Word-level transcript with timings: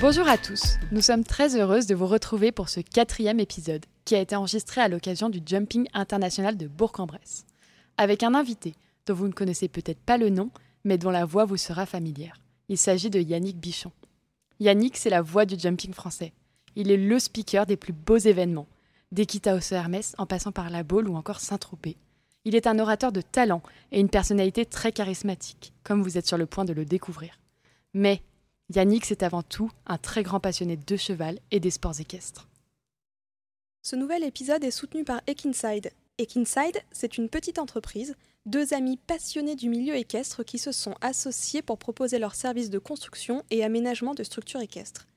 Bonjour 0.00 0.26
à 0.28 0.38
tous, 0.38 0.78
nous 0.92 1.02
sommes 1.02 1.24
très 1.24 1.56
heureuses 1.56 1.86
de 1.86 1.94
vous 1.94 2.06
retrouver 2.06 2.52
pour 2.52 2.70
ce 2.70 2.80
quatrième 2.80 3.38
épisode 3.38 3.84
qui 4.06 4.14
a 4.14 4.20
été 4.20 4.34
enregistré 4.34 4.80
à 4.80 4.88
l'occasion 4.88 5.28
du 5.28 5.42
Jumping 5.44 5.86
International 5.92 6.56
de 6.56 6.68
Bourg-en-Bresse, 6.68 7.44
avec 7.98 8.22
un 8.22 8.34
invité 8.34 8.74
dont 9.04 9.12
vous 9.12 9.28
ne 9.28 9.34
connaissez 9.34 9.68
peut-être 9.68 10.00
pas 10.00 10.16
le 10.16 10.30
nom, 10.30 10.50
mais 10.84 10.96
dont 10.96 11.10
la 11.10 11.26
voix 11.26 11.44
vous 11.44 11.58
sera 11.58 11.84
familière. 11.84 12.38
Il 12.70 12.78
s'agit 12.78 13.10
de 13.10 13.20
Yannick 13.20 13.58
Bichon. 13.58 13.92
Yannick, 14.58 14.96
c'est 14.96 15.10
la 15.10 15.20
voix 15.20 15.44
du 15.44 15.58
jumping 15.58 15.92
français. 15.92 16.32
Il 16.76 16.90
est 16.90 16.96
le 16.96 17.18
speaker 17.18 17.66
des 17.66 17.76
plus 17.76 17.92
beaux 17.92 18.16
événements, 18.16 18.68
d'Equita 19.12 19.54
au 19.54 19.74
Hermès 19.74 20.14
en 20.16 20.24
passant 20.24 20.50
par 20.50 20.70
la 20.70 20.82
Baule 20.82 21.10
ou 21.10 21.14
encore 21.14 21.40
Saint-Tropez. 21.40 21.98
Il 22.46 22.54
est 22.54 22.66
un 22.66 22.78
orateur 22.78 23.12
de 23.12 23.20
talent 23.20 23.62
et 23.92 24.00
une 24.00 24.08
personnalité 24.08 24.64
très 24.64 24.92
charismatique, 24.92 25.74
comme 25.84 26.02
vous 26.02 26.16
êtes 26.16 26.26
sur 26.26 26.38
le 26.38 26.46
point 26.46 26.64
de 26.64 26.72
le 26.72 26.86
découvrir. 26.86 27.38
Mais 27.92 28.22
Yannick, 28.72 29.04
c'est 29.04 29.24
avant 29.24 29.42
tout 29.42 29.70
un 29.86 29.98
très 29.98 30.22
grand 30.22 30.38
passionné 30.38 30.76
de 30.76 30.96
cheval 30.96 31.40
et 31.50 31.58
des 31.58 31.70
sports 31.70 31.98
équestres. 31.98 32.48
Ce 33.82 33.96
nouvel 33.96 34.22
épisode 34.22 34.62
est 34.62 34.70
soutenu 34.70 35.02
par 35.02 35.22
Ekinside. 35.26 35.90
Ekinside, 36.18 36.80
c'est 36.92 37.18
une 37.18 37.28
petite 37.28 37.58
entreprise, 37.58 38.14
deux 38.46 38.72
amis 38.72 38.96
passionnés 38.96 39.56
du 39.56 39.68
milieu 39.68 39.96
équestre 39.96 40.44
qui 40.44 40.58
se 40.58 40.70
sont 40.70 40.94
associés 41.00 41.62
pour 41.62 41.78
proposer 41.78 42.20
leurs 42.20 42.36
services 42.36 42.70
de 42.70 42.78
construction 42.78 43.42
et 43.50 43.64
aménagement 43.64 44.14
de 44.14 44.22
structures 44.22 44.60
équestres. 44.60 45.08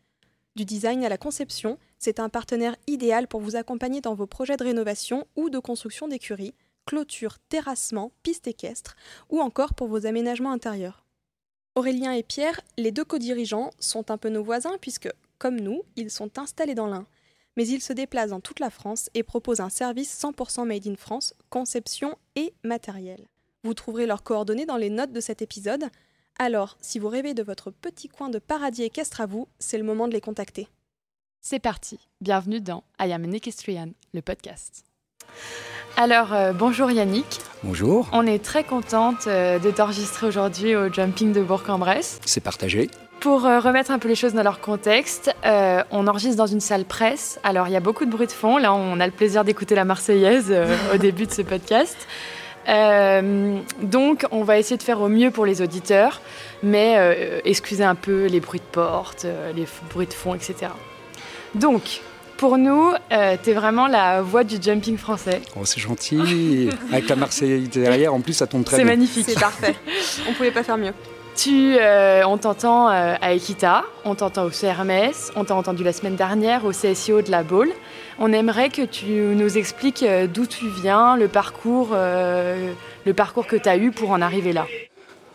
Du 0.56 0.66
design 0.66 1.04
à 1.04 1.10
la 1.10 1.18
conception, 1.20 1.78
c'est 2.00 2.20
un 2.20 2.30
partenaire 2.30 2.76
idéal 2.88 3.28
pour 3.28 3.42
vous 3.42 3.56
accompagner 3.56 4.02
dans 4.02 4.16
vos 4.16 4.28
projets 4.28 4.58
de 4.58 4.64
rénovation 4.64 5.28
ou 5.36 5.52
de 5.52 5.60
construction 5.60 6.08
d'écuries, 6.08 6.56
clôture, 6.86 7.38
terrassement, 7.50 8.12
pistes 8.24 8.48
équestres 8.48 8.96
ou 9.30 9.42
encore 9.42 9.76
pour 9.76 9.88
vos 9.88 10.08
aménagements 10.08 10.52
intérieurs. 10.52 11.03
Aurélien 11.76 12.12
et 12.12 12.22
Pierre, 12.22 12.62
les 12.78 12.92
deux 12.92 13.04
co-dirigeants, 13.04 13.72
sont 13.80 14.12
un 14.12 14.18
peu 14.18 14.30
nos 14.30 14.44
voisins 14.44 14.78
puisque, 14.80 15.10
comme 15.40 15.60
nous, 15.60 15.82
ils 15.96 16.12
sont 16.12 16.38
installés 16.38 16.76
dans 16.76 16.88
l'Ain. 16.88 17.08
Mais 17.58 17.68
ils 17.68 17.82
se 17.82 17.94
déplacent 17.94 18.30
dans 18.30 18.42
toute 18.42 18.60
la 18.60 18.70
France 18.70 19.10
et 19.16 19.24
proposent 19.24 19.60
un 19.60 19.70
service 19.70 20.16
100% 20.22 20.66
made 20.66 20.88
in 20.88 20.96
France, 20.96 21.34
conception 21.50 22.16
et 22.36 22.54
matériel. 22.64 23.28
Vous 23.64 23.74
trouverez 23.74 24.06
leurs 24.06 24.24
coordonnées 24.24 24.66
dans 24.66 24.78
les 24.78 24.90
notes 24.90 25.14
de 25.14 25.20
cet 25.20 25.42
épisode. 25.42 25.86
Alors, 26.38 26.78
si 26.80 27.00
vous 27.00 27.10
rêvez 27.10 27.34
de 27.34 27.44
votre 27.44 27.72
petit 27.72 28.08
coin 28.08 28.30
de 28.30 28.40
paradis 28.40 28.84
équestre 28.84 29.22
à 29.22 29.26
vous, 29.26 29.48
c'est 29.58 29.78
le 29.78 29.84
moment 29.84 30.08
de 30.08 30.14
les 30.14 30.22
contacter. 30.22 30.68
C'est 31.42 31.60
parti, 31.60 32.00
bienvenue 32.22 32.62
dans 32.62 32.84
I 33.00 33.12
Am 33.12 33.26
an 33.26 33.32
Equestrian, 33.32 33.94
le 34.14 34.22
podcast. 34.22 34.93
Alors, 35.96 36.34
euh, 36.34 36.54
bonjour 36.54 36.90
Yannick. 36.90 37.40
Bonjour. 37.64 38.10
On 38.14 38.26
est 38.26 38.44
très 38.44 38.64
contente 38.64 39.28
euh, 39.28 39.60
de 39.60 39.70
t'enregistrer 39.70 40.26
aujourd'hui 40.26 40.76
au 40.76 40.92
Jumping 40.92 41.34
de 41.34 41.42
Bourg-en-Bresse. 41.42 42.20
C'est 42.26 42.42
partagé. 42.42 42.90
Pour 43.20 43.46
euh, 43.46 43.60
remettre 43.60 43.92
un 43.92 44.00
peu 44.00 44.08
les 44.08 44.16
choses 44.16 44.34
dans 44.34 44.42
leur 44.42 44.60
contexte, 44.60 45.34
on 45.44 46.08
enregistre 46.08 46.36
dans 46.36 46.48
une 46.48 46.60
salle 46.60 46.86
presse. 46.86 47.40
Alors, 47.44 47.68
il 47.68 47.74
y 47.74 47.76
a 47.76 47.80
beaucoup 47.80 48.06
de 48.06 48.10
bruit 48.10 48.26
de 48.26 48.32
fond. 48.32 48.58
Là, 48.58 48.74
on 48.74 49.00
a 49.00 49.06
le 49.06 49.12
plaisir 49.12 49.44
d'écouter 49.44 49.76
la 49.76 49.86
Marseillaise 49.86 50.52
au 50.94 50.98
début 50.98 51.28
de 51.28 51.32
ce 51.32 51.44
podcast. 51.44 51.96
donc, 52.68 54.26
on 54.32 54.44
va 54.44 54.58
essayer 54.58 54.78
de 54.78 54.84
faire 54.84 55.00
au 55.00 55.10
mieux 55.10 55.30
pour 55.30 55.46
les 55.46 55.62
auditeurs, 55.62 56.22
mais 56.64 57.42
excusez 57.46 57.84
un 57.84 57.96
peu 57.96 58.26
les 58.26 58.40
bruits 58.40 58.60
de 58.60 58.72
porte, 58.72 59.28
les 59.56 59.68
bruits 59.92 60.08
de 60.08 60.14
fond, 60.14 60.34
etc. 60.34 60.72
Donc, 61.56 62.02
pour 62.38 62.58
nous, 62.58 62.94
euh, 63.12 63.38
tu 63.42 63.52
es 63.52 63.54
vraiment 63.54 63.88
la 63.88 64.22
voix 64.22 64.44
du 64.44 64.58
jumping 64.62 64.98
français. 64.98 65.42
Oh, 65.56 65.66
c'est 65.66 65.80
gentil. 65.80 66.70
Avec 66.92 67.10
la 67.10 67.16
Marseillaise 67.16 67.70
derrière, 67.70 68.14
en 68.14 68.22
plus, 68.22 68.34
ça 68.34 68.48
tombe 68.48 68.64
très 68.64 68.78
bien. 68.78 68.86
C'est 68.86 68.90
magnifique. 68.90 69.26
C'est 69.28 69.40
parfait. 69.40 69.76
On 70.30 70.34
pouvait 70.34 70.52
pas 70.52 70.64
faire 70.64 70.78
mieux. 70.78 70.94
Tu, 71.36 71.78
euh, 71.80 72.24
on 72.28 72.38
t'entend 72.38 72.90
euh, 72.90 73.16
à 73.20 73.34
Equita, 73.34 73.86
on 74.06 74.14
t'entend 74.14 74.46
au 74.46 74.50
CRMS, 74.50 75.32
on 75.36 75.44
t'a 75.46 75.56
entendu 75.56 75.84
la 75.84 75.92
semaine 75.92 76.16
dernière 76.16 76.64
au 76.64 76.72
CSIO 76.72 77.24
de 77.24 77.32
la 77.32 77.42
Baule. 77.42 77.72
On 78.20 78.32
aimerait 78.32 78.70
que 78.70 78.84
tu 78.84 79.06
nous 79.06 79.58
expliques 79.58 80.06
d'où 80.32 80.46
tu 80.46 80.68
viens, 80.70 81.18
le 81.18 81.28
parcours, 81.28 81.96
le 81.96 83.14
parcours 83.16 83.48
que 83.48 83.56
tu 83.56 83.68
as 83.68 83.78
eu 83.78 83.90
pour 83.90 84.12
en 84.12 84.22
arriver 84.22 84.54
là. 84.54 84.68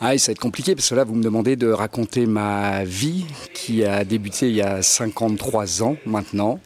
Ah, 0.01 0.17
ça 0.17 0.29
va 0.29 0.33
être 0.33 0.39
compliqué 0.39 0.77
parce 0.77 0.89
que 0.89 0.95
là, 0.95 1.03
vous 1.03 1.17
me 1.17 1.23
demandez 1.25 1.57
de 1.57 1.69
raconter 1.73 2.27
ma 2.27 2.85
vie 2.85 3.27
qui 3.53 3.85
a 3.85 4.05
débuté 4.05 4.49
il 4.49 4.55
y 4.55 4.63
a 4.63 4.81
53 4.81 5.83
ans 5.83 5.97
maintenant. 6.07 6.61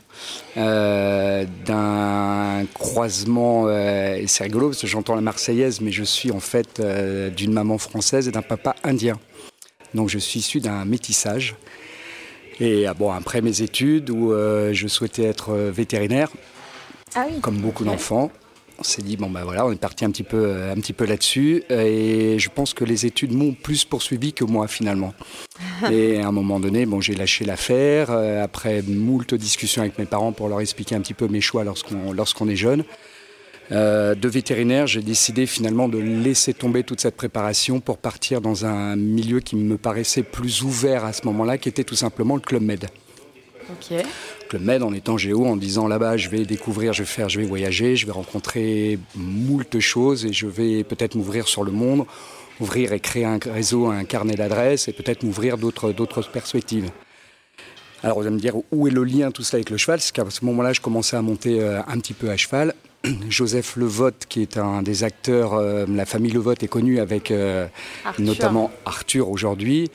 Euh, 0.58 1.46
d'un 1.64 2.66
croisement, 2.74 3.64
euh, 3.66 4.16
et 4.16 4.26
c'est 4.26 4.44
rigolo 4.44 4.68
parce 4.68 4.82
que 4.82 4.86
j'entends 4.86 5.14
la 5.14 5.22
Marseillaise, 5.22 5.80
mais 5.80 5.90
je 5.90 6.04
suis 6.04 6.30
en 6.30 6.40
fait 6.40 6.78
euh, 6.78 7.30
d'une 7.30 7.54
maman 7.54 7.78
française 7.78 8.28
et 8.28 8.32
d'un 8.32 8.42
papa 8.42 8.76
indien. 8.84 9.18
Donc 9.94 10.10
je 10.10 10.18
suis 10.18 10.40
issu 10.40 10.60
d'un 10.60 10.84
métissage. 10.84 11.56
Et 12.60 12.86
ah, 12.86 12.92
bon, 12.92 13.10
après 13.10 13.40
mes 13.40 13.62
études 13.62 14.10
où 14.10 14.32
je 14.32 14.86
souhaitais 14.88 15.24
être 15.24 15.54
vétérinaire, 15.54 16.28
ah 17.14 17.26
comme 17.40 17.56
beaucoup 17.56 17.84
d'enfants, 17.84 18.30
on 18.82 18.84
s'est 18.84 19.02
dit 19.02 19.16
bon 19.16 19.30
ben 19.30 19.44
voilà, 19.44 19.64
on 19.64 19.70
est 19.70 19.80
parti 19.80 20.04
un 20.04 20.10
petit 20.10 20.24
peu, 20.24 20.44
euh, 20.44 20.72
un 20.72 20.74
petit 20.74 20.92
peu 20.92 21.06
là-dessus 21.06 21.62
et 21.70 22.36
je 22.40 22.48
pense 22.48 22.74
que 22.74 22.84
les 22.84 23.06
études 23.06 23.32
m'ont 23.32 23.52
plus 23.52 23.84
poursuivi 23.84 24.32
que 24.32 24.42
moi 24.42 24.66
finalement. 24.66 25.14
et 25.92 26.20
à 26.20 26.26
un 26.26 26.32
moment 26.32 26.58
donné, 26.58 26.84
bon 26.84 27.00
j'ai 27.00 27.14
lâché 27.14 27.44
l'affaire 27.44 28.08
euh, 28.10 28.42
après 28.42 28.82
moult 28.82 29.34
discussions 29.34 29.82
avec 29.82 30.00
mes 30.00 30.04
parents 30.04 30.32
pour 30.32 30.48
leur 30.48 30.60
expliquer 30.60 30.96
un 30.96 31.00
petit 31.00 31.14
peu 31.14 31.28
mes 31.28 31.40
choix 31.40 31.62
lorsqu'on 31.62 32.12
lorsqu'on 32.12 32.48
est 32.48 32.56
jeune. 32.56 32.82
Euh, 33.70 34.16
de 34.16 34.28
vétérinaire, 34.28 34.88
j'ai 34.88 35.00
décidé 35.00 35.46
finalement 35.46 35.88
de 35.88 35.98
laisser 35.98 36.52
tomber 36.52 36.82
toute 36.82 37.00
cette 37.00 37.16
préparation 37.16 37.78
pour 37.78 37.98
partir 37.98 38.40
dans 38.40 38.66
un 38.66 38.96
milieu 38.96 39.38
qui 39.38 39.54
me 39.54 39.78
paraissait 39.78 40.24
plus 40.24 40.62
ouvert 40.62 41.04
à 41.04 41.12
ce 41.12 41.24
moment-là, 41.26 41.56
qui 41.56 41.68
était 41.68 41.84
tout 41.84 41.94
simplement 41.94 42.34
le 42.34 42.40
Club 42.40 42.62
Med. 42.62 42.88
Le 44.52 44.58
Med 44.58 44.82
en 44.82 44.92
étant 44.92 45.16
géo, 45.16 45.46
en 45.46 45.56
disant 45.56 45.88
là-bas, 45.88 46.16
je 46.16 46.28
vais 46.28 46.44
découvrir, 46.44 46.92
je 46.92 47.02
vais 47.02 47.08
faire, 47.08 47.28
je 47.28 47.40
vais 47.40 47.46
voyager, 47.46 47.96
je 47.96 48.06
vais 48.06 48.12
rencontrer 48.12 48.98
moult 49.14 49.80
choses 49.80 50.24
et 50.26 50.32
je 50.32 50.46
vais 50.46 50.84
peut-être 50.84 51.14
m'ouvrir 51.14 51.48
sur 51.48 51.64
le 51.64 51.72
monde, 51.72 52.04
ouvrir 52.60 52.92
et 52.92 53.00
créer 53.00 53.24
un 53.24 53.38
réseau, 53.38 53.86
un 53.86 54.04
carnet 54.04 54.34
d'adresses 54.34 54.88
et 54.88 54.92
peut-être 54.92 55.22
m'ouvrir 55.22 55.58
d'autres, 55.58 55.92
d'autres 55.92 56.22
perspectives. 56.30 56.90
Alors 58.02 58.18
vous 58.18 58.26
allez 58.26 58.34
me 58.34 58.40
dire 58.40 58.56
où 58.72 58.88
est 58.88 58.90
le 58.90 59.04
lien 59.04 59.30
tout 59.30 59.42
cela 59.42 59.58
avec 59.58 59.70
le 59.70 59.76
cheval? 59.76 60.00
C'est 60.00 60.12
qu'à 60.12 60.28
ce 60.28 60.44
moment-là, 60.44 60.72
je 60.72 60.80
commençais 60.80 61.16
à 61.16 61.22
monter 61.22 61.60
euh, 61.60 61.80
un 61.86 61.98
petit 61.98 62.14
peu 62.14 62.30
à 62.30 62.36
cheval. 62.36 62.74
Joseph 63.28 63.76
Levotte, 63.76 64.26
qui 64.28 64.42
est 64.42 64.58
un 64.58 64.82
des 64.82 65.04
acteurs, 65.04 65.54
euh, 65.54 65.86
la 65.88 66.04
famille 66.04 66.32
Levotte 66.32 66.62
est 66.62 66.68
connue 66.68 66.98
avec 66.98 67.30
euh, 67.30 67.66
notamment 68.18 68.70
Arthur 68.84 69.30
aujourd'hui 69.30 69.90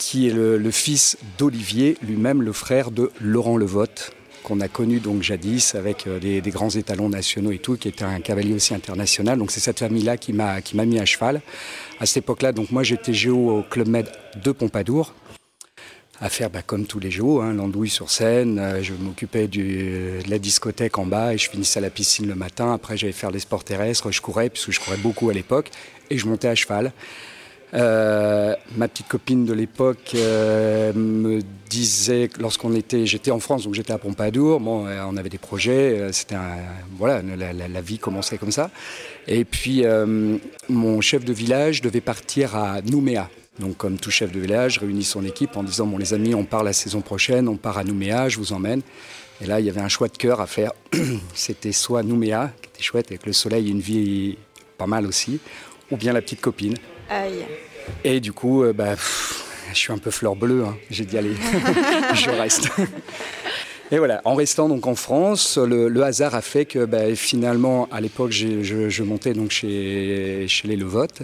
qui 0.00 0.26
est 0.26 0.32
le, 0.32 0.70
fils 0.70 1.18
d'Olivier, 1.38 1.98
lui-même 2.02 2.42
le 2.42 2.52
frère 2.52 2.90
de 2.90 3.12
Laurent 3.20 3.58
Levotte, 3.58 4.12
qu'on 4.42 4.60
a 4.60 4.68
connu 4.68 4.98
donc 4.98 5.22
jadis 5.22 5.74
avec 5.74 6.06
euh, 6.06 6.18
des, 6.18 6.40
grands 6.50 6.70
étalons 6.70 7.10
nationaux 7.10 7.52
et 7.52 7.58
tout, 7.58 7.76
qui 7.76 7.88
était 7.88 8.04
un 8.04 8.20
cavalier 8.20 8.54
aussi 8.54 8.74
international. 8.74 9.38
Donc 9.38 9.50
c'est 9.50 9.60
cette 9.60 9.78
famille-là 9.78 10.16
qui 10.16 10.32
m'a 10.32 10.62
mis 10.86 10.98
à 10.98 11.04
cheval. 11.04 11.42
À 12.00 12.06
cette 12.06 12.24
époque-là, 12.24 12.52
donc 12.52 12.70
moi 12.70 12.82
j'étais 12.82 13.12
géo 13.12 13.58
au 13.58 13.62
Club 13.62 13.88
Med 13.88 14.08
de 14.42 14.52
Pompadour 14.52 15.12
à 16.22 16.28
faire 16.28 16.50
bah, 16.50 16.62
comme 16.62 16.86
tous 16.86 16.98
les 16.98 17.10
géos, 17.10 17.40
hein, 17.40 17.52
l'andouille 17.52 17.88
sur 17.88 18.10
scène. 18.10 18.58
Euh, 18.58 18.82
je 18.82 18.94
m'occupais 18.94 19.48
de 19.48 20.18
la 20.28 20.38
discothèque 20.38 20.98
en 20.98 21.06
bas 21.06 21.34
et 21.34 21.38
je 21.38 21.50
finissais 21.50 21.78
à 21.78 21.82
la 21.82 21.90
piscine 21.90 22.26
le 22.26 22.34
matin. 22.34 22.72
Après, 22.72 22.96
j'allais 22.96 23.12
faire 23.12 23.30
les 23.30 23.38
sports 23.38 23.64
terrestres. 23.64 24.10
Je 24.10 24.20
courais, 24.20 24.50
puisque 24.50 24.70
je 24.70 24.80
courais 24.80 24.98
beaucoup 24.98 25.30
à 25.30 25.34
l'époque, 25.34 25.70
et 26.10 26.18
je 26.18 26.26
montais 26.26 26.48
à 26.48 26.54
cheval. 26.54 26.92
Euh, 27.72 28.54
ma 28.76 28.88
petite 28.88 29.08
copine 29.08 29.44
de 29.44 29.52
l'époque 29.52 30.12
euh, 30.14 30.92
me 30.92 31.40
disait, 31.68 32.28
lorsqu'on 32.38 32.74
était, 32.74 33.06
j'étais 33.06 33.30
en 33.30 33.38
France, 33.38 33.64
donc 33.64 33.74
j'étais 33.74 33.92
à 33.92 33.98
Pompadour, 33.98 34.58
bon, 34.58 34.86
euh, 34.86 35.04
on 35.08 35.16
avait 35.16 35.28
des 35.28 35.38
projets, 35.38 36.08
c'était 36.12 36.34
voilà, 36.98 37.22
la, 37.22 37.80
vie 37.80 37.98
commençait 37.98 38.38
comme 38.38 38.50
ça. 38.50 38.70
Et 39.28 39.44
puis, 39.44 39.84
mon 40.68 41.00
chef 41.00 41.24
de 41.24 41.32
village 41.32 41.80
devait 41.80 42.00
partir 42.00 42.56
à 42.56 42.80
Nouméa. 42.82 43.30
Donc, 43.58 43.76
comme 43.76 43.98
tout 43.98 44.10
chef 44.10 44.32
de 44.32 44.40
village, 44.40 44.78
réunit 44.78 45.04
son 45.04 45.24
équipe 45.24 45.56
en 45.56 45.62
disant, 45.62 45.86
bon, 45.86 45.98
les 45.98 46.14
amis, 46.14 46.34
on 46.34 46.44
part 46.44 46.64
la 46.64 46.72
saison 46.72 47.02
prochaine, 47.02 47.46
on 47.48 47.56
part 47.56 47.78
à 47.78 47.84
Nouméa, 47.84 48.28
je 48.28 48.38
vous 48.38 48.52
emmène. 48.52 48.80
Et 49.42 49.46
là, 49.46 49.60
il 49.60 49.66
y 49.66 49.70
avait 49.70 49.80
un 49.80 49.88
choix 49.88 50.08
de 50.08 50.16
cœur 50.16 50.40
à 50.40 50.46
faire. 50.46 50.72
C'était 51.34 51.72
soit 51.72 52.02
Nouméa, 52.02 52.52
qui 52.62 52.68
était 52.68 52.82
chouette, 52.82 53.06
avec 53.10 53.26
le 53.26 53.32
soleil 53.32 53.68
et 53.68 53.70
une 53.70 53.80
vie 53.80 54.38
pas 54.78 54.86
mal 54.86 55.06
aussi, 55.06 55.40
ou 55.90 55.96
bien 55.96 56.12
la 56.12 56.22
petite 56.22 56.40
copine. 56.40 56.74
Et 58.04 58.20
du 58.20 58.32
coup, 58.32 58.62
euh, 58.62 58.72
bah, 58.72 58.94
je 59.72 59.78
suis 59.78 59.92
un 59.92 59.98
peu 59.98 60.10
fleur 60.10 60.36
bleue. 60.36 60.64
Hein. 60.64 60.76
J'ai 60.90 61.04
dit 61.04 61.18
allez, 61.18 61.34
je 62.14 62.30
reste. 62.30 62.68
Et 63.92 63.98
voilà, 63.98 64.20
en 64.24 64.34
restant 64.34 64.68
donc 64.68 64.86
en 64.86 64.94
France, 64.94 65.58
le, 65.58 66.02
hasard 66.02 66.34
a 66.34 66.42
fait 66.42 66.64
que 66.64 66.84
bah, 66.84 67.14
finalement, 67.16 67.88
à 67.90 68.00
l'époque, 68.00 68.30
je, 68.30 69.02
montais 69.02 69.34
donc 69.34 69.50
chez, 69.50 70.46
chez 70.48 70.68
les 70.68 70.76
Levotte. 70.76 71.22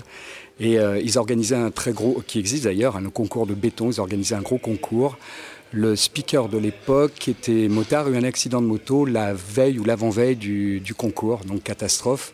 Et 0.59 0.79
euh, 0.79 0.99
ils 0.99 1.19
organisaient 1.19 1.57
un 1.57 1.71
très 1.71 1.93
gros, 1.93 2.23
qui 2.27 2.39
existe 2.39 2.65
d'ailleurs, 2.65 2.97
un 2.97 3.11
concours 3.11 3.47
de 3.47 3.55
béton, 3.55 3.91
ils 3.91 4.01
organisaient 4.01 4.35
un 4.35 4.43
gros 4.43 4.59
concours. 4.59 5.19
Le 5.73 5.97
speaker 5.97 6.49
de 6.49 6.59
l'époque, 6.59 7.29
était 7.29 7.69
motard, 7.69 8.07
a 8.07 8.11
eu 8.11 8.17
un 8.17 8.25
accident 8.25 8.63
de 8.63 8.67
moto 8.67 9.05
la 9.05 9.35
veille 9.35 9.79
ou 9.79 9.85
l'avant-veille 9.85 10.37
du, 10.37 10.95
concours, 10.97 11.41
donc 11.45 11.63
catastrophe 11.63 12.33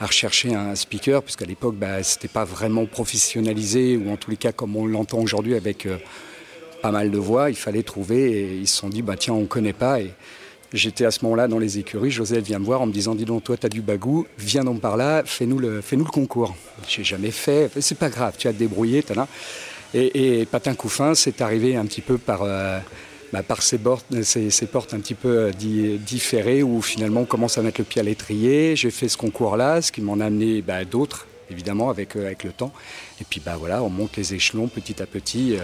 à 0.00 0.06
rechercher 0.06 0.54
un 0.54 0.74
speaker, 0.74 1.22
puisqu'à 1.22 1.44
l'époque, 1.44 1.74
bah, 1.74 2.02
ce 2.02 2.16
n'était 2.16 2.28
pas 2.28 2.44
vraiment 2.44 2.86
professionnalisé, 2.86 3.96
ou 3.96 4.10
en 4.10 4.16
tous 4.16 4.30
les 4.30 4.36
cas 4.36 4.52
comme 4.52 4.76
on 4.76 4.86
l'entend 4.86 5.18
aujourd'hui 5.18 5.54
avec 5.54 5.86
euh, 5.86 5.98
pas 6.82 6.92
mal 6.92 7.10
de 7.10 7.18
voix, 7.18 7.50
il 7.50 7.56
fallait 7.56 7.82
trouver 7.82 8.30
et 8.30 8.54
ils 8.54 8.68
se 8.68 8.76
sont 8.76 8.88
dit 8.88 9.02
bah 9.02 9.16
tiens 9.16 9.34
on 9.34 9.46
connaît 9.46 9.72
pas 9.72 10.00
et 10.00 10.12
j'étais 10.72 11.04
à 11.04 11.10
ce 11.10 11.24
moment-là 11.24 11.48
dans 11.48 11.58
les 11.58 11.78
écuries, 11.78 12.10
Josette 12.10 12.44
vient 12.44 12.58
me 12.60 12.64
voir 12.64 12.80
en 12.80 12.86
me 12.86 12.92
disant 12.92 13.14
dis 13.14 13.24
donc 13.24 13.42
toi 13.42 13.56
tu 13.56 13.66
as 13.66 13.68
du 13.68 13.80
bagou, 13.80 14.26
viens 14.38 14.64
donc 14.64 14.80
par 14.80 14.96
là, 14.96 15.22
fais-nous 15.24 15.58
le, 15.58 15.80
fais-nous 15.80 16.04
le 16.04 16.10
concours. 16.10 16.54
J'ai 16.86 17.04
jamais 17.04 17.32
fait, 17.32 17.70
c'est 17.80 17.98
pas 17.98 18.10
grave, 18.10 18.34
tu 18.38 18.46
as 18.46 18.52
te 18.52 18.58
débrouiller, 18.58 19.04
et, 19.94 20.40
et, 20.40 20.46
Patin 20.46 20.74
Couffin, 20.74 21.14
c'est 21.14 21.40
arrivé 21.40 21.74
un 21.74 21.86
petit 21.86 22.02
peu 22.02 22.18
par, 22.18 22.42
euh, 22.42 22.78
bah, 23.32 23.42
par 23.42 23.62
ces, 23.62 23.78
portes, 23.78 24.22
ces, 24.22 24.66
portes 24.66 24.94
un 24.94 25.00
petit 25.00 25.14
peu 25.14 25.50
euh, 25.50 25.98
différées 25.98 26.62
où 26.62 26.80
finalement 26.80 27.20
on 27.20 27.26
commence 27.26 27.58
à 27.58 27.62
mettre 27.62 27.80
le 27.80 27.84
pied 27.84 28.00
à 28.00 28.04
l'étrier. 28.04 28.74
J'ai 28.76 28.90
fait 28.90 29.08
ce 29.08 29.16
concours-là, 29.16 29.82
ce 29.82 29.92
qui 29.92 30.00
m'en 30.00 30.20
a 30.20 30.26
amené 30.26 30.62
bah, 30.62 30.84
d'autres, 30.84 31.26
évidemment, 31.50 31.90
avec, 31.90 32.16
euh, 32.16 32.26
avec 32.26 32.44
le 32.44 32.52
temps. 32.52 32.72
Et 33.20 33.24
puis 33.28 33.40
bah, 33.44 33.56
voilà, 33.58 33.82
on 33.82 33.90
monte 33.90 34.16
les 34.16 34.34
échelons 34.34 34.68
petit 34.68 35.02
à 35.02 35.06
petit. 35.06 35.56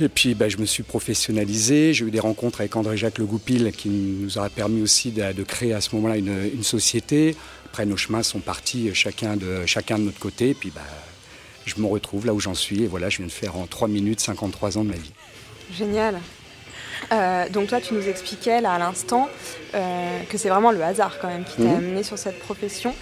Et 0.00 0.08
puis 0.08 0.34
bah, 0.34 0.48
je 0.48 0.58
me 0.58 0.66
suis 0.66 0.82
professionnalisé, 0.82 1.92
j'ai 1.92 2.04
eu 2.04 2.10
des 2.10 2.20
rencontres 2.20 2.60
avec 2.60 2.74
André-Jacques 2.76 3.18
Le 3.18 3.26
Goupil 3.26 3.72
qui 3.72 3.88
nous 3.88 4.38
aura 4.38 4.48
permis 4.48 4.82
aussi 4.82 5.10
de, 5.10 5.42
créer 5.42 5.72
à 5.72 5.80
ce 5.80 5.94
moment-là 5.96 6.16
une, 6.16 6.50
une, 6.52 6.64
société. 6.64 7.36
Après 7.66 7.86
nos 7.86 7.96
chemins 7.96 8.22
sont 8.22 8.40
partis 8.40 8.92
chacun 8.94 9.36
de, 9.36 9.66
chacun 9.66 9.98
de 9.98 10.04
notre 10.04 10.18
côté. 10.18 10.50
Et 10.50 10.54
puis 10.54 10.70
bah, 10.74 10.82
je 11.66 11.80
me 11.80 11.86
retrouve 11.86 12.26
là 12.26 12.34
où 12.34 12.40
j'en 12.40 12.54
suis. 12.54 12.82
Et 12.84 12.86
voilà, 12.86 13.08
je 13.08 13.18
viens 13.18 13.26
de 13.26 13.32
faire 13.32 13.56
en 13.56 13.66
3 13.66 13.88
minutes 13.88 14.20
53 14.20 14.78
ans 14.78 14.84
de 14.84 14.90
ma 14.90 14.96
vie. 14.96 15.12
Génial. 15.72 16.20
Euh, 17.12 17.48
donc 17.48 17.68
toi, 17.68 17.80
tu 17.80 17.94
nous 17.94 18.08
expliquais 18.08 18.60
là 18.60 18.74
à 18.74 18.78
l'instant 18.78 19.28
euh, 19.74 20.20
que 20.28 20.38
c'est 20.38 20.48
vraiment 20.48 20.70
le 20.70 20.82
hasard 20.82 21.18
quand 21.20 21.28
même 21.28 21.44
qui 21.44 21.56
t'a 21.56 21.68
mhm. 21.68 21.76
amené 21.76 22.02
sur 22.02 22.18
cette 22.18 22.38
profession. 22.38 22.94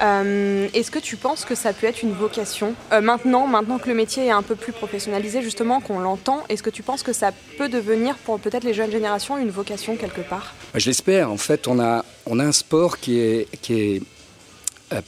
Euh, 0.00 0.68
est-ce 0.74 0.90
que 0.90 0.98
tu 0.98 1.16
penses 1.16 1.44
que 1.44 1.54
ça 1.54 1.72
peut 1.72 1.86
être 1.86 2.02
une 2.02 2.12
vocation? 2.12 2.74
Maintenant, 3.02 3.46
maintenant 3.46 3.78
que 3.78 3.88
le 3.88 3.94
métier 3.94 4.26
est 4.26 4.30
un 4.30 4.42
peu 4.42 4.54
plus 4.54 4.72
professionnalisé, 4.72 5.42
justement, 5.42 5.80
qu'on 5.80 5.98
l'entend, 5.98 6.44
est-ce 6.48 6.62
que 6.62 6.70
tu 6.70 6.82
penses 6.84 7.02
que 7.02 7.12
ça 7.12 7.32
peut 7.56 7.68
devenir 7.68 8.16
pour 8.18 8.38
peut-être 8.38 8.64
les 8.64 8.74
jeunes 8.74 8.92
générations 8.92 9.36
une 9.38 9.50
vocation 9.50 9.96
quelque 9.96 10.20
part? 10.20 10.54
Bah, 10.72 10.78
Je 10.78 10.86
l'espère. 10.86 11.32
En 11.32 11.36
fait, 11.36 11.66
on 11.66 11.80
a, 11.80 12.04
on 12.26 12.38
a 12.38 12.44
un 12.44 12.52
sport 12.52 12.98
qui 12.98 13.18
est, 13.18 13.48
qui 13.60 13.74
est 13.80 14.02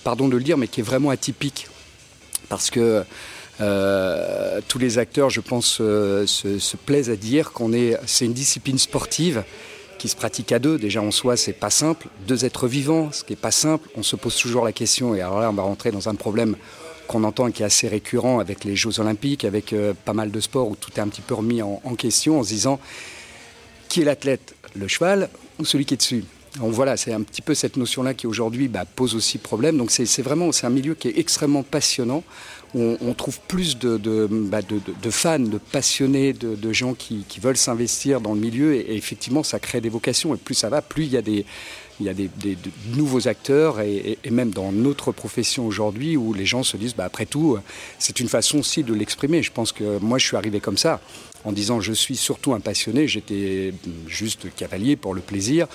pardon 0.02 0.28
de 0.28 0.36
le 0.36 0.42
dire, 0.42 0.58
mais 0.58 0.66
qui 0.66 0.80
est 0.80 0.84
vraiment 0.84 1.10
atypique 1.10 1.68
parce 2.50 2.68
que 2.68 3.04
tous 3.60 4.78
les 4.78 4.98
acteurs, 4.98 5.30
je 5.30 5.40
pense, 5.40 5.78
euh, 5.80 6.26
se, 6.26 6.76
plaisent 6.76 7.10
à 7.10 7.16
dire 7.16 7.52
qu'on 7.52 7.72
est, 7.72 7.96
c'est 8.06 8.24
une 8.24 8.32
discipline 8.32 8.78
sportive 8.78 9.44
qui 9.98 10.08
se 10.08 10.16
pratique 10.16 10.52
à 10.52 10.58
deux. 10.58 10.78
Déjà 10.78 11.02
en 11.02 11.10
soi, 11.10 11.36
c'est 11.36 11.52
pas 11.52 11.70
simple. 11.70 12.08
Deux 12.26 12.44
êtres 12.44 12.66
vivants, 12.66 13.12
ce 13.12 13.22
qui 13.22 13.34
est 13.34 13.36
pas 13.36 13.50
simple. 13.50 13.88
On 13.96 14.02
se 14.02 14.16
pose 14.16 14.34
toujours 14.36 14.64
la 14.64 14.72
question. 14.72 15.14
Et 15.14 15.20
alors 15.20 15.40
là, 15.40 15.50
on 15.50 15.52
va 15.52 15.62
rentrer 15.62 15.90
dans 15.90 16.08
un 16.08 16.14
problème 16.14 16.56
qu'on 17.06 17.24
entend 17.24 17.48
et 17.48 17.52
qui 17.52 17.62
est 17.62 17.66
assez 17.66 17.88
récurrent 17.88 18.38
avec 18.38 18.64
les 18.64 18.76
Jeux 18.76 19.00
Olympiques, 19.00 19.44
avec 19.44 19.72
euh, 19.72 19.92
pas 20.04 20.12
mal 20.12 20.30
de 20.30 20.40
sports 20.40 20.68
où 20.68 20.76
tout 20.76 20.92
est 20.96 21.00
un 21.00 21.08
petit 21.08 21.22
peu 21.22 21.34
remis 21.34 21.60
en, 21.60 21.80
question 21.96 22.38
en 22.38 22.44
se 22.44 22.50
disant 22.50 22.80
qui 23.88 24.02
est 24.02 24.04
l'athlète, 24.04 24.54
le 24.76 24.86
cheval 24.86 25.28
ou 25.58 25.64
celui 25.64 25.84
qui 25.84 25.94
est 25.94 25.96
dessus? 25.96 26.24
Donc 26.58 26.72
voilà, 26.72 26.96
c'est 26.96 27.12
un 27.12 27.22
petit 27.22 27.42
peu 27.42 27.54
cette 27.54 27.76
notion-là 27.76 28.14
qui 28.14 28.26
aujourd'hui 28.26 28.68
bah, 28.68 28.84
pose 28.84 29.14
aussi 29.14 29.38
problème. 29.38 29.76
Donc 29.76 29.90
c'est 29.90 30.22
vraiment 30.22 30.50
c'est 30.52 30.66
un 30.66 30.70
milieu 30.70 30.94
qui 30.94 31.08
est 31.08 31.18
extrêmement 31.18 31.62
passionnant. 31.62 32.24
On, 32.74 33.14
trouve 33.14 33.40
plus 33.48 33.78
de, 33.78 33.96
bah, 34.30 34.62
de, 34.62 34.80
de, 35.02 35.10
fans, 35.10 35.40
de 35.40 35.58
passionnés, 35.58 36.32
de, 36.32 36.72
gens 36.72 36.94
qui, 36.94 37.24
veulent 37.40 37.56
s'investir 37.56 38.20
dans 38.20 38.34
le 38.34 38.40
milieu. 38.40 38.74
Et, 38.74 38.94
effectivement, 38.96 39.42
ça 39.42 39.58
crée 39.58 39.80
des 39.80 39.88
vocations. 39.88 40.34
Et 40.34 40.38
plus 40.38 40.54
ça 40.54 40.68
va, 40.68 40.80
plus 40.80 41.04
il 41.04 41.12
y 41.12 41.16
a 41.16 41.22
des, 41.22 41.44
des, 42.00 42.58
nouveaux 42.94 43.26
acteurs 43.26 43.80
et, 43.80 44.18
même 44.30 44.50
dans 44.50 44.70
notre 44.70 45.10
profession 45.10 45.66
aujourd'hui 45.66 46.16
où 46.16 46.32
les 46.32 46.46
gens 46.46 46.62
se 46.62 46.76
disent 46.76 46.94
bah, 46.94 47.04
après 47.04 47.26
tout, 47.26 47.58
c'est 47.98 48.20
une 48.20 48.28
façon 48.28 48.58
aussi 48.58 48.84
de 48.84 48.94
l'exprimer. 48.94 49.42
Je 49.42 49.50
pense 49.50 49.72
que 49.72 49.98
moi, 49.98 50.18
je 50.18 50.26
suis 50.26 50.36
arrivé 50.36 50.60
comme 50.60 50.78
ça 50.78 51.00
en 51.44 51.52
disant 51.52 51.80
je 51.80 51.92
suis 51.92 52.16
surtout 52.16 52.54
un 52.54 52.60
passionné. 52.60 53.08
J'étais 53.08 53.74
juste 54.06 54.46
cavalier 54.54 54.94
pour 54.94 55.14
le 55.14 55.20
plaisir 55.20 55.66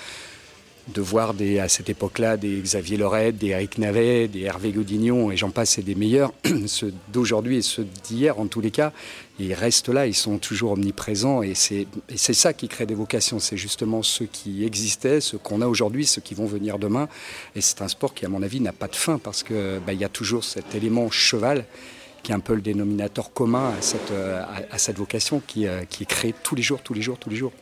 de 0.88 1.00
voir 1.00 1.34
des, 1.34 1.58
à 1.58 1.68
cette 1.68 1.90
époque-là 1.90 2.36
des 2.36 2.60
Xavier 2.60 2.96
Lorette, 2.96 3.38
des 3.38 3.48
Eric 3.48 3.78
Navet, 3.78 4.28
des 4.28 4.42
Hervé 4.42 4.70
Godignon, 4.70 5.30
et 5.32 5.36
j'en 5.36 5.50
passe, 5.50 5.78
et 5.78 5.82
des 5.82 5.94
meilleurs, 5.94 6.32
ceux 6.66 6.92
d'aujourd'hui 7.12 7.58
et 7.58 7.62
ceux 7.62 7.86
d'hier 8.04 8.38
en 8.38 8.46
tous 8.46 8.60
les 8.60 8.70
cas, 8.70 8.92
ils 9.38 9.52
restent 9.52 9.88
là, 9.88 10.06
ils 10.06 10.14
sont 10.14 10.38
toujours 10.38 10.72
omniprésents, 10.72 11.42
et 11.42 11.54
c'est 11.54 11.86
ça 12.34 12.52
qui 12.52 12.68
crée 12.68 12.86
des 12.86 12.94
vocations, 12.94 13.38
c'est 13.38 13.56
justement 13.56 14.02
ceux 14.02 14.26
qui 14.26 14.64
existaient, 14.64 15.20
ceux 15.20 15.38
qu'on 15.38 15.60
a 15.60 15.66
aujourd'hui, 15.66 16.06
ceux 16.06 16.22
qui 16.22 16.34
vont 16.34 16.46
venir 16.46 16.78
demain, 16.78 17.08
et 17.54 17.60
c'est 17.60 17.82
un 17.82 17.88
sport 17.88 18.14
qui, 18.14 18.24
à 18.24 18.28
mon 18.28 18.42
avis, 18.42 18.60
n'a 18.60 18.72
pas 18.72 18.88
de 18.88 18.96
fin, 18.96 19.18
parce 19.18 19.42
qu'il 19.42 19.80
bah, 19.84 19.92
y 19.92 20.04
a 20.04 20.08
toujours 20.08 20.44
cet 20.44 20.74
élément 20.74 21.10
cheval 21.10 21.66
qui 22.22 22.32
est 22.32 22.34
un 22.34 22.40
peu 22.40 22.54
le 22.54 22.60
dénominateur 22.60 23.32
commun 23.32 23.72
à 23.78 23.82
cette, 23.82 24.12
cette 24.78 24.98
vocation 24.98 25.40
qui, 25.46 25.68
euh, 25.68 25.84
qui 25.84 26.02
est 26.02 26.06
créée 26.06 26.34
tous 26.42 26.56
les 26.56 26.62
jours, 26.62 26.80
tous 26.82 26.92
les 26.92 27.02
jours, 27.02 27.18
tous 27.18 27.30
les 27.30 27.36
jours. 27.36 27.52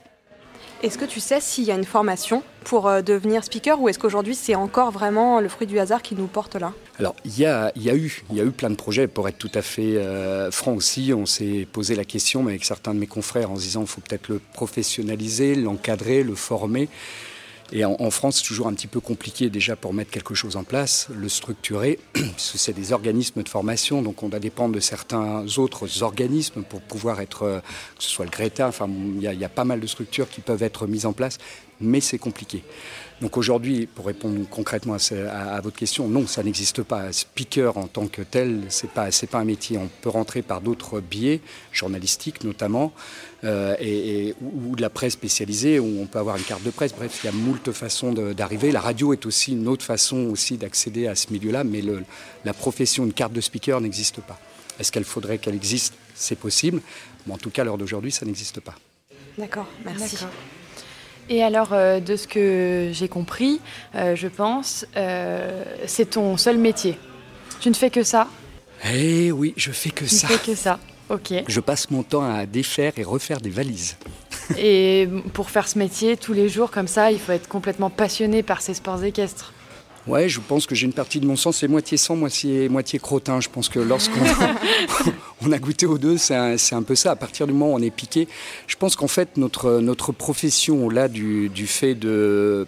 Est-ce 0.85 0.99
que 0.99 1.07
tu 1.07 1.19
sais 1.19 1.41
s'il 1.41 1.65
y 1.65 1.71
a 1.71 1.77
une 1.77 1.87
formation 1.87 2.43
pour 2.63 2.89
euh, 2.89 3.01
devenir 3.01 3.43
speaker 3.43 3.81
ou 3.81 3.89
est-ce 3.89 3.99
qu'aujourd'hui 3.99 4.35
c'est 4.35 4.55
encore 4.55 4.91
vraiment 4.91 5.41
le 5.41 5.49
fruit 5.49 5.67
du 5.67 5.79
hasard 5.79 6.03
qui 6.03 6.15
nous 6.15 6.27
porte 6.27 6.57
là? 6.57 6.75
Alors 6.99 7.17
il 7.25 7.39
y 7.39 7.47
a, 7.47 7.73
eu, 7.79 8.23
plein 8.55 8.69
de 8.69 8.75
projets 8.75 9.07
pour 9.07 9.27
être 9.27 9.39
tout 9.39 9.51
à 9.55 9.63
fait 9.63 9.97
euh, 9.97 10.51
franc 10.51 10.75
aussi. 10.75 11.15
On 11.15 11.25
s'est 11.25 11.67
posé 11.73 11.95
la 11.95 12.05
question 12.05 12.43
mais 12.43 12.51
avec 12.51 12.67
certains 12.67 12.93
de 12.93 12.99
mes 12.99 13.07
confrères 13.07 13.51
en 13.51 13.57
se 13.57 13.63
disant 13.63 13.81
il 13.81 13.87
faut 13.87 14.03
peut-être 14.03 14.29
le 14.29 14.43
professionnaliser, 14.53 15.55
l'encadrer, 15.55 16.23
le 16.23 16.35
former. 16.35 16.91
Et 17.73 17.85
en, 17.85 18.11
France, 18.11 18.39
c'est 18.39 18.47
toujours 18.47 18.69
un 18.69 18.75
petit 18.75 18.87
peu 18.87 19.01
compliqué 19.01 19.49
déjà 19.49 19.75
pour 19.75 19.95
mettre 19.95 20.11
quelque 20.11 20.35
chose 20.35 20.57
en 20.57 20.65
place, 20.65 21.09
le 21.15 21.29
structurer, 21.29 21.99
parce 22.13 22.53
que 22.53 22.59
c'est 22.59 22.73
des 22.73 22.93
organismes 22.93 23.43
de 23.43 23.49
formation, 23.49 24.03
donc 24.03 24.23
on 24.23 24.29
doit 24.29 24.39
dépendre 24.39 24.75
de 24.75 24.81
certains 24.81 25.45
autres 25.57 26.03
organismes 26.03 26.63
pour 26.63 26.81
pouvoir 26.83 27.21
être, 27.21 27.43
euh, 27.43 27.61
que 27.61 28.05
ce 28.05 28.11
soit 28.11 28.27
le 28.27 28.31
Greta, 28.31 28.69
enfin 28.69 28.89
il 28.89 29.23
y, 29.23 29.45
a 29.45 29.49
pas 29.49 29.65
mal 29.65 29.81
de 29.81 29.87
structures 29.87 30.29
qui 30.29 30.41
peuvent 30.41 30.63
être 30.63 30.87
mises 30.87 31.07
en 31.07 31.13
place, 31.13 31.39
mais 31.81 32.01
c'est 32.01 32.19
compliqué. 32.19 32.63
Donc 33.21 33.37
aujourd'hui, 33.37 33.87
pour 33.87 34.07
répondre 34.07 34.41
concrètement 34.51 34.97
à, 35.31 35.61
votre 35.61 35.77
question, 35.77 36.09
non, 36.09 36.27
ça 36.27 36.43
n'existe 36.43 36.83
pas. 36.83 37.13
Speaker 37.13 37.77
en 37.79 37.87
tant 37.87 38.09
que 38.09 38.23
tel, 38.23 38.63
c'est 38.69 38.91
pas 38.91 39.11
c'est 39.11 39.29
pas 39.29 39.39
un 39.39 39.45
métier. 39.45 39.79
On 39.79 39.89
peut 40.03 40.09
rentrer 40.09 40.43
par 40.43 40.61
d'autres 40.61 41.01
biais, 41.01 41.41
journalistiques 41.73 42.43
notamment, 42.43 42.93
euh, 43.45 43.77
et, 43.81 44.35
ou 44.43 44.75
de 44.75 44.83
la 44.83 44.91
presse 44.91 45.13
spécialisée, 45.13 45.79
où 45.79 46.01
on 46.01 46.07
peut 46.07 46.19
avoir 46.19 46.37
une 46.37 46.43
carte 46.43 46.65
de 46.65 46.71
presse. 46.71 46.93
Bref, 46.93 47.21
il 47.23 47.27
y 47.27 47.29
a 47.29 47.33
moult 47.33 47.71
façons 47.73 48.13
d'arriver. 48.13 48.73
La 48.73 48.81
radio 48.81 49.13
est 49.13 49.27
aussi 49.27 49.53
une 49.53 49.69
autre 49.69 49.85
façon 49.85 50.27
aussi 50.27 50.59
d'accéder 50.59 51.07
à 51.07 51.15
ce 51.15 51.33
milieu-là, 51.33 51.63
mais 51.63 51.83
le, 51.83 52.05
la 52.45 52.53
profession, 52.53 53.05
une 53.05 53.13
carte 53.13 53.33
de 53.33 53.41
speaker 53.41 53.81
n'existe 53.81 54.21
pas. 54.21 54.39
Est-ce 54.81 54.91
qu'elle 54.91 55.05
faudrait 55.05 55.39
qu'elle 55.39 55.55
existe? 55.55 55.95
C'est 56.17 56.39
possible, 56.39 56.81
mais 57.27 57.35
en 57.35 57.39
tout 57.39 57.51
cas, 57.51 57.63
à 57.63 57.65
l'heure 57.65 57.79
d'aujourd'hui, 57.79 58.11
ça 58.11 58.27
n'existe 58.27 58.61
pas. 58.61 58.75
D'accord, 59.39 59.67
merci. 59.85 60.17
Et 61.29 61.43
alors, 61.43 61.73
euh, 61.73 62.01
de 62.01 62.17
ce 62.17 62.27
que 62.27 62.91
j'ai 62.93 63.09
compris, 63.09 63.61
euh, 63.95 64.15
je 64.15 64.29
pense, 64.29 64.87
euh, 64.97 65.65
c'est 65.87 66.11
ton 66.11 66.37
seul 66.37 66.59
métier. 66.59 66.99
Tu 67.61 67.69
ne 67.71 67.75
fais 67.75 67.91
que 67.91 68.03
ça 68.03 68.29
Eh 68.93 69.33
oui, 69.33 69.55
je 69.57 69.73
fais 69.73 69.91
que 69.91 70.07
ça. 70.07 70.29
Tu 70.29 70.35
fais 70.35 70.53
que 70.53 70.57
ça, 70.57 70.79
ok. 71.09 71.33
Je 71.49 71.61
passe 71.61 71.91
mon 71.91 72.03
temps 72.03 72.25
à 72.25 72.45
défaire 72.45 72.93
et 72.97 73.05
refaire 73.05 73.41
des 73.41 73.51
valises. 73.51 73.97
et 74.59 75.09
pour 75.33 75.49
faire 75.49 75.67
ce 75.67 75.79
métier 75.79 76.17
tous 76.19 76.35
les 76.35 76.49
jours 76.49 76.71
comme 76.71 76.89
ça, 76.89 77.11
il 77.11 77.19
faut 77.19 77.33
être 77.33 77.49
complètement 77.49 77.89
passionné 77.89 78.43
par 78.43 78.61
ces 78.61 78.75
sports 78.75 79.03
équestres. 79.03 79.55
Ouais, 80.07 80.29
je 80.29 80.39
pense 80.39 80.67
que 80.67 80.75
j'ai 80.75 80.85
une 80.85 80.93
partie 80.93 81.19
de 81.19 81.27
mon 81.27 81.35
sang, 81.35 81.51
c'est 81.51 81.67
moitié 81.67 81.97
sang, 81.97 82.15
moitié, 82.15 82.69
moitié 82.69 82.99
crottin. 82.99 83.41
Je 83.41 83.49
pense 83.49 83.71
que 83.71 83.79
lorsqu'on 83.79 84.21
on 85.41 85.51
a 85.51 85.59
goûté 85.59 85.87
aux 85.87 85.97
deux, 85.97 86.19
c'est 86.19 86.35
un, 86.35 86.83
peu 86.83 86.95
ça. 86.95 87.13
À 87.13 87.17
partir 87.17 87.47
du 87.47 87.55
moment 87.55 87.73
où 87.73 87.77
on 87.77 87.83
est 87.83 87.91
piqué, 87.91 88.29
je 88.67 88.77
pense 88.77 88.97
qu'en 88.97 89.09
fait, 89.09 89.39
notre, 89.39 89.81
notre 89.81 90.13
profession, 90.13 90.91
là, 90.91 91.09
du, 91.09 91.49
du 91.49 91.67
fait 91.67 91.95
de 91.95 92.67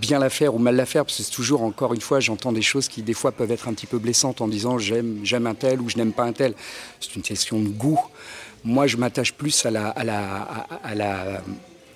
bien 0.00 0.18
la 0.18 0.30
faire 0.30 0.56
ou 0.56 0.58
mal 0.58 0.74
la 0.74 0.86
faire, 0.86 1.04
parce 1.04 1.18
que 1.18 1.22
c'est 1.22 1.30
toujours, 1.30 1.62
encore 1.62 1.94
une 1.94 2.00
fois, 2.00 2.18
j'entends 2.18 2.52
des 2.52 2.62
choses 2.62 2.88
qui, 2.88 3.02
des 3.02 3.14
fois, 3.14 3.30
peuvent 3.30 3.52
être 3.52 3.68
un 3.68 3.74
petit 3.74 3.86
peu 3.86 3.98
blessantes 3.98 4.40
en 4.40 4.48
disant 4.48 4.78
j'aime, 4.78 5.20
j'aime 5.22 5.46
un 5.46 5.54
tel 5.54 5.80
ou 5.80 5.88
je 5.88 5.96
n'aime 5.96 6.12
pas 6.12 6.24
un 6.24 6.32
tel. 6.32 6.54
C'est 6.98 7.14
une 7.14 7.22
question 7.22 7.60
de 7.60 7.68
goût. 7.68 8.00
Moi, 8.64 8.88
je 8.88 8.96
m'attache 8.96 9.32
plus 9.32 9.64
à 9.64 9.70
la, 9.70 9.88
à 9.90 10.02
la, 10.02 10.42
à 10.82 10.94
la 10.96 11.42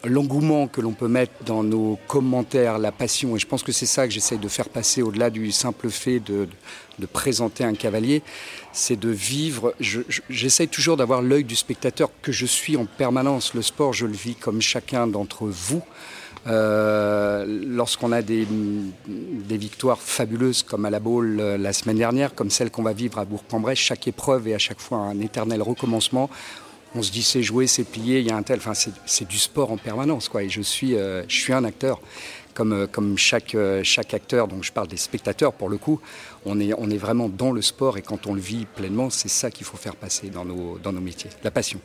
l'engouement 0.07 0.69
que 0.69 0.81
l'on 0.81 0.93
peut 0.93 1.09
mettre 1.09 1.33
dans 1.45 1.63
nos 1.63 1.99
commentaires, 2.07 2.79
la 2.79 2.93
passion, 2.93 3.37
et 3.37 3.39
je 3.39 3.47
pense 3.47 3.63
que 3.63 3.73
c'est 3.73 3.87
ça 3.87 4.07
que 4.07 4.13
j'essaye 4.13 4.39
de 4.39 4.49
faire 4.49 4.69
passer 4.69 5.03
au-delà 5.03 5.31
du 5.31 5.53
simple 5.53 5.91
fait 5.91 6.21
de, 6.21 6.49
présenter 7.13 7.65
un 7.65 7.75
cavalier, 7.75 8.23
c'est 8.73 8.99
de 8.99 9.11
vivre, 9.11 9.75
j'essaye 10.31 10.69
toujours 10.69 10.97
d'avoir 10.97 11.23
l'œil 11.23 11.45
du 11.45 11.57
spectateur 11.57 12.11
que 12.23 12.33
je 12.33 12.47
suis 12.47 12.77
en 12.77 12.87
permanence. 12.87 13.55
Le 13.55 13.63
sport, 13.63 13.93
je 13.93 14.07
le 14.07 14.15
vis 14.15 14.35
comme 14.35 14.63
chacun 14.63 15.07
d'entre 15.07 15.47
vous. 15.47 15.83
Euh, 16.47 17.45
lorsqu'on 17.67 18.13
a 18.13 18.23
des, 18.23 18.47
des, 19.09 19.57
victoires 19.57 19.99
fabuleuses 20.01 20.63
comme 20.63 20.85
à 20.85 20.91
la 20.91 21.01
Baule 21.01 21.41
euh, 21.41 21.59
la 21.59 21.73
semaine 21.73 21.97
dernière, 21.97 22.37
comme 22.37 22.51
celle 22.51 22.71
qu'on 22.71 22.85
va 22.85 22.93
vivre 22.93 23.19
à 23.19 23.25
Bourg-en-Bresse, 23.25 23.79
chaque 23.79 24.07
épreuve 24.07 24.47
est 24.47 24.55
à 24.55 24.59
chaque 24.59 24.79
fois 24.79 24.99
un 24.99 25.19
éternel 25.19 25.61
recommencement 25.61 26.31
on 26.97 27.03
se 27.03 27.13
dit 27.13 27.23
c'est 27.23 27.43
joué, 27.43 27.67
c'est 27.67 27.85
plié, 27.85 28.21
il 28.21 28.27
y 28.27 28.31
a 28.31 28.37
un 28.37 28.43
tel. 28.43 28.59
Enfin, 28.59 28.73
c'est 28.75 29.29
du 29.29 29.39
sport 29.39 29.71
en 29.71 29.77
permanence, 29.77 30.29
quoi. 30.29 30.43
Et 30.43 30.49
je 30.49 30.63
suis, 30.63 30.97
euh, 30.97 31.23
je 31.29 31.37
suis 31.37 31.53
un 31.53 31.65
acteur, 31.65 32.01
comme, 32.55 32.73
euh, 32.73 32.87
comme 32.87 33.19
chaque, 33.19 33.55
euh, 33.55 33.83
chaque 33.85 34.15
acteur. 34.15 34.49
Donc 34.49 34.65
je 34.65 34.73
parle 34.73 34.89
des 34.89 34.97
spectateurs 34.97 35.53
pour 35.53 35.69
le 35.69 35.79
coup. 35.79 36.01
On 36.45 36.59
est, 36.59 36.73
on 36.77 36.91
est 36.91 36.97
vraiment 36.97 37.29
dans 37.29 37.53
le 37.53 37.63
sport 37.63 37.99
et 37.99 38.03
quand 38.03 38.27
on 38.27 38.35
le 38.35 38.41
vit 38.41 38.67
pleinement, 38.67 39.11
c'est 39.11 39.29
ça 39.29 39.51
qu'il 39.51 39.67
faut 39.67 39.77
faire 39.77 39.97
passer 39.97 40.29
dans 40.29 40.45
nos, 40.45 40.79
dans 40.79 40.93
nos 40.93 41.01
métiers, 41.01 41.31
la 41.45 41.51
passion. 41.51 41.81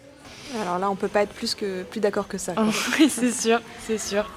Alors 0.62 0.80
là, 0.80 0.90
on 0.90 0.96
peut 0.96 1.08
pas 1.08 1.24
être 1.24 1.34
plus, 1.34 1.56
que, 1.56 1.84
plus 1.84 2.00
d'accord 2.00 2.28
que 2.28 2.38
ça. 2.38 2.54
oui, 3.00 3.10
c'est 3.10 3.32
sûr, 3.32 3.62
c'est 3.86 3.98
sûr. 3.98 4.30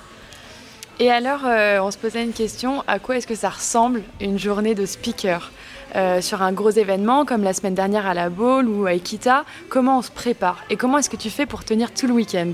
Et 1.01 1.11
alors, 1.11 1.41
euh, 1.45 1.81
on 1.81 1.91
se 1.91 1.99
posait 1.99 2.23
une 2.23 2.33
question, 2.33 2.85
à 2.87 3.01
quoi 3.01 3.17
est-ce 3.17 3.27
que 3.27 3.35
ça 3.35 3.51
ressemble 3.51 4.03
une 4.21 4.39
journée 4.39 4.77
de 4.77 4.87
speaker? 4.87 5.51
Euh, 5.95 6.21
sur 6.21 6.43
un 6.43 6.53
gros 6.53 6.71
événement 6.71 7.25
comme 7.25 7.43
la 7.43 7.53
semaine 7.53 7.75
dernière 7.75 8.07
à 8.07 8.15
la 8.15 8.29
Baule 8.29 8.69
ou 8.69 8.87
à 8.87 8.95
Equita 8.95 9.45
Comment 9.69 9.99
on 9.99 10.03
se 10.03 10.11
prépare 10.11 10.65
Et 10.71 10.77
comment 10.77 10.99
est-ce 10.99 11.11
que 11.11 11.17
tu 11.17 11.31
fais 11.31 11.47
pour 11.47 11.65
tenir 11.65 11.93
tout 11.93 12.07
le 12.07 12.15
week-end? 12.15 12.53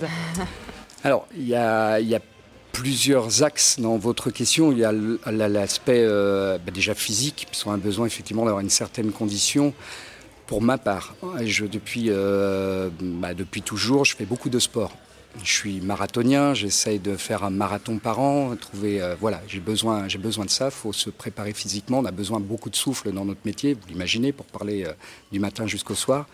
Alors, 1.05 1.27
il 1.35 1.49
y 1.49 1.55
a, 1.55 1.99
plusieurs 2.73 3.43
axes 3.43 3.81
dans 3.81 3.99
votre 3.99 4.31
question. 4.31 4.73
Il 4.73 4.79
y 4.79 4.85
a 4.85 4.93
l'aspect 4.93 6.05
euh, 6.07 6.57
bah, 6.65 6.71
déjà 6.73 6.95
physique, 6.95 7.47
puisqu'on 7.51 7.73
a 7.73 7.77
besoin 7.77 8.07
effectivement 8.07 8.45
d'avoir 8.45 8.61
une 8.61 8.71
certaine 8.71 9.11
condition. 9.11 9.75
Pour 10.47 10.63
ma 10.63 10.79
part, 10.79 11.15
depuis, 11.41 12.11
bah, 12.11 13.35
depuis 13.35 13.63
toujours, 13.63 14.05
je 14.05 14.17
fais 14.17 14.25
beaucoup 14.25 14.49
de 14.49 14.59
sport. 14.59 14.93
Je 15.45 15.51
suis 15.51 15.81
marathonien, 15.81 16.55
j'essaye 16.55 16.99
de 16.99 17.17
faire 17.17 17.45
un 17.45 17.51
marathon 17.51 17.99
par 17.99 18.19
an, 18.19 18.55
trouver, 18.57 19.01
euh, 19.01 19.15
voilà, 19.21 19.41
j'ai 19.47 19.61
besoin, 19.61 20.09
j'ai 20.09 20.19
besoin 20.19 20.45
de 20.45 20.51
ça, 20.51 20.67
il 20.67 20.71
faut 20.73 20.93
se 20.93 21.09
préparer 21.09 21.53
physiquement, 21.53 22.01
on 22.01 22.05
a 22.05 22.11
besoin 22.11 22.41
de 22.41 22.45
beaucoup 22.45 22.69
de 22.69 22.77
souffle 22.77 23.13
dans 23.13 23.25
notre 23.25 23.41
métier, 23.45 23.75
vous 23.75 23.89
l'imaginez, 23.89 24.33
pour 24.33 24.45
parler 24.47 24.85
euh, 24.85 24.93
du 25.31 25.39
matin 25.39 25.67
jusqu'au 25.67 25.95
soir. 25.95 26.27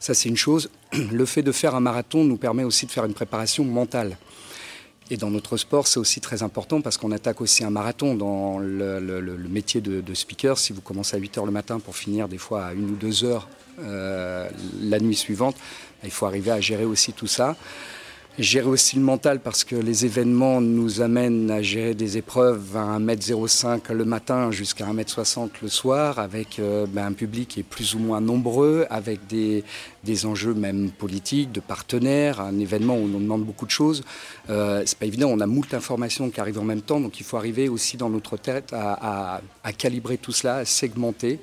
Ça, 0.00 0.14
c'est 0.14 0.28
une 0.28 0.36
chose. 0.36 0.70
Le 0.92 1.24
fait 1.24 1.42
de 1.42 1.52
faire 1.52 1.76
un 1.76 1.80
marathon 1.80 2.24
nous 2.24 2.36
permet 2.36 2.64
aussi 2.64 2.86
de 2.86 2.90
faire 2.90 3.04
une 3.04 3.14
préparation 3.14 3.64
mentale. 3.64 4.18
Et 5.10 5.16
dans 5.16 5.30
notre 5.30 5.56
sport, 5.56 5.86
c'est 5.86 6.00
aussi 6.00 6.20
très 6.20 6.42
important 6.42 6.80
parce 6.80 6.96
qu'on 6.96 7.12
attaque 7.12 7.40
aussi 7.40 7.64
un 7.64 7.70
marathon 7.70 8.14
dans 8.14 8.58
le, 8.58 9.36
métier 9.48 9.80
de, 9.80 10.14
speaker. 10.14 10.58
Si 10.58 10.72
vous 10.72 10.80
commencez 10.80 11.16
à 11.16 11.18
8 11.18 11.38
heures 11.38 11.46
le 11.46 11.52
matin 11.52 11.80
pour 11.80 11.96
finir 11.96 12.28
des 12.28 12.38
fois 12.38 12.66
à 12.66 12.72
une 12.72 12.90
ou 12.90 12.96
deux 12.96 13.24
heures 13.24 13.48
euh, 13.80 14.48
la 14.80 14.98
nuit 15.00 15.14
suivante, 15.14 15.56
il 16.02 16.10
faut 16.10 16.26
arriver 16.26 16.50
à 16.50 16.60
gérer 16.60 16.84
aussi 16.84 17.12
tout 17.12 17.26
ça. 17.26 17.56
Gérer 18.38 18.66
aussi 18.66 18.96
le 18.96 19.02
mental 19.02 19.40
parce 19.40 19.62
que 19.62 19.76
les 19.76 20.06
événements 20.06 20.62
nous 20.62 21.02
amènent 21.02 21.50
à 21.50 21.60
gérer 21.60 21.92
des 21.92 22.16
épreuves 22.16 22.74
à 22.78 22.98
1m05 22.98 23.92
le 23.92 24.06
matin 24.06 24.50
jusqu'à 24.50 24.86
1m60 24.86 25.50
le 25.60 25.68
soir 25.68 26.18
avec 26.18 26.58
euh, 26.58 26.86
ben, 26.88 27.08
un 27.08 27.12
public 27.12 27.48
qui 27.48 27.60
est 27.60 27.62
plus 27.62 27.94
ou 27.94 27.98
moins 27.98 28.22
nombreux, 28.22 28.86
avec 28.88 29.26
des, 29.26 29.64
des, 30.02 30.24
enjeux 30.24 30.54
même 30.54 30.90
politiques, 30.92 31.52
de 31.52 31.60
partenaires, 31.60 32.40
un 32.40 32.58
événement 32.58 32.94
où 32.94 33.04
on 33.04 33.20
demande 33.20 33.44
beaucoup 33.44 33.66
de 33.66 33.70
choses. 33.70 34.02
Euh, 34.48 34.82
c'est 34.86 34.96
pas 34.96 35.04
évident, 35.06 35.28
on 35.30 35.40
a 35.40 35.46
moult 35.46 35.74
informations 35.74 36.30
qui 36.30 36.40
arrivent 36.40 36.60
en 36.60 36.64
même 36.64 36.80
temps, 36.80 37.00
donc 37.00 37.20
il 37.20 37.24
faut 37.24 37.36
arriver 37.36 37.68
aussi 37.68 37.98
dans 37.98 38.08
notre 38.08 38.38
tête 38.38 38.72
à, 38.72 39.42
à, 39.62 39.72
calibrer 39.74 40.16
tout 40.16 40.32
cela, 40.32 40.56
à 40.56 40.64
segmenter. 40.64 41.38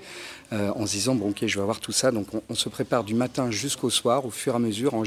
Euh, 0.51 0.71
en 0.75 0.87
se 0.87 0.93
disant, 0.93 1.13
bon 1.13 1.29
ok, 1.29 1.45
je 1.45 1.55
vais 1.55 1.61
avoir 1.61 1.79
tout 1.79 1.91
ça. 1.91 2.09
Donc 2.09 2.27
on, 2.49 2.55
se 2.55 2.69
prépare 2.69 3.03
du 3.03 3.13
matin 3.13 3.51
jusqu'au 3.51 3.91
soir, 3.91 4.25
au 4.25 4.31
fur 4.31 4.53
et 4.53 4.55
à 4.55 4.59
mesure, 4.59 4.95
en, 4.95 5.03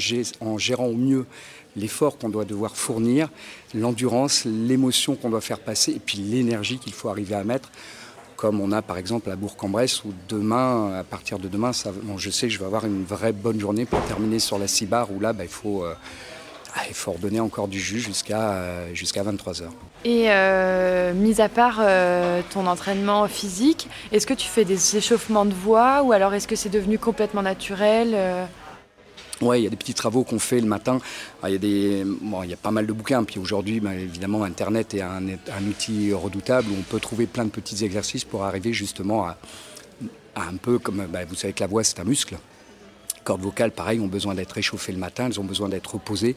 gérant 0.58 0.86
au 0.86 0.94
mieux 0.94 1.26
l'effort 1.76 2.16
qu'on 2.16 2.28
doit 2.28 2.44
devoir 2.44 2.76
fournir, 2.76 3.28
l'endurance, 3.74 4.44
l'émotion 4.44 5.16
qu'on 5.16 5.30
doit 5.30 5.40
faire 5.40 5.58
passer 5.58 5.92
et 5.92 5.98
puis 5.98 6.18
l'énergie 6.18 6.78
qu'il 6.78 6.92
faut 6.92 7.08
arriver 7.08 7.34
à 7.34 7.42
mettre. 7.42 7.70
Comme 8.36 8.60
on 8.60 8.70
a 8.70 8.82
par 8.82 8.98
exemple 8.98 9.30
à 9.30 9.36
Bourg-en-Bresse 9.36 10.04
où 10.04 10.12
demain, 10.28 10.94
à 10.94 11.02
partir 11.02 11.40
de 11.40 11.48
demain, 11.48 11.72
ça, 11.72 11.92
je 12.16 12.30
sais 12.30 12.46
que 12.46 12.52
je 12.52 12.58
vais 12.60 12.64
avoir 12.64 12.84
une 12.86 13.04
vraie 13.04 13.32
bonne 13.32 13.58
journée 13.58 13.84
pour 13.84 14.04
terminer 14.04 14.38
sur 14.38 14.60
la 14.60 14.68
Cibar 14.68 15.10
où 15.10 15.18
là, 15.18 15.32
bah, 15.32 15.44
il 15.44 15.50
faut. 15.50 15.84
Euh, 15.84 15.94
ah, 16.74 16.82
il 16.88 16.94
faut 16.94 17.12
redonner 17.12 17.40
encore 17.40 17.68
du 17.68 17.78
jus 17.78 18.00
jusqu'à 18.00 18.52
euh, 18.52 18.94
jusqu'à 18.94 19.22
23h. 19.22 19.64
Et 20.04 20.24
euh, 20.26 21.12
mis 21.14 21.40
à 21.40 21.48
part 21.48 21.80
ton 22.50 22.66
entraînement 22.66 23.28
physique, 23.28 23.88
est-ce 24.10 24.26
que 24.26 24.34
tu 24.34 24.48
fais 24.48 24.64
des 24.64 24.96
échauffements 24.96 25.44
de 25.44 25.54
voix 25.54 26.02
ou 26.02 26.12
alors 26.12 26.34
est-ce 26.34 26.48
que 26.48 26.56
c'est 26.56 26.68
devenu 26.68 26.98
complètement 26.98 27.42
naturel 27.42 28.48
oui, 29.42 29.58
il 29.58 29.64
y 29.64 29.66
a 29.66 29.70
des 29.70 29.76
petits 29.76 29.94
travaux 29.94 30.22
qu'on 30.22 30.38
fait 30.38 30.60
le 30.60 30.66
matin. 30.66 30.98
Ah, 31.42 31.50
il 31.50 31.54
y, 31.54 31.56
a 31.56 32.04
il 32.44 32.50
y 32.50 32.52
a 32.52 32.56
pas 32.56 32.70
mal 32.70 32.86
de 32.86 32.92
bouquins. 32.92 33.24
Puis 33.24 33.40
aujourd'hui, 33.40 33.80
bah, 33.80 33.92
évidemment, 33.92 34.44
Internet 34.44 34.94
est 34.94 35.00
un, 35.00 35.26
outil 35.68 36.12
redoutable 36.12 36.70
où 36.70 36.76
on 36.78 36.82
peut 36.82 37.00
trouver 37.00 37.26
plein 37.26 37.44
de 37.44 37.50
petits 37.50 37.84
exercices 37.84 38.24
pour 38.24 38.44
arriver 38.44 38.72
justement 38.72 39.26
à, 39.26 39.36
un 40.36 40.56
peu 40.56 40.78
comme, 40.78 41.06
bah, 41.08 41.24
vous 41.28 41.34
savez 41.34 41.52
que 41.52 41.60
la 41.60 41.66
voix, 41.66 41.82
c'est 41.82 41.98
un 41.98 42.04
muscle. 42.04 42.36
Les 43.22 43.24
cordes 43.24 43.42
vocales, 43.42 43.70
pareil, 43.70 44.00
ont 44.00 44.08
besoin 44.08 44.34
d'être 44.34 44.50
réchauffées 44.50 44.90
le 44.90 44.98
matin, 44.98 45.26
elles 45.26 45.38
ont 45.38 45.44
besoin 45.44 45.68
d'être 45.68 45.94
reposées. 45.94 46.34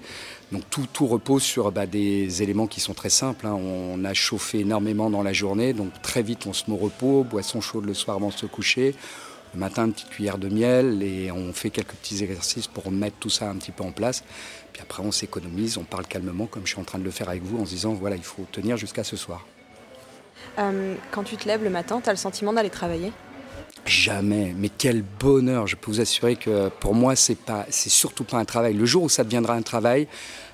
Donc 0.51 0.61
tout, 0.69 0.85
tout 0.93 1.07
repose 1.07 1.41
sur 1.41 1.71
bah, 1.71 1.87
des 1.87 2.43
éléments 2.43 2.67
qui 2.67 2.79
sont 2.79 2.93
très 2.93 3.09
simples. 3.09 3.47
Hein. 3.47 3.55
On 3.55 4.05
a 4.05 4.13
chauffé 4.13 4.59
énormément 4.59 5.09
dans 5.09 5.23
la 5.23 5.33
journée, 5.33 5.73
donc 5.73 5.99
très 6.03 6.21
vite 6.21 6.45
on 6.45 6.53
se 6.53 6.69
met 6.69 6.77
au 6.77 6.79
repos, 6.79 7.23
boisson 7.23 7.59
chaude 7.59 7.85
le 7.85 7.95
soir 7.95 8.17
avant 8.17 8.27
de 8.27 8.33
se 8.33 8.45
coucher. 8.45 8.93
Le 9.55 9.59
matin, 9.59 9.85
une 9.85 9.93
petite 9.93 10.09
cuillère 10.09 10.37
de 10.37 10.47
miel 10.47 11.01
et 11.01 11.31
on 11.31 11.53
fait 11.53 11.71
quelques 11.71 11.93
petits 11.93 12.23
exercices 12.23 12.67
pour 12.67 12.91
mettre 12.91 13.17
tout 13.17 13.31
ça 13.31 13.49
un 13.49 13.55
petit 13.55 13.71
peu 13.71 13.83
en 13.83 13.91
place. 13.91 14.23
Puis 14.71 14.83
après, 14.83 15.01
on 15.01 15.11
s'économise, 15.11 15.79
on 15.79 15.85
parle 15.85 16.05
calmement, 16.05 16.45
comme 16.45 16.67
je 16.67 16.73
suis 16.73 16.79
en 16.79 16.83
train 16.83 16.99
de 16.99 17.03
le 17.03 17.09
faire 17.09 17.29
avec 17.29 17.41
vous, 17.41 17.57
en 17.57 17.65
se 17.65 17.71
disant 17.71 17.93
voilà, 17.93 18.15
il 18.15 18.23
faut 18.23 18.45
tenir 18.51 18.77
jusqu'à 18.77 19.03
ce 19.03 19.17
soir. 19.17 19.43
Euh, 20.59 20.93
quand 21.09 21.23
tu 21.23 21.35
te 21.35 21.47
lèves 21.47 21.63
le 21.63 21.71
matin, 21.71 21.99
tu 21.99 22.09
as 22.09 22.13
le 22.13 22.17
sentiment 22.17 22.53
d'aller 22.53 22.69
travailler? 22.69 23.11
Jamais, 23.85 24.55
mais 24.57 24.69
quel 24.75 25.03
bonheur. 25.03 25.67
Je 25.67 25.75
peux 25.75 25.91
vous 25.91 26.01
assurer 26.01 26.35
que 26.35 26.69
pour 26.79 26.95
moi, 26.95 27.15
c'est 27.15 27.37
pas, 27.37 27.67
c'est 27.69 27.91
surtout 27.91 28.23
pas 28.23 28.37
un 28.37 28.45
travail. 28.45 28.73
Le 28.73 28.85
jour 28.85 29.03
où 29.03 29.09
ça 29.09 29.23
deviendra 29.23 29.53
un 29.53 29.61
travail, 29.61 30.07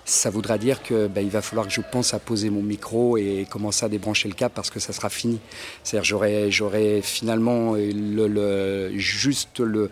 ça 0.04 0.30
voudra 0.30 0.58
dire 0.58 0.84
que 0.84 1.08
ben, 1.08 1.22
il 1.22 1.30
va 1.30 1.42
falloir 1.42 1.66
que 1.66 1.72
je 1.72 1.80
pense 1.80 2.14
à 2.14 2.20
poser 2.20 2.50
mon 2.50 2.62
micro 2.62 3.16
et 3.16 3.48
commencer 3.50 3.86
à 3.86 3.90
débrancher 3.90 4.28
le 4.28 4.34
câble 4.34 4.54
parce 4.54 4.70
que 4.70 4.82
ça 4.82 4.92
sera 4.92 5.10
fini. 5.10 5.40
C'est-à-dire 5.84 6.04
j'aurai 6.04 6.52
j'aurai 6.52 7.02
finalement 7.02 7.76
le, 7.78 8.92
juste 8.98 9.60
le 9.60 9.90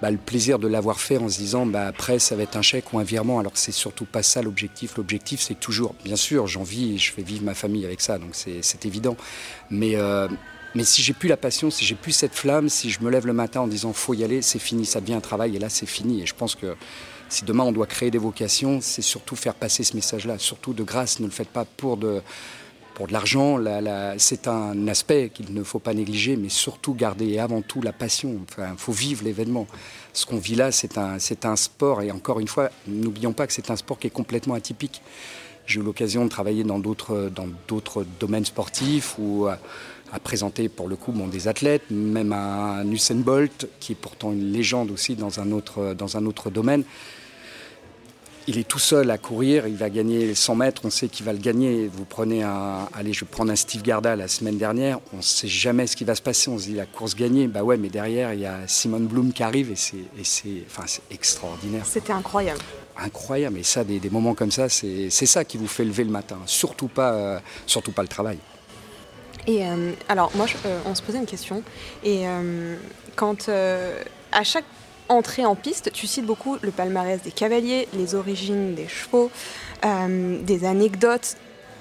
bah, 0.00 0.10
le 0.10 0.16
plaisir 0.16 0.58
de 0.58 0.68
l'avoir 0.68 1.00
fait 1.00 1.18
en 1.18 1.28
se 1.28 1.38
disant 1.38 1.66
bah, 1.66 1.86
après 1.86 2.18
ça 2.18 2.36
va 2.36 2.44
être 2.44 2.56
un 2.56 2.62
chèque 2.62 2.92
ou 2.92 3.00
un 3.00 3.04
virement. 3.04 3.40
Alors 3.40 3.52
c'est 3.54 3.72
surtout 3.72 4.04
pas 4.04 4.22
ça 4.22 4.42
l'objectif. 4.42 4.96
L'objectif 4.96 5.40
c'est 5.40 5.58
toujours 5.58 5.94
bien 6.04 6.16
sûr 6.16 6.46
j'en 6.46 6.62
vis 6.62 6.98
je 6.98 7.10
fais 7.12 7.22
vivre 7.22 7.42
ma 7.42 7.54
famille 7.54 7.84
avec 7.84 8.00
ça. 8.00 8.18
Donc 8.18 8.30
c'est 8.34 8.86
évident. 8.86 9.16
Mais 9.70 9.96
euh, 9.96 10.28
mais 10.74 10.84
si 10.84 11.02
j'ai 11.02 11.12
plus 11.12 11.28
la 11.28 11.36
passion, 11.36 11.70
si 11.70 11.84
j'ai 11.84 11.94
plus 11.94 12.12
cette 12.12 12.34
flamme, 12.34 12.68
si 12.68 12.90
je 12.90 13.00
me 13.00 13.10
lève 13.10 13.26
le 13.26 13.32
matin 13.32 13.62
en 13.62 13.66
disant 13.66 13.92
faut 13.92 14.14
y 14.14 14.22
aller, 14.22 14.42
c'est 14.42 14.58
fini, 14.58 14.86
ça 14.86 15.00
devient 15.00 15.14
un 15.14 15.20
travail 15.20 15.56
et 15.56 15.58
là 15.58 15.68
c'est 15.68 15.86
fini. 15.86 16.22
Et 16.22 16.26
je 16.26 16.34
pense 16.34 16.54
que 16.54 16.76
si 17.28 17.44
demain 17.44 17.64
on 17.64 17.72
doit 17.72 17.86
créer 17.86 18.10
des 18.10 18.18
vocations, 18.18 18.80
c'est 18.80 19.02
surtout 19.02 19.36
faire 19.36 19.54
passer 19.54 19.84
ce 19.84 19.94
message-là. 19.94 20.38
Surtout 20.38 20.72
de 20.72 20.82
grâce, 20.82 21.20
ne 21.20 21.26
le 21.26 21.30
faites 21.30 21.48
pas 21.48 21.64
pour 21.64 21.96
de, 21.96 22.22
pour 22.94 23.06
de 23.06 23.12
l'argent. 23.12 23.58
c'est 24.18 24.46
un 24.46 24.86
aspect 24.88 25.30
qu'il 25.32 25.54
ne 25.54 25.62
faut 25.62 25.78
pas 25.78 25.94
négliger, 25.94 26.36
mais 26.36 26.48
surtout 26.48 26.94
garder 26.94 27.38
avant 27.38 27.62
tout 27.62 27.82
la 27.82 27.92
passion. 27.92 28.40
Il 28.58 28.64
faut 28.76 28.92
vivre 28.92 29.24
l'événement. 29.24 29.66
Ce 30.12 30.26
qu'on 30.26 30.38
vit 30.38 30.54
là, 30.54 30.70
c'est 30.70 30.98
un, 30.98 31.18
c'est 31.18 31.44
un 31.46 31.56
sport. 31.56 32.02
Et 32.02 32.10
encore 32.10 32.40
une 32.40 32.48
fois, 32.48 32.70
n'oublions 32.86 33.32
pas 33.32 33.46
que 33.46 33.52
c'est 33.52 33.70
un 33.70 33.76
sport 33.76 33.98
qui 33.98 34.08
est 34.08 34.10
complètement 34.10 34.54
atypique. 34.54 35.02
J'ai 35.66 35.80
eu 35.80 35.82
l'occasion 35.82 36.24
de 36.24 36.30
travailler 36.30 36.64
dans 36.64 36.78
d'autres, 36.78 37.30
dans 37.34 37.48
d'autres 37.68 38.04
domaines 38.18 38.44
sportifs 38.44 39.16
ou 39.18 39.48
à, 40.12 40.18
présenter 40.20 40.68
pour 40.68 40.88
le 40.88 40.96
coup 40.96 41.12
bon, 41.12 41.26
des 41.28 41.48
athlètes, 41.48 41.90
même 41.90 42.32
un 42.32 42.86
Usain 42.90 43.16
Bolt, 43.16 43.68
qui 43.80 43.92
est 43.92 43.96
pourtant 43.96 44.32
une 44.32 44.52
légende 44.52 44.90
aussi 44.90 45.16
dans 45.16 45.40
un 45.40 45.52
autre, 45.52 45.94
dans 45.94 46.16
un 46.16 46.26
autre 46.26 46.50
domaine 46.50 46.84
il 48.50 48.58
est 48.58 48.66
tout 48.66 48.80
seul 48.80 49.10
à 49.10 49.18
courir, 49.18 49.68
il 49.68 49.76
va 49.76 49.90
gagner 49.90 50.34
100 50.34 50.56
mètres, 50.56 50.82
on 50.84 50.90
sait 50.90 51.08
qu'il 51.08 51.24
va 51.24 51.32
le 51.32 51.38
gagner. 51.38 51.88
Vous 51.92 52.04
prenez 52.04 52.42
un, 52.42 52.88
allez, 52.94 53.12
je 53.12 53.24
prendre 53.24 53.52
un 53.52 53.56
Steve 53.56 53.82
Garda 53.82 54.16
la 54.16 54.26
semaine 54.26 54.58
dernière, 54.58 54.98
on 55.12 55.18
ne 55.18 55.22
sait 55.22 55.46
jamais 55.46 55.86
ce 55.86 55.94
qui 55.94 56.04
va 56.04 56.16
se 56.16 56.22
passer, 56.22 56.50
on 56.50 56.58
se 56.58 56.64
dit 56.64 56.74
la 56.74 56.86
course 56.86 57.14
gagnée, 57.14 57.46
bah 57.46 57.62
ouais, 57.62 57.76
mais 57.76 57.90
derrière 57.90 58.34
il 58.34 58.40
y 58.40 58.46
a 58.46 58.66
Simone 58.66 59.06
Bloom 59.06 59.32
qui 59.32 59.44
arrive 59.44 59.70
et 59.70 59.76
c'est, 59.76 60.64
enfin, 60.66 60.84
extraordinaire. 61.10 61.86
C'était 61.86 62.12
incroyable. 62.12 62.60
Incroyable, 62.96 63.58
et 63.58 63.62
ça, 63.62 63.84
des, 63.84 64.00
moments 64.10 64.34
comme 64.34 64.50
ça, 64.50 64.68
c'est, 64.68 65.10
ça 65.10 65.44
qui 65.44 65.56
vous 65.56 65.68
fait 65.68 65.84
lever 65.84 66.04
le 66.04 66.10
matin, 66.10 66.38
surtout 66.46 66.88
pas, 66.88 67.12
euh, 67.12 67.38
surtout 67.66 67.92
pas 67.92 68.02
le 68.02 68.08
travail. 68.08 68.38
Et 69.46 69.66
euh, 69.66 69.92
alors, 70.08 70.30
moi, 70.34 70.46
euh, 70.66 70.80
on 70.86 70.94
se 70.94 71.02
posait 71.02 71.18
une 71.18 71.26
question, 71.26 71.62
et 72.04 72.24
quand 73.16 73.48
à 74.32 74.44
chaque 74.44 74.64
entrée 75.10 75.44
en 75.44 75.56
piste, 75.56 75.90
tu 75.92 76.06
cites 76.06 76.24
beaucoup 76.24 76.56
le 76.62 76.70
palmarès 76.70 77.20
des 77.22 77.32
cavaliers, 77.32 77.88
les 77.94 78.14
origines 78.14 78.74
des 78.74 78.88
chevaux, 78.88 79.30
euh, 79.84 80.40
des 80.42 80.64
anecdotes. 80.64 81.36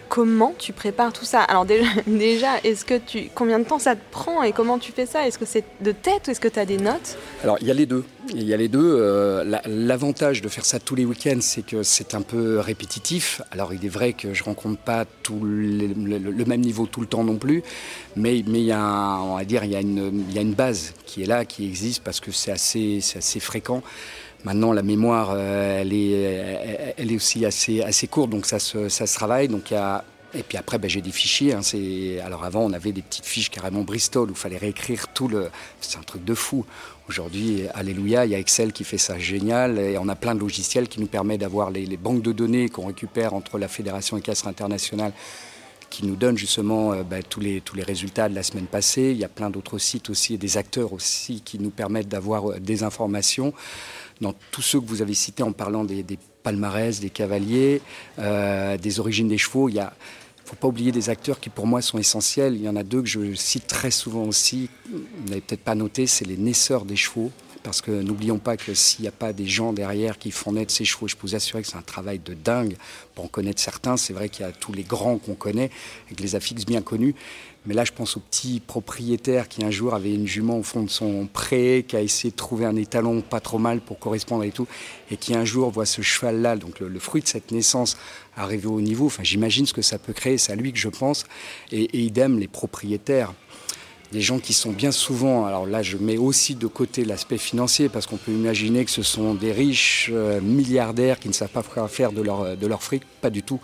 Comment 0.10 0.56
tu 0.58 0.74
prépares 0.74 1.14
tout 1.14 1.24
ça 1.24 1.42
Alors 1.42 1.66
déjà, 2.08 2.58
est-ce 2.64 2.84
que 2.84 2.98
tu 2.98 3.30
combien 3.34 3.60
de 3.60 3.64
temps 3.64 3.78
ça 3.78 3.96
te 3.96 4.02
prend 4.12 4.42
et 4.42 4.52
comment 4.52 4.80
tu 4.80 4.92
fais 4.92 5.06
ça 5.06 5.28
Est-ce 5.28 5.38
que 5.38 5.46
c'est 5.46 5.64
de 5.82 5.92
tête 5.92 6.28
ou 6.28 6.32
est-ce 6.32 6.40
que 6.40 6.48
tu 6.48 6.60
as 6.60 6.66
des 6.66 6.78
notes 6.78 7.16
Alors 7.44 7.58
il 7.62 7.68
y 7.68 7.72
a 7.72 7.76
les 7.76 7.86
deux. 7.86 8.04
Il 8.34 8.44
y 8.44 8.54
a 8.54 8.58
les 8.58 8.68
deux. 8.68 8.98
Euh, 9.00 9.60
l'avantage 9.68 10.42
de 10.42 10.50
faire 10.50 10.66
ça 10.66 10.80
tous 10.80 10.96
les 10.96 11.06
week-ends, 11.06 11.42
c'est 11.42 11.64
que 11.64 11.84
c'est 11.84 12.16
un 12.16 12.22
peu 12.22 12.60
répétitif. 12.60 13.42
Alors 13.52 13.72
il 13.72 13.86
est 13.86 13.90
vrai 13.90 14.14
que 14.14 14.34
je 14.34 14.44
rencontre 14.44 14.80
pas 14.80 15.06
tout 15.06 15.40
le, 15.44 16.46
même 16.46 16.62
niveau 16.62 16.88
tout 16.88 17.02
le 17.02 17.08
temps 17.08 17.24
non 17.24 17.38
plus, 17.38 17.62
mais, 18.16 18.44
mais 18.48 18.62
il 18.62 18.66
y 18.66 18.72
a, 18.72 19.44
dire, 19.46 19.64
il 19.64 19.72
y 19.72 19.76
a 19.76 19.82
une, 19.82 20.26
il 20.28 20.36
y 20.36 20.40
a 20.40 20.42
une 20.42 20.56
base 20.56 20.94
qui 21.06 21.22
est 21.22 21.28
là, 21.28 21.46
qui 21.46 21.66
existe 21.66 22.04
parce 22.04 22.20
que 22.20 22.32
c'est 22.32 22.52
assez, 22.52 23.00
assez 23.16 23.40
fréquent. 23.40 23.84
Maintenant, 24.46 24.72
la 24.72 24.84
mémoire, 24.84 25.32
euh, 25.34 25.82
elle, 25.82 25.94
est, 25.94 26.96
elle 26.98 27.12
est 27.12 27.16
aussi 27.16 27.46
assez, 27.46 27.82
assez 27.82 28.08
courte, 28.08 28.30
donc 28.30 28.46
ça 28.46 28.60
se, 28.60 28.88
ça 28.88 29.06
se 29.06 29.16
travaille. 29.16 29.48
Donc 29.48 29.72
il 29.72 29.74
y 29.74 29.78
a 29.78 30.04
et 30.34 30.44
puis 30.44 30.58
après, 30.58 30.78
ben, 30.78 30.90
j'ai 30.90 31.02
des 31.02 31.12
fichiers. 31.12 31.54
Hein, 31.54 31.62
alors 32.24 32.44
avant, 32.44 32.62
on 32.62 32.74
avait 32.74 32.92
des 32.92 33.02
petites 33.02 33.26
fiches 33.26 33.50
carrément 33.50 33.82
Bristol 33.82 34.30
où 34.30 34.34
il 34.34 34.38
fallait 34.38 34.58
réécrire 34.58 35.08
tout 35.08 35.28
le. 35.28 35.50
C'est 35.82 35.98
un 35.98 36.04
truc 36.04 36.24
de 36.24 36.34
fou. 36.34 36.66
Aujourd'hui, 37.08 37.64
alléluia, 37.74 38.26
il 38.26 38.32
y 38.32 38.36
a 38.36 38.40
Excel 38.40 38.72
qui 38.72 38.84
fait 38.84 39.00
ça 39.00 39.18
génial 39.18 39.80
et 39.80 39.98
on 39.98 40.08
a 40.10 40.16
plein 40.16 40.36
de 40.36 40.40
logiciels 40.40 40.88
qui 40.88 41.00
nous 41.00 41.08
permettent 41.08 41.42
d'avoir 41.42 41.72
les, 41.72 41.98
banques 41.98 42.22
de 42.22 42.32
données 42.32 42.70
qu'on 42.70 42.86
récupère 42.86 43.34
entre 43.34 43.58
la 43.58 43.68
Fédération 43.68 44.16
équestre 44.16 44.48
internationale 44.48 45.12
qui 45.90 46.06
nous 46.06 46.16
donne 46.16 46.38
justement 46.38 46.94
euh, 46.94 47.04
bah, 47.04 47.22
tous, 47.22 47.40
les, 47.40 47.62
tous 47.62 47.76
les 47.76 47.84
résultats 47.84 48.30
de 48.30 48.36
la 48.36 48.44
semaine 48.44 48.66
passée. 48.66 49.12
Il 49.12 49.18
y 49.18 49.24
a 49.24 49.30
plein 49.30 49.50
d'autres 49.50 49.78
sites 49.78 50.10
aussi 50.10 50.34
et 50.36 50.38
des 50.38 50.58
acteurs 50.58 50.94
aussi 50.94 51.42
qui 51.42 51.60
nous 51.60 51.70
permettent 51.70 52.08
d'avoir 52.08 52.52
euh, 52.52 52.60
des 52.60 52.84
informations. 52.84 53.54
Dans 54.22 54.34
tous 54.52 54.62
ceux 54.62 54.80
que 54.80 54.86
vous 54.86 55.02
avez 55.02 55.14
cités 55.14 55.44
en 55.44 55.54
parlant 55.54 55.84
des, 55.84 56.06
palmarès, 56.44 57.00
des 57.00 57.10
cavaliers, 57.10 57.82
euh, 58.20 58.78
des 58.78 59.00
origines 59.00 59.28
des 59.28 59.38
chevaux, 59.38 59.70
il 59.70 59.76
y 59.76 59.80
a 59.80 59.94
faut 60.46 60.56
pas 60.56 60.68
oublier 60.68 60.92
des 60.92 61.12
acteurs 61.12 61.40
qui 61.40 61.50
pour 61.50 61.68
moi 61.68 61.80
sont 61.80 62.00
essentiels. 62.00 62.56
Il 62.56 62.64
y 62.64 62.70
en 62.70 62.76
a 62.76 62.82
deux 62.82 63.04
que 63.04 63.08
je 63.08 63.36
cite 63.36 63.68
très 63.68 63.92
souvent 63.92 64.24
aussi. 64.24 64.68
Vous 64.90 65.30
n'avez 65.30 65.42
peut-être 65.42 65.64
pas 65.64 65.76
noté, 65.76 66.08
c'est 66.08 66.26
les 66.26 66.38
naisseurs 66.38 66.86
des 66.86 66.96
chevaux. 66.96 67.32
Parce 67.64 67.82
que 67.82 67.92
n'oublions 67.92 68.38
pas 68.38 68.56
que 68.56 68.74
s'il 68.74 69.02
n'y 69.02 69.08
a 69.08 69.12
pas 69.12 69.34
des 69.34 69.48
gens 69.48 69.74
derrière 69.74 70.18
qui 70.18 70.32
font 70.32 70.54
naître 70.54 70.74
ces 70.74 70.86
chevaux, 70.86 71.08
je 71.08 71.16
peux 71.16 71.28
vous 71.28 71.36
assurer 71.36 71.62
que 71.62 71.68
c'est 71.68 71.78
un 71.78 71.82
travail 71.82 72.20
de 72.20 72.34
dingue. 72.34 72.78
Pour 73.16 73.26
en 73.26 73.28
connaître 73.28 73.60
certains, 73.60 73.98
c'est 73.98 74.14
vrai 74.14 74.30
qu'il 74.30 74.46
y 74.46 74.50
a 74.50 74.52
tous 74.52 74.72
les 74.72 74.84
grands 74.84 75.18
qu'on 75.18 75.36
connaît, 75.36 75.70
avec 76.08 76.22
les 76.22 76.36
affixes 76.36 76.66
bien 76.66 76.82
connus. 76.82 77.16
Mais 77.66 77.74
là, 77.74 77.84
je 77.84 77.92
pense 77.92 78.16
au 78.16 78.22
petit 78.22 78.62
propriétaire 78.62 79.50
qui 79.50 79.66
un 79.66 79.72
jour 79.72 79.94
avait 79.94 80.14
une 80.14 80.26
jument 80.26 80.58
au 80.58 80.64
fond 80.64 80.84
de 80.84 80.90
son 80.90 81.28
pré, 81.32 81.86
qui 81.86 81.98
a 81.98 82.02
essayé 82.02 82.32
de 82.32 82.36
trouver 82.36 82.66
un 82.66 82.78
étalon 82.78 83.22
pas 83.22 83.42
trop 83.42 83.60
mal 83.60 83.82
pour 83.82 84.00
correspondre 84.00 84.46
et 84.46 84.52
tout, 84.52 84.68
et 85.12 85.18
qui 85.18 85.36
un 85.36 85.44
jour 85.44 85.70
voit 85.70 85.86
ce 85.86 86.02
cheval-là, 86.02 86.56
donc 86.56 86.80
le, 86.80 87.00
fruit 87.00 87.22
de 87.22 87.28
cette 87.28 87.52
naissance, 87.52 87.98
arriver 88.38 88.68
au 88.68 88.80
niveau. 88.80 89.08
Enfin, 89.08 89.24
j'imagine 89.24 89.66
ce 89.66 89.74
que 89.74 89.82
ça 89.82 90.00
peut 90.00 90.14
créer, 90.14 90.38
c'est 90.38 90.54
à 90.54 90.56
lui 90.56 90.72
que 90.72 90.80
je 90.80 90.88
pense. 90.88 91.26
Et, 91.72 91.84
et 91.84 92.00
idem, 92.00 92.40
les 92.40 92.48
propriétaires 92.48 93.34
des 94.12 94.22
gens 94.22 94.40
qui 94.40 94.54
sont 94.54 94.72
bien 94.72 94.92
souvent, 94.92 95.46
alors 95.46 95.66
là 95.66 95.84
je 95.84 95.98
mets 95.98 96.18
aussi 96.18 96.56
de 96.56 96.68
côté 96.68 97.06
l'aspect 97.06 97.38
financier, 97.38 97.90
parce 97.90 98.08
qu'on 98.08 98.18
peut 98.18 98.32
imaginer 98.32 98.86
que 98.86 98.92
ce 98.92 99.04
sont 99.04 99.36
des 99.36 99.52
riches 99.52 100.10
euh, 100.12 100.42
milliardaires 100.42 101.20
qui 101.20 101.28
ne 101.28 101.34
savent 101.34 101.50
pas 101.50 101.64
quoi 101.64 101.88
faire 101.88 102.12
de 102.12 102.22
leur, 102.22 102.58
de 102.58 102.68
leur 102.68 102.82
fric, 102.82 103.04
pas 103.22 103.30
du 103.30 103.44
tout. 103.44 103.60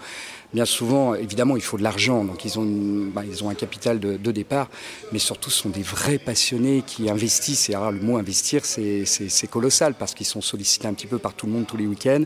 Bien 0.54 0.66
souvent, 0.66 1.16
évidemment, 1.16 1.58
il 1.58 1.62
faut 1.62 1.78
de 1.78 1.84
l'argent, 1.84 2.24
donc 2.24 2.46
ils 2.46 2.58
ont, 2.58 2.66
bah, 3.14 3.24
ils 3.30 3.44
ont 3.44 3.50
un 3.50 3.56
capital 3.56 4.00
de, 4.00 4.32
départ, 4.32 4.70
mais 5.12 5.20
surtout 5.20 5.50
ce 5.50 5.64
sont 5.64 5.70
des 5.70 5.82
vrais 5.82 6.18
passionnés 6.18 6.84
qui 6.86 7.10
investissent, 7.10 7.70
et 7.70 7.76
alors 7.76 7.92
le 7.92 8.00
mot 8.00 8.18
investir 8.18 8.64
c'est 8.66 9.50
colossal, 9.50 9.96
parce 9.96 10.14
qu'ils 10.14 10.26
sont 10.26 10.42
sollicités 10.42 10.88
un 10.88 10.94
petit 10.94 11.08
peu 11.08 11.18
par 11.18 11.34
tout 11.34 11.46
le 11.46 11.52
monde 11.52 11.68
tous 11.68 11.78
les 11.78 11.88
week-ends. 11.88 12.24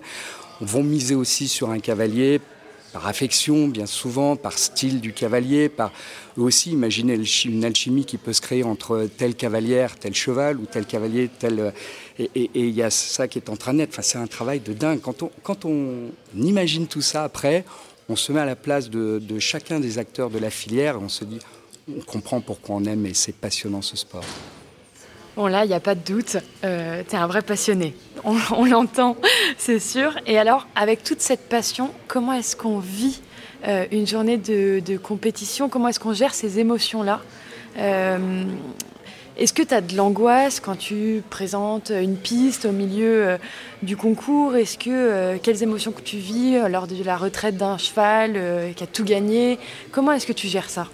On 0.62 0.66
va 0.66 0.82
miser 0.82 1.16
aussi 1.16 1.48
sur 1.48 1.72
un 1.72 1.80
cavalier 1.80 2.42
par 2.92 3.08
affection, 3.08 3.68
bien 3.68 3.86
souvent, 3.86 4.36
par 4.36 4.58
style 4.58 5.00
du 5.02 5.14
cavalier, 5.14 5.70
par 5.70 5.92
aussi 6.38 6.72
imaginer 6.72 7.20
une 7.46 7.66
alchimie 7.66 8.06
qui 8.06 8.18
peut 8.18 8.34
se 8.34 8.42
créer 8.42 8.64
entre 8.64 9.08
telle 9.18 9.36
cavalière, 9.36 9.98
tel 9.98 10.14
cheval, 10.14 10.58
ou 10.58 10.66
tel 10.66 10.86
cavalier, 10.86 11.30
tel... 11.40 11.74
Et 12.18 12.50
il 12.54 12.72
y 12.72 12.84
a 12.84 12.90
ça 12.90 13.28
qui 13.28 13.40
est 13.40 13.50
en 13.50 13.56
train 13.56 13.74
de 13.74 13.88
c'est 14.02 14.18
un 14.18 14.28
travail 14.28 14.60
de 14.60 14.74
dingue. 14.74 15.00
Quand 15.00 15.24
on, 15.24 15.32
quand 15.42 15.66
on 15.66 16.10
imagine 16.36 16.88
tout 16.88 17.02
ça 17.02 17.24
après, 17.24 17.64
on 18.10 18.16
se 18.16 18.32
met 18.32 18.42
à 18.42 18.46
la 18.46 18.56
place 18.56 18.90
de, 18.90 19.20
de 19.20 19.40
chacun 19.40 19.80
des 19.80 19.98
acteurs 19.98 20.30
de 20.30 20.40
la 20.40 20.50
filière 20.50 20.96
et 20.96 21.00
on 21.00 21.10
se 21.10 21.24
dit, 21.24 21.40
on 21.88 22.02
comprend 22.02 22.42
pourquoi 22.42 22.76
on 22.76 22.86
aime 22.86 23.06
et 23.06 23.14
c'est 23.14 23.36
passionnant 23.36 23.82
ce 23.82 23.96
sport. 23.96 24.26
Bon, 25.40 25.48
là, 25.48 25.64
il 25.64 25.70
n'y 25.70 25.74
a 25.74 25.80
pas 25.80 25.96
de 25.96 26.02
doute, 26.02 26.36
euh, 26.66 27.02
tu 27.08 27.16
es 27.16 27.18
un 27.18 27.26
vrai 27.26 27.42
passionné. 27.42 27.96
On, 28.26 28.66
l'entend, 28.66 29.16
c'est 29.58 29.80
sûr. 29.80 30.14
Et 30.28 30.38
alors, 30.38 30.68
avec 30.76 31.02
toute 31.02 31.22
cette 31.22 31.48
passion, 31.48 31.92
comment 32.10 32.34
est-ce 32.34 32.58
qu'on 32.58 32.80
vit 32.80 33.22
euh, 33.66 33.86
une 33.94 34.06
journée 34.06 34.36
de, 34.36 34.98
compétition? 34.98 35.70
Comment 35.70 35.88
est-ce 35.88 36.00
qu'on 36.02 36.12
gère 36.12 36.34
ces 36.34 36.60
émotions-là? 36.60 37.22
Euh, 37.78 38.44
Est-ce 39.38 39.54
que 39.54 39.64
tu 39.64 39.74
as 39.74 39.80
de 39.80 39.96
l'angoisse 39.96 40.60
quand 40.60 40.78
tu 40.78 41.24
présentes 41.30 41.90
une 41.90 42.18
piste 42.18 42.66
au 42.66 42.74
milieu 42.74 43.38
du 43.82 43.96
concours? 43.96 44.58
Est-ce 44.58 44.78
que 44.78 45.38
quelles 45.38 45.64
émotions 45.64 45.94
que 45.94 46.02
tu 46.02 46.18
vis 46.18 46.60
lors 46.68 46.86
de 46.86 47.02
la 47.02 47.16
retraite 47.16 47.56
d'un 47.56 47.78
cheval 47.78 48.74
qui 48.76 48.84
a 48.84 48.88
tout 48.88 49.06
gagné? 49.06 49.58
Comment 49.94 50.12
est-ce 50.12 50.28
que 50.28 50.34
tu 50.34 50.50
gères 50.50 50.70
ça? 50.70 50.88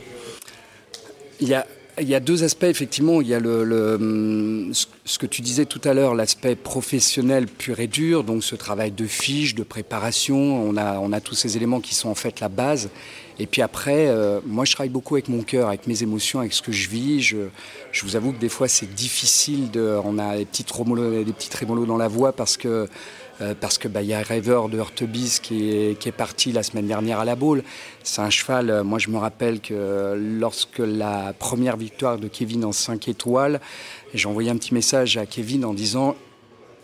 Il 1.39 1.47
y 1.47 1.55
a 1.55 1.65
il 2.01 2.09
y 2.09 2.15
a 2.15 2.19
deux 2.19 2.43
aspects, 2.43 2.63
effectivement. 2.63 3.21
Il 3.21 3.27
y 3.27 3.33
a 3.33 3.39
le, 3.39 3.95
hum, 3.95 4.73
ce 5.05 5.17
que 5.17 5.25
tu 5.25 5.41
disais 5.41 5.65
tout 5.65 5.81
à 5.83 5.93
l'heure, 5.93 6.13
l'aspect 6.13 6.55
professionnel 6.55 7.47
pur 7.47 7.79
et 7.79 7.87
dur, 7.87 8.23
donc 8.23 8.43
ce 8.43 8.55
travail 8.55 8.91
de 8.91 9.05
fiche, 9.05 9.55
de 9.55 9.63
préparation. 9.63 10.37
On 10.37 10.75
a, 10.77 10.99
on 10.99 11.11
a 11.11 11.21
tous 11.21 11.35
ces 11.35 11.57
éléments 11.57 11.79
qui 11.79 11.95
sont 11.95 12.09
en 12.09 12.15
fait 12.15 12.39
la 12.39 12.49
base. 12.49 12.89
Et 13.39 13.47
puis 13.47 13.61
après, 13.61 14.07
euh, 14.07 14.39
moi, 14.45 14.65
je 14.65 14.73
travaille 14.73 14.89
beaucoup 14.89 15.15
avec 15.15 15.29
mon 15.29 15.41
cœur, 15.41 15.67
avec 15.67 15.87
mes 15.87 16.03
émotions, 16.03 16.39
avec 16.39 16.53
ce 16.53 16.61
que 16.61 16.71
je 16.71 16.89
vis. 16.89 17.21
Je, 17.21 17.37
je 17.91 18.05
vous 18.05 18.15
avoue 18.15 18.31
que 18.31 18.39
des 18.39 18.49
fois, 18.49 18.67
c'est 18.67 18.93
difficile. 18.93 19.71
De, 19.71 19.97
on 20.03 20.17
a 20.17 20.37
des 20.37 20.45
petits, 20.45 20.63
trémolos, 20.63 21.23
des 21.23 21.33
petits 21.33 21.49
trémolos 21.49 21.85
dans 21.85 21.97
la 21.97 22.07
voix 22.07 22.33
parce 22.33 22.57
que 22.57 22.87
euh, 23.41 23.53
parce 23.59 23.77
que 23.77 23.87
bah, 23.87 24.01
y 24.01 24.13
a 24.13 24.21
Rêveur 24.21 24.69
de 24.69 24.77
Hurtebis 24.77 25.39
qui 25.41 25.69
est, 25.69 25.99
qui 25.99 26.07
est 26.07 26.13
parti 26.13 26.51
la 26.51 26.63
semaine 26.63 26.87
dernière 26.87 27.19
à 27.19 27.25
la 27.25 27.35
boule. 27.35 27.63
C'est 28.03 28.21
un 28.21 28.29
cheval, 28.29 28.69
euh, 28.69 28.83
moi 28.83 28.97
je 28.97 29.09
me 29.09 29.17
rappelle 29.17 29.59
que 29.59 30.15
lorsque 30.17 30.79
la 30.79 31.33
première 31.33 31.75
victoire 31.75 32.17
de 32.17 32.27
Kevin 32.27 32.63
en 32.63 32.71
5 32.71 33.07
étoiles, 33.07 33.59
j'ai 34.13 34.27
envoyé 34.29 34.49
un 34.49 34.57
petit 34.57 34.73
message 34.73 35.17
à 35.17 35.25
Kevin 35.25 35.65
en 35.65 35.73
disant, 35.73 36.15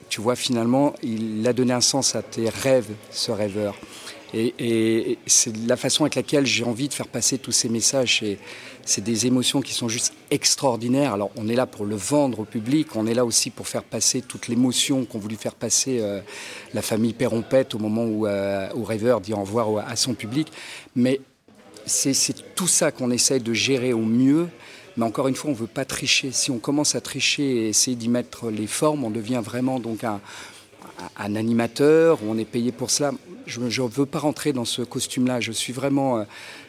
tu 0.10 0.20
vois 0.20 0.36
finalement, 0.36 0.94
il 1.04 1.48
a 1.48 1.54
donné 1.54 1.72
un 1.72 1.82
sens 1.82 2.16
à 2.16 2.22
tes 2.22 2.50
rêves, 2.50 2.92
ce 3.12 3.32
rêveur. 3.32 3.76
Et, 4.34 5.18
c'est 5.26 5.56
la 5.68 5.76
façon 5.76 6.04
avec 6.04 6.16
laquelle 6.16 6.46
j'ai 6.46 6.64
envie 6.64 6.88
de 6.88 6.94
faire 6.94 7.08
passer 7.08 7.38
tous 7.38 7.52
ces 7.52 7.70
messages. 7.70 8.24
C'est 8.84 9.04
des 9.04 9.28
émotions 9.28 9.62
qui 9.62 9.74
sont 9.74 9.90
juste 9.90 10.14
extraordinaires. 10.32 11.14
Alors 11.14 11.32
on 11.36 11.48
est 11.48 11.56
là 11.56 11.66
pour 11.66 11.86
le 11.86 11.96
vendre 11.96 12.40
au 12.40 12.46
public, 12.46 12.96
on 12.96 13.06
est 13.08 13.14
là 13.14 13.26
aussi 13.26 13.50
pour 13.50 13.68
faire 13.68 13.84
passer 13.84 14.22
toute 14.22 14.48
l'émotion 14.48 15.06
qu'ont 15.06 15.20
voulu 15.20 15.36
faire 15.36 15.56
passer 15.56 16.00
euh, 16.00 16.22
la 16.74 16.82
famille 16.82 17.14
Perrompette 17.14 17.76
au 17.76 17.80
moment 17.80 18.06
où, 18.06 18.26
euh, 18.26 18.70
Rêveur 18.84 19.22
dit 19.22 19.34
au 19.34 19.42
revoir 19.42 19.88
à 19.88 19.96
son 19.96 20.14
public. 20.14 20.52
Mais 20.96 21.22
c'est 21.86 22.56
tout 22.56 22.68
ça 22.68 22.92
qu'on 22.92 23.12
essaye 23.12 23.42
de 23.42 23.54
gérer 23.54 23.94
au 23.94 24.02
mieux. 24.02 24.48
Mais 24.98 25.06
encore 25.06 25.28
une 25.30 25.36
fois, 25.36 25.50
on 25.50 25.54
ne 25.54 25.58
veut 25.58 25.68
pas 25.68 25.86
tricher. 25.86 26.32
Si 26.32 26.52
on 26.52 26.60
commence 26.60 26.96
à 26.96 27.02
tricher 27.02 27.44
et 27.44 27.70
essayer 27.70 27.96
d'y 27.96 28.10
mettre 28.10 28.50
les 28.50 28.68
formes, 28.68 29.06
on 29.06 29.10
devient 29.10 29.42
vraiment 29.44 29.80
donc 29.80 30.04
un, 30.04 30.20
un 31.18 31.36
animateur, 31.36 32.20
on 32.28 32.38
est 32.38 32.46
payé 32.46 32.72
pour 32.72 32.92
cela. 32.92 33.12
Je 33.46 33.60
ne 33.60 33.90
veux 33.90 34.06
pas 34.06 34.20
rentrer 34.20 34.54
dans 34.54 34.66
ce 34.66 34.82
costume-là. 34.82 35.40
Je 35.42 35.52
suis 35.52 35.74
vraiment. 35.74 36.20
Euh, 36.20 36.24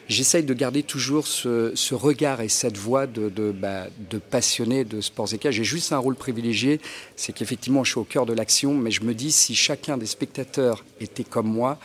j'essaye 0.07 0.43
de 0.43 0.53
garder 0.53 0.83
toujours 0.83 1.27
ce, 1.27 1.93
regard 1.93 2.41
et 2.41 2.49
cette 2.49 2.77
voix 2.77 3.07
de, 3.07 3.51
bah, 3.51 3.87
passionné 4.29 4.83
de 4.83 5.01
sports 5.01 5.33
équestres. 5.33 5.57
J'ai 5.57 5.63
juste 5.63 5.93
un 5.93 5.97
rôle 5.97 6.15
privilégié, 6.15 6.79
c'est 7.15 7.33
qu'effectivement, 7.33 7.83
je 7.83 7.91
suis 7.91 7.99
au 7.99 8.03
cœur 8.03 8.25
de 8.25 8.33
l'action, 8.33 8.73
mais 8.73 8.91
je 8.91 9.03
me 9.03 9.13
dis, 9.13 9.31
si 9.31 9.55
chacun 9.55 9.97
des 9.97 10.05
spectateurs 10.05 10.83
était 10.99 11.23
comme 11.23 11.47
moi, 11.47 11.77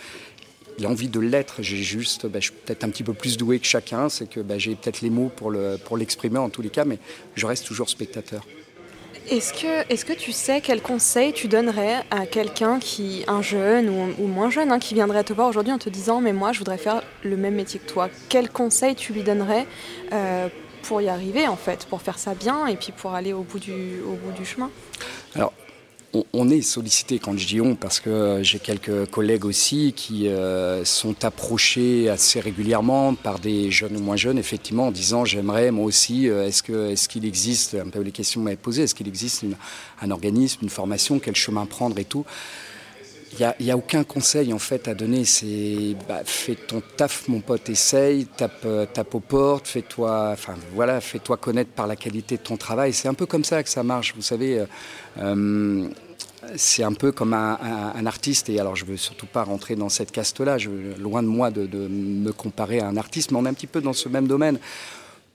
il 0.79 0.87
a 0.87 0.89
envie 0.89 1.09
de 1.09 1.21
l'être. 1.21 1.63
J'ai 1.63 1.77
juste, 1.77 2.27
bah, 2.27 2.41
je 2.41 2.47
suis 2.47 2.55
peut-être 2.65 2.85
un 2.85 2.91
petit 2.91 3.05
peu 3.05 3.15
plus 3.15 3.37
doué 3.37 3.59
que 3.59 3.67
chacun, 3.67 4.09
c'est 4.09 4.29
que 4.29 4.41
bah, 4.41 4.59
j'ai 4.59 4.75
peut-être 4.75 5.01
les 5.01 5.11
mots 5.11 5.31
pour 5.31 5.97
l'exprimer 5.97 6.39
en 6.39 6.51
tous 6.51 6.63
les 6.63 6.71
cas, 6.71 6.85
mais 6.85 6.99
je 7.35 7.47
reste 7.47 7.67
toujours 7.67 7.89
spectateur. 7.89 8.45
Est-ce 9.31 9.53
que, 9.53 9.93
est 9.93 10.05
que 10.05 10.15
tu 10.15 10.33
sais 10.33 10.63
quel 10.63 10.81
conseil 10.81 11.35
tu 11.35 11.49
donnerais 11.49 12.03
à 12.11 12.25
quelqu'un 12.25 12.79
qui, 12.79 13.25
un 13.29 13.43
jeune 13.43 13.91
ou, 14.19 14.27
moins 14.27 14.49
jeune, 14.49 14.73
hein, 14.73 14.79
qui 14.79 14.95
viendrait 14.95 15.23
te 15.23 15.35
voir 15.35 15.49
aujourd'hui 15.49 15.73
en 15.73 15.79
te 15.79 15.91
disant 15.91 16.23
mais 16.23 16.33
moi 16.33 16.53
je 16.53 16.61
voudrais 16.61 16.79
faire 16.79 17.03
le 17.23 17.37
même 17.37 17.55
métier 17.55 17.79
que 17.79 17.87
toi. 17.87 18.09
Quel 18.31 18.49
conseil 18.49 18.95
tu 18.95 19.13
lui 19.13 19.23
donnerais 19.23 19.67
euh, 20.13 20.49
pour 20.83 21.03
y 21.03 21.11
arriver 21.11 21.47
en 21.47 21.57
fait, 21.57 21.85
pour 21.87 22.01
faire 22.01 22.19
ça 22.19 22.35
bien 22.35 22.67
et 22.69 22.77
puis 22.77 22.93
pour 22.93 23.15
aller 23.15 23.35
au 23.35 23.43
bout 23.43 23.59
du, 23.59 24.01
au 24.01 24.13
bout 24.13 24.33
du 24.33 24.47
chemin? 24.47 24.71
On, 26.33 26.49
est 26.49 26.63
sollicité 26.63 27.19
quand 27.19 27.37
je 27.37 27.47
dis 27.47 27.61
on 27.61 27.75
parce 27.75 28.01
que 28.01 28.41
j'ai 28.43 28.59
quelques 28.59 29.07
collègues 29.11 29.45
aussi 29.45 29.93
qui 29.95 30.29
euh, 30.29 30.85
sont 30.85 31.25
approchés 31.25 32.09
assez 32.09 32.41
régulièrement 32.41 33.15
par 33.15 33.39
des 33.39 33.71
jeunes 33.71 33.97
ou 33.97 34.01
moins 34.01 34.17
jeunes, 34.17 34.39
effectivement, 34.39 34.89
en 34.89 34.91
disant 34.91 35.25
j'aimerais 35.25 35.71
moi 35.71 35.85
aussi, 35.85 36.29
euh, 36.29 36.47
est-ce 36.47 36.63
que 36.63 36.91
est-ce 36.91 37.09
qu'il 37.09 37.25
existe, 37.25 37.75
un 37.75 37.91
peu 37.91 38.01
les 38.01 38.13
questions 38.13 38.41
m'avaient 38.41 38.57
posées, 38.57 38.85
est-ce 38.85 38.95
qu'il 38.95 39.09
existe 39.09 39.45
un 40.01 40.11
organisme, 40.11 40.61
une 40.63 40.71
formation, 40.71 41.19
quel 41.19 41.37
chemin 41.37 41.67
prendre 41.67 41.99
et 41.99 42.05
tout. 42.05 42.25
Il 43.39 43.65
n'y 43.65 43.71
a, 43.71 43.77
aucun 43.77 44.05
conseil 44.05 44.53
en 44.53 44.59
fait 44.59 44.89
à 44.89 44.95
donner. 44.95 45.25
C'est 45.25 45.97
bah, 46.09 46.23
fais 46.25 46.55
ton 46.55 46.83
taf, 46.97 47.29
mon 47.29 47.41
pote, 47.41 47.69
essaye, 47.69 48.27
tape, 48.27 48.63
euh, 48.65 48.87
tape 48.87 49.15
aux 49.15 49.21
portes, 49.21 49.69
fais-toi, 49.69 50.31
enfin 50.33 50.55
voilà, 50.75 51.01
fais-toi 51.01 51.37
connaître 51.37 51.71
par 51.71 51.87
la 51.87 51.97
qualité 51.97 52.37
de 52.37 52.43
ton 52.43 52.57
travail. 52.57 52.93
C'est 52.93 53.09
un 53.09 53.15
peu 53.15 53.27
comme 53.27 53.45
ça 53.45 53.63
que 53.63 53.69
ça 53.69 53.83
marche. 53.83 54.15
Vous 54.17 54.23
savez, 54.23 54.65
euh, 55.19 55.89
c'est 56.57 56.83
un 56.83 56.93
peu 56.93 57.13
comme 57.13 57.35
un, 57.35 58.07
artiste. 58.07 58.49
Et 58.49 58.59
alors, 58.61 58.77
je 58.77 58.85
veux 58.85 58.97
surtout 58.97 59.27
pas 59.27 59.43
rentrer 59.43 59.77
dans 59.77 59.89
cette 59.89 60.11
caste-là. 60.11 60.57
Loin 60.99 61.23
de 61.23 61.29
moi 61.29 61.51
de, 61.51 61.67
de, 61.67 61.87
me 61.89 62.33
comparer 62.33 62.81
à 62.81 62.87
un 62.87 62.97
artiste, 62.97 63.31
mais 63.31 63.39
on 63.39 63.45
est 63.45 63.49
un 63.49 63.55
petit 63.55 63.67
peu 63.67 63.81
dans 63.81 63.93
ce 63.93 64.09
même 64.09 64.27
domaine 64.27 64.59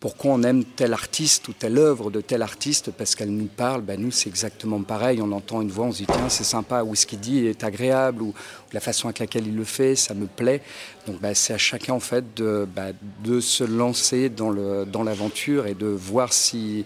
pourquoi 0.03 0.33
on 0.33 0.43
aime 0.43 0.65
tel 0.65 0.91
artiste 0.91 1.47
ou 1.47 1.53
telle 1.53 1.77
œuvre 1.77 2.11
de 2.11 2.19
tel 2.19 2.41
artiste 2.41 2.91
parce 2.91 3.15
qu'elle 3.15 3.33
nous 3.33 3.45
parle. 3.45 3.83
Ben 3.83 3.97
nous, 3.97 4.11
c'est 4.11 4.27
exactement 4.27 4.81
pareil. 4.81 5.21
On 5.21 5.31
entend 5.31 5.61
une 5.61 5.71
voix, 5.71 5.85
on 5.85 5.93
se 5.93 5.99
dit 5.99 6.05
tiens, 6.05 6.27
c'est 6.27 6.43
sympa, 6.43 6.83
ou 6.83 6.93
ce 6.93 7.05
qu'il 7.05 7.21
dit 7.21 7.45
est 7.47 7.63
agréable, 7.63 8.21
ou, 8.21 8.33
la 8.73 8.81
façon 8.81 9.07
avec 9.07 9.19
laquelle 9.19 9.47
il 9.47 9.55
le 9.55 9.63
fait, 9.63 9.95
ça 9.95 10.13
me 10.13 10.25
plaît. 10.25 10.61
Donc 11.07 11.21
ben, 11.21 11.33
c'est 11.33 11.53
à 11.53 11.57
chacun 11.57 11.93
en 11.93 12.01
fait 12.01 12.25
de, 12.35 12.67
ben, 12.75 12.91
de 13.23 13.39
se 13.39 13.63
lancer 13.63 14.27
dans 14.27 14.51
l'aventure 14.51 15.63
dans 15.63 15.69
et 15.69 15.73
de 15.73 15.87
voir 15.87 16.33
si. 16.33 16.83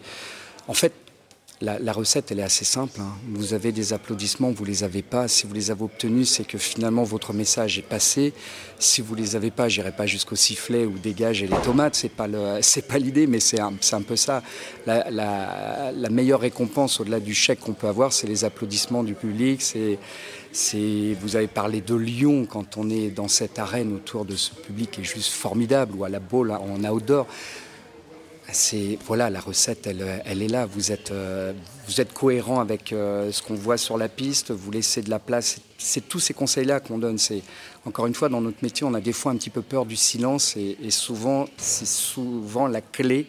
En 0.68 0.76
fait, 0.76 0.94
la, 1.60 1.92
recette, 1.92 2.32
elle 2.32 2.40
est 2.40 2.44
assez 2.44 2.66
simple. 2.66 3.02
Hein. 3.02 3.14
Vous 3.34 3.56
avez 3.56 3.72
des 3.72 3.92
applaudissements, 3.92 4.52
vous 4.52 4.64
les 4.64 4.84
avez 4.84 5.02
pas. 5.02 5.28
Si 5.28 5.48
vous 5.48 5.54
les 5.54 5.72
avez 5.72 5.84
obtenus, 5.84 6.30
c'est 6.30 6.46
que 6.46 6.60
finalement 6.60 7.04
votre 7.04 7.34
message 7.34 7.80
est 7.80 7.88
passé. 7.88 8.34
Si 8.78 9.02
vous 9.02 9.16
les 9.16 9.36
avez 9.36 9.50
pas, 9.50 9.68
j'irai 9.68 9.92
pas 9.92 10.06
jusqu'au 10.06 10.36
sifflet 10.36 10.86
ou 10.86 11.00
dégage 11.00 11.42
et 11.42 11.48
les 11.48 11.60
tomates. 11.62 11.96
C'est 11.96 12.10
pas 12.10 12.28
pas 12.28 12.98
l'idée, 13.00 13.26
mais 13.26 13.40
c'est 13.40 13.60
un, 13.60 14.02
peu 14.02 14.16
ça. 14.16 14.44
La, 14.86 16.10
meilleure 16.12 16.42
récompense 16.42 17.00
au-delà 17.00 17.20
du 17.20 17.34
chèque 17.34 17.62
qu'on 17.62 17.74
peut 17.74 17.88
avoir, 17.88 18.14
c'est 18.14 18.28
les 18.28 18.46
applaudissements 18.46 19.04
du 19.04 19.16
public. 19.16 19.64
Vous 20.54 21.36
avez 21.36 21.48
parlé 21.48 21.82
de 21.82 21.96
Lyon 21.96 22.46
quand 22.46 22.78
on 22.78 22.90
est 22.92 23.10
dans 23.10 23.28
cette 23.28 23.58
arène 23.58 23.94
autour 23.94 24.26
de 24.26 24.36
ce 24.36 24.52
public 24.52 24.92
qui 24.92 25.02
est 25.02 25.06
juste 25.06 25.32
formidable 25.32 25.96
ou 25.96 26.04
à 26.04 26.10
la 26.10 26.20
boule 26.20 26.52
en 26.52 26.84
outdoor. 26.84 27.26
C'est 28.52 28.98
voilà 29.06 29.30
la 29.30 29.42
recette, 29.42 29.88
elle, 29.88 30.22
elle, 30.26 30.42
est 30.42 30.48
là. 30.48 30.66
Vous 30.66 30.92
êtes, 30.92 31.12
euh, 31.12 31.52
vous 31.88 32.00
êtes 32.00 32.14
cohérent 32.14 32.60
avec 32.60 32.94
euh, 32.94 33.32
ce 33.32 33.42
qu'on 33.42 33.56
voit 33.56 33.78
sur 33.78 33.98
la 33.98 34.08
piste. 34.08 34.52
Vous 34.52 34.72
laissez 34.72 35.02
de 35.02 35.10
la 35.10 35.20
place. 35.20 35.60
C'est 35.78 36.08
tous 36.08 36.20
ces 36.20 36.34
conseils-là 36.34 36.80
qu'on 36.80 36.98
donne. 36.98 37.18
C'est 37.18 37.42
encore 37.86 38.08
une 38.08 38.14
fois 38.14 38.30
dans 38.30 38.42
notre 38.42 38.58
métier, 38.62 38.88
on 38.88 38.94
a 38.94 39.02
des 39.02 39.14
fois 39.14 39.34
un 39.34 39.36
petit 39.36 39.50
peu 39.50 39.62
peur 39.62 39.86
du 39.86 39.96
silence 39.96 40.56
et, 40.56 40.78
et 40.82 40.92
souvent 40.92 41.48
c'est 41.58 41.88
souvent 41.88 42.68
la 42.68 42.82
clé 42.82 43.28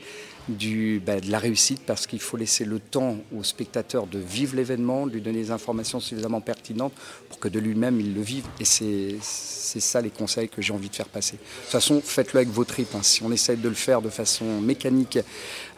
bah, 0.49 1.21
de 1.21 1.31
la 1.31 1.39
réussite 1.39 1.83
parce 1.87 2.07
qu'il 2.07 2.21
faut 2.21 2.37
laisser 2.37 2.65
le 2.65 2.79
temps 2.79 3.17
au 3.37 3.43
spectateur 3.43 4.07
de 4.07 4.19
vivre 4.19 4.57
l'événement, 4.57 5.07
de 5.07 5.13
lui 5.13 5.21
donner 5.21 5.43
des 5.43 5.51
informations 5.51 6.01
suffisamment 6.01 6.41
pertinentes 6.41 6.93
pour 7.29 7.39
que 7.39 7.49
de 7.49 7.59
lui-même 7.59 8.01
il 8.01 8.15
le 8.15 8.23
vive. 8.23 8.47
Et 8.61 8.65
c'est 8.65 9.21
ça 9.21 10.01
les 10.01 10.11
conseils 10.11 10.49
que 10.49 10.63
j'ai 10.63 10.73
envie 10.73 10.89
de 10.89 10.97
faire 10.97 11.09
passer. 11.09 11.37
De 11.37 11.63
toute 11.63 11.71
façon, 11.71 12.01
faites-le 12.03 12.39
avec 12.39 12.49
vos 12.49 12.65
tripes. 12.65 12.95
Hein. 12.95 13.03
Si 13.03 13.23
on 13.23 13.31
essaie 13.31 13.57
de 13.57 13.69
le 13.69 13.75
faire 13.75 14.03
de 14.03 14.09
façon 14.09 14.61
mécanique 14.61 15.19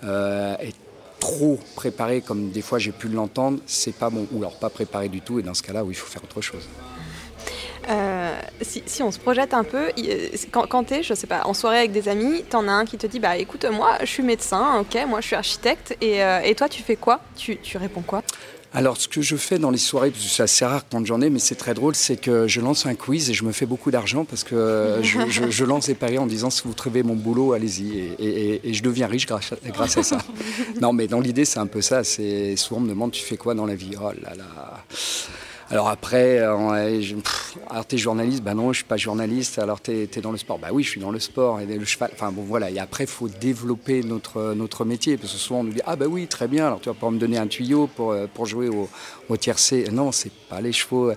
euh, 0.05 0.57
et 0.63 0.73
trop 1.19 1.59
préparé, 1.75 2.21
comme 2.23 2.51
des 2.51 2.63
fois 2.63 2.79
j'ai 2.79 2.93
pu 2.93 3.09
l'entendre, 3.09 3.61
c'est 3.67 3.95
pas 3.95 4.11
bon. 4.11 4.27
Ou 4.33 4.39
alors 4.39 4.59
pas 4.59 4.71
préparé 4.71 5.09
du 5.09 5.21
tout, 5.21 5.39
et 5.39 5.43
dans 5.43 5.55
ce 5.55 5.63
cas-là, 5.63 5.85
il 5.87 5.95
faut 5.95 6.07
faire 6.07 6.25
autre 6.25 6.41
chose. 6.41 6.67
Euh, 7.89 8.39
si, 8.61 9.03
on 9.03 9.11
se 9.11 9.19
projette 9.19 9.55
un 9.55 9.65
peu, 9.65 9.91
quand, 10.51 10.67
quand 10.67 10.85
tu 10.85 10.95
es, 10.95 11.03
je 11.03 11.15
sais 11.15 11.27
pas, 11.27 11.43
en 11.45 11.55
soirée 11.55 11.79
avec 11.79 11.93
des 11.93 12.09
amis, 12.09 12.45
tu 12.49 12.57
en 12.57 12.69
as 12.69 12.73
un 12.73 12.85
qui 12.85 12.99
te 12.99 13.07
dit 13.07 13.19
Bah 13.19 13.37
écoute, 13.37 13.65
moi 13.73 13.99
je 14.01 14.07
suis 14.07 14.23
médecin, 14.23 14.81
ok, 14.81 14.99
moi 15.09 15.21
je 15.21 15.29
suis 15.29 15.37
architecte, 15.37 15.97
et, 16.01 16.23
euh, 16.23 16.41
et 16.41 16.55
toi 16.55 16.69
tu 16.69 16.83
fais 16.83 16.97
quoi? 16.97 17.21
Tu, 17.37 17.57
tu 17.59 17.79
réponds 17.79 18.03
quoi? 18.03 18.23
Alors, 18.73 18.97
ce 18.97 19.09
que 19.09 19.21
je 19.21 19.35
fais 19.35 19.59
dans 19.59 19.71
les 19.71 19.79
soirées, 19.79 20.13
c'est 20.17 20.45
assez 20.45 20.65
rare 20.65 20.85
quand 20.89 21.05
j'en 21.05 21.21
ai, 21.21 21.29
mais 21.29 21.41
c'est 21.41 21.57
très 21.57 21.75
drôle, 21.75 21.97
c'est 21.97 22.17
que 22.17 22.47
je 22.47 22.61
lance 22.61 22.87
un 22.87 22.95
quiz 22.95 23.29
et 23.29 23.35
je 23.35 23.45
me 23.45 23.51
fais 23.51 23.67
beaucoup 23.67 23.91
d'argent 23.91 24.25
parce 24.25 24.45
que 24.45 24.55
euh, 24.55 25.03
je, 25.03 25.65
lance 25.65 25.87
des 25.87 25.95
paris 25.95 26.19
en 26.19 26.27
disant 26.27 26.51
si 26.51 26.63
vous 26.65 26.75
trouvez 26.75 27.03
mon 27.03 27.17
boulot, 27.17 27.53
allez-y. 27.53 28.15
Et, 28.21 28.73
je 28.73 28.83
deviens 28.83 29.09
riche 29.09 29.27
grâce 29.27 29.53
à, 29.53 29.57
grâce 29.71 29.97
à 29.97 30.05
ça. 30.05 30.19
non, 30.81 30.93
mais 30.93 31.09
dans 31.09 31.19
l'idée, 31.19 31.45
c'est 31.45 31.59
un 31.59 31.67
peu 31.67 31.81
ça. 31.81 32.05
C'est 32.05 32.55
souvent 32.55 32.81
on 32.81 32.85
me 32.85 32.89
demande 32.89 33.11
tu 33.11 33.25
fais 33.25 33.37
quoi 33.37 33.55
dans 33.55 33.67
la 33.67 33.75
vie? 33.75 33.97
Oh 34.01 34.13
là 34.23 34.35
là. 34.37 34.85
Alors 35.73 35.89
après, 35.89 36.41
euh, 36.41 37.01
je, 37.01 37.15
alors 37.69 37.87
t'es 37.87 37.97
journaliste 37.97 38.43
Ben 38.43 38.55
non, 38.55 38.73
je 38.73 38.79
suis 38.79 38.85
pas 38.85 38.97
journaliste. 38.97 39.57
Alors 39.61 39.81
t'es 39.81 40.09
es 40.13 40.21
dans 40.21 40.33
le 40.33 40.39
sport 40.39 40.59
Bah 40.59 40.71
oui, 40.73 40.83
je 40.83 40.91
suis 40.91 41.01
dans 41.01 41.13
le 41.13 41.21
sport 41.21 41.61
et 41.61 41.67
le 41.67 41.85
cheval. 41.85 42.11
Enfin 42.13 42.33
bon, 42.33 42.43
voilà. 42.43 42.71
Et 42.71 42.81
après, 42.81 43.07
faut 43.07 43.29
développer 43.29 44.03
notre 44.03 44.55
notre 44.55 44.85
métier 44.85 45.17
parce 45.17 45.33
que 45.33 45.39
souvent 45.39 45.61
on 45.61 45.65
nous 45.65 45.73
dit 45.73 45.81
ah 45.87 45.95
bah 45.95 46.07
oui, 46.09 46.27
très 46.27 46.49
bien. 46.49 46.67
Alors 46.67 46.81
tu 46.81 46.89
vas 46.89 46.95
pouvoir 46.95 47.13
me 47.13 47.19
donner 47.21 47.39
un 47.39 47.47
tuyau 47.47 47.87
pour 47.87 48.11
euh, 48.11 48.27
pour 48.27 48.47
jouer 48.47 48.69
au, 48.69 48.89
au 49.29 49.37
tiercé. 49.37 49.85
Non, 49.93 50.11
c'est 50.11 50.33
pas 50.49 50.61
les 50.61 50.73
chevaux. 50.73 51.13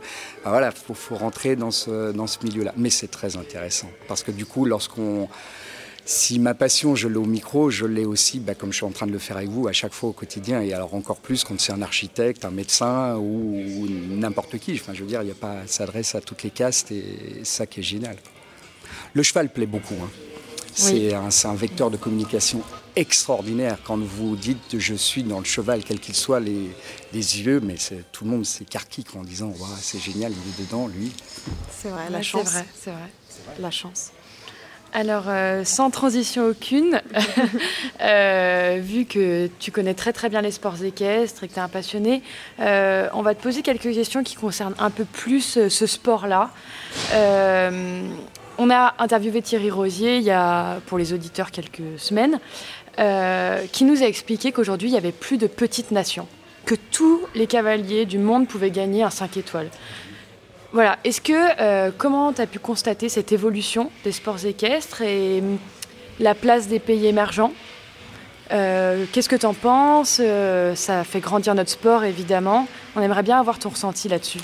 voilà, 0.46 0.70
faut 0.70 0.94
faut 0.94 1.16
rentrer 1.16 1.56
dans 1.56 1.72
ce 1.72 2.12
dans 2.12 2.28
ce 2.28 2.38
milieu-là. 2.44 2.74
Mais 2.78 2.92
c'est 2.92 3.10
très 3.10 3.38
intéressant 3.38 3.90
parce 4.08 4.22
que 4.22 4.32
du 4.32 4.46
coup, 4.46 4.66
lorsqu'on 4.66 5.30
si 6.06 6.38
ma 6.40 6.54
passion, 6.54 6.96
je 6.96 7.08
l'ai 7.08 7.16
au 7.16 7.26
micro, 7.26 7.70
je 7.70 7.86
l'ai 7.86 8.06
aussi, 8.06 8.40
bah, 8.40 8.56
comme 8.56 8.72
je 8.72 8.78
suis 8.78 8.86
en 8.86 8.92
train 8.92 9.08
de 9.08 9.12
le 9.12 9.20
faire 9.20 9.38
avec 9.38 9.50
vous, 9.50 9.68
à 9.68 9.72
chaque 9.72 9.94
fois 9.94 10.10
au 10.10 10.14
quotidien. 10.14 10.62
Et 10.62 10.74
alors 10.74 10.94
encore 10.96 11.18
plus 11.18 11.44
quand 11.44 11.60
c'est 11.60 11.72
un 11.72 11.82
architecte, 11.82 12.44
un 12.44 12.52
médecin 12.52 13.16
ou, 13.16 13.88
n'importe 14.10 14.58
qui. 14.58 14.74
Enfin, 14.74 14.94
je 14.94 15.02
veux 15.02 15.08
dire, 15.08 15.22
il 15.22 15.30
y 15.30 15.32
a 15.32 15.36
pas, 15.36 15.66
s'adresse 15.66 16.16
à 16.16 16.22
toutes 16.22 16.44
les 16.44 16.50
castes 16.50 16.92
et 16.92 17.42
ça 17.44 17.66
qui 17.66 17.80
est 17.80 17.84
génial. 17.84 18.18
Le 19.14 19.24
cheval 19.24 19.52
plaît 19.52 19.66
beaucoup. 19.66 19.96
Hein. 19.96 20.10
C'est 20.76 21.14
un, 21.14 21.54
vecteur 21.54 21.92
de 21.92 21.98
communication 21.98 22.62
extraordinaire. 22.96 23.78
Quand 23.86 24.00
vous 24.00 24.36
dites 24.36 24.80
je 24.80 24.96
suis 24.96 25.24
dans 25.24 25.38
le 25.38 25.46
cheval, 25.46 25.84
quel 25.84 26.00
qu'il 26.00 26.16
soit, 26.16 26.40
les, 26.40 26.72
yeux, 27.14 27.60
mais 27.62 27.76
tout 28.12 28.26
le 28.26 28.32
monde 28.32 28.46
s'écarquille 28.46 29.06
en 29.16 29.22
disant 29.22 29.54
c'est 29.80 30.00
génial, 30.00 30.32
il 30.34 30.64
est 30.64 30.66
dedans, 30.66 30.88
lui. 30.88 31.12
C'est 31.72 31.90
vrai, 31.90 32.10
la 32.10 32.24
chance. 32.24 32.48
C'est 32.48 32.54
vrai, 32.54 32.66
c'est 32.80 32.92
vrai. 32.92 33.56
La 33.60 33.72
chance. 33.72 34.12
Alors, 34.96 35.24
euh, 35.28 35.64
sans 35.64 35.90
transition 35.90 36.46
aucune, 36.46 37.02
euh, 38.02 38.80
vu 38.80 39.06
que 39.06 39.50
tu 39.60 39.72
connais 39.72 39.96
très 39.96 40.14
très 40.14 40.30
bien 40.30 40.42
les 40.42 40.52
sports 40.52 40.84
équestres 40.84 41.44
et 41.44 41.48
que 41.48 41.54
tu 41.54 41.60
es 41.60 41.64
un 41.64 41.68
passionné, 41.68 42.22
euh, 42.60 43.10
on 43.14 43.24
va 43.24 43.34
te 43.34 43.42
poser 43.42 43.64
quelques 43.64 43.92
questions 43.92 44.22
qui 44.22 44.36
concernent 44.36 44.76
un 44.78 44.92
peu 44.92 45.04
plus 45.04 45.68
ce 45.68 45.88
sport-là. 45.88 46.52
on 48.60 48.70
a 48.70 48.94
interviewé 49.00 49.42
Thierry 49.42 49.72
Rosier 49.72 50.18
il 50.18 50.24
y 50.24 50.32
a, 50.32 50.80
pour 50.86 51.00
les 51.00 51.12
auditeurs, 51.12 51.50
quelques 51.50 51.98
semaines, 51.98 52.40
qui 53.72 53.86
nous 53.86 54.04
a 54.04 54.06
expliqué 54.06 54.52
qu'aujourd'hui, 54.52 54.90
il 54.90 54.94
y 54.94 54.98
avait 54.98 55.12
plus 55.12 55.38
de 55.38 55.48
petites 55.48 55.90
nations, 55.90 56.28
que 56.68 56.76
tous 56.76 57.22
les 57.34 57.48
cavaliers 57.48 58.06
du 58.06 58.20
monde 58.20 58.48
pouvaient 58.48 58.70
gagner 58.70 59.02
un 59.02 59.10
5 59.10 59.38
étoiles. 59.38 59.72
Voilà. 60.74 60.98
Est-ce 61.04 61.22
que 61.22 61.34
euh, 61.62 61.92
comment 61.96 62.34
tu 62.34 62.42
as 62.42 62.48
pu 62.48 62.58
constater 62.58 63.08
cette 63.08 63.32
évolution 63.32 63.92
des 64.04 64.12
sports 64.12 64.44
équestres 64.44 65.04
et 65.04 65.40
hum, 65.40 65.60
la 66.20 66.34
place 66.34 66.68
des 66.68 66.80
pays 66.80 67.06
émergents? 67.06 67.54
Euh, 68.52 69.06
Qu'est-ce 69.12 69.30
que 69.30 69.36
tu 69.36 69.46
en 69.46 69.54
penses? 69.54 70.18
Euh, 70.20 70.74
Ça 70.76 71.04
fait 71.04 71.20
grandir 71.20 71.54
notre 71.54 71.70
sport, 71.70 72.04
évidemment. 72.04 72.68
On 72.96 73.02
aimerait 73.02 73.24
bien 73.24 73.40
avoir 73.40 73.60
ton 73.60 73.70
ressenti 73.70 74.10
là-dessus. 74.10 74.40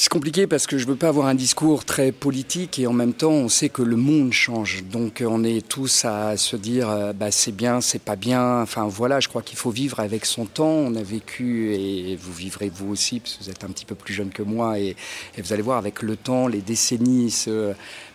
C'est 0.00 0.10
compliqué 0.10 0.46
parce 0.46 0.68
que 0.68 0.78
je 0.78 0.86
veux 0.86 0.94
pas 0.94 1.08
avoir 1.08 1.26
un 1.26 1.34
discours 1.34 1.84
très 1.84 2.12
politique 2.12 2.78
et 2.78 2.86
en 2.86 2.92
même 2.92 3.12
temps 3.12 3.32
on 3.32 3.48
sait 3.48 3.68
que 3.68 3.82
le 3.82 3.96
monde 3.96 4.32
change. 4.32 4.84
Donc 4.84 5.24
on 5.26 5.42
est 5.42 5.66
tous 5.66 6.04
à 6.04 6.36
se 6.36 6.54
dire 6.54 6.88
euh, 6.88 7.12
bah, 7.12 7.32
c'est 7.32 7.50
bien, 7.50 7.80
c'est 7.80 8.00
pas 8.00 8.14
bien. 8.14 8.62
Enfin 8.62 8.86
voilà, 8.86 9.18
je 9.18 9.26
crois 9.26 9.42
qu'il 9.42 9.58
faut 9.58 9.72
vivre 9.72 9.98
avec 9.98 10.24
son 10.24 10.46
temps. 10.46 10.68
On 10.68 10.94
a 10.94 11.02
vécu 11.02 11.74
et 11.74 12.14
vous 12.14 12.32
vivrez 12.32 12.70
vous 12.72 12.92
aussi 12.92 13.18
parce 13.18 13.34
que 13.34 13.42
vous 13.42 13.50
êtes 13.50 13.64
un 13.64 13.70
petit 13.70 13.84
peu 13.84 13.96
plus 13.96 14.14
jeune 14.14 14.30
que 14.30 14.42
moi 14.42 14.78
et, 14.78 14.94
vous 15.36 15.52
allez 15.52 15.62
voir 15.62 15.78
avec 15.78 16.02
le 16.02 16.14
temps, 16.14 16.46
les 16.46 16.60
décennies 16.60 17.32
se, 17.32 17.72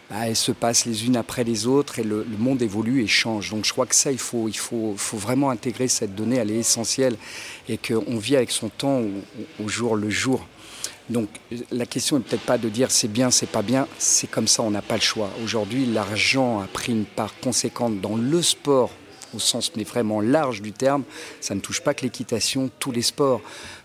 bah, 0.09 0.27
elles 0.27 0.37
se 0.37 0.53
passent 0.53 0.85
les 0.85 1.05
unes 1.05 1.17
après 1.17 1.43
les 1.43 1.67
autres 1.67 1.99
et 1.99 2.03
le, 2.03 2.25
monde 2.39 2.61
évolue 2.61 3.03
et 3.03 3.07
change. 3.07 3.49
Donc 3.49 3.65
je 3.65 3.73
crois 3.73 3.87
que 3.87 3.95
ça, 3.95 4.09
il 4.09 4.19
faut, 4.19 4.47
il 4.47 4.57
faut, 4.57 4.93
faut 4.95 5.17
vraiment 5.17 5.49
intégrer 5.49 5.89
cette 5.89 6.15
donnée, 6.15 6.37
elle 6.37 6.51
est 6.51 6.59
essentielle 6.59 7.17
et 7.67 7.77
qu'on 7.77 8.17
vit 8.17 8.37
avec 8.37 8.51
son 8.51 8.69
temps 8.69 9.01
au 9.61 9.67
jour 9.67 9.97
le 9.97 10.09
jour. 10.09 10.47
Donc 11.09 11.29
la 11.71 11.85
question 11.85 12.17
n'est 12.17 12.23
peut-être 12.23 12.45
pas 12.45 12.57
de 12.57 12.69
dire 12.69 12.89
c'est 12.89 13.07
bien, 13.07 13.29
c'est 13.29 13.49
pas 13.49 13.61
bien, 13.61 13.87
c'est 13.97 14.29
comme 14.29 14.47
ça, 14.47 14.63
on 14.63 14.71
n'a 14.71 14.81
pas 14.81 14.95
le 14.95 15.01
choix. 15.01 15.29
Aujourd'hui, 15.43 15.85
l'argent 15.85 16.61
a 16.61 16.67
pris 16.67 16.93
une 16.93 17.05
part 17.05 17.37
conséquente 17.41 17.99
dans 17.99 18.15
le 18.15 18.41
sport, 18.41 18.89
au 19.35 19.39
sens 19.39 19.71
mais 19.75 19.83
vraiment 19.83 20.21
large 20.21 20.61
du 20.61 20.71
terme. 20.71 21.03
Ça 21.41 21.55
ne 21.55 21.59
touche 21.59 21.81
pas 21.81 21.93
que 21.93 22.03
l'équitation, 22.03 22.69
tous 22.79 22.91
les 22.91 23.01
sports. 23.01 23.41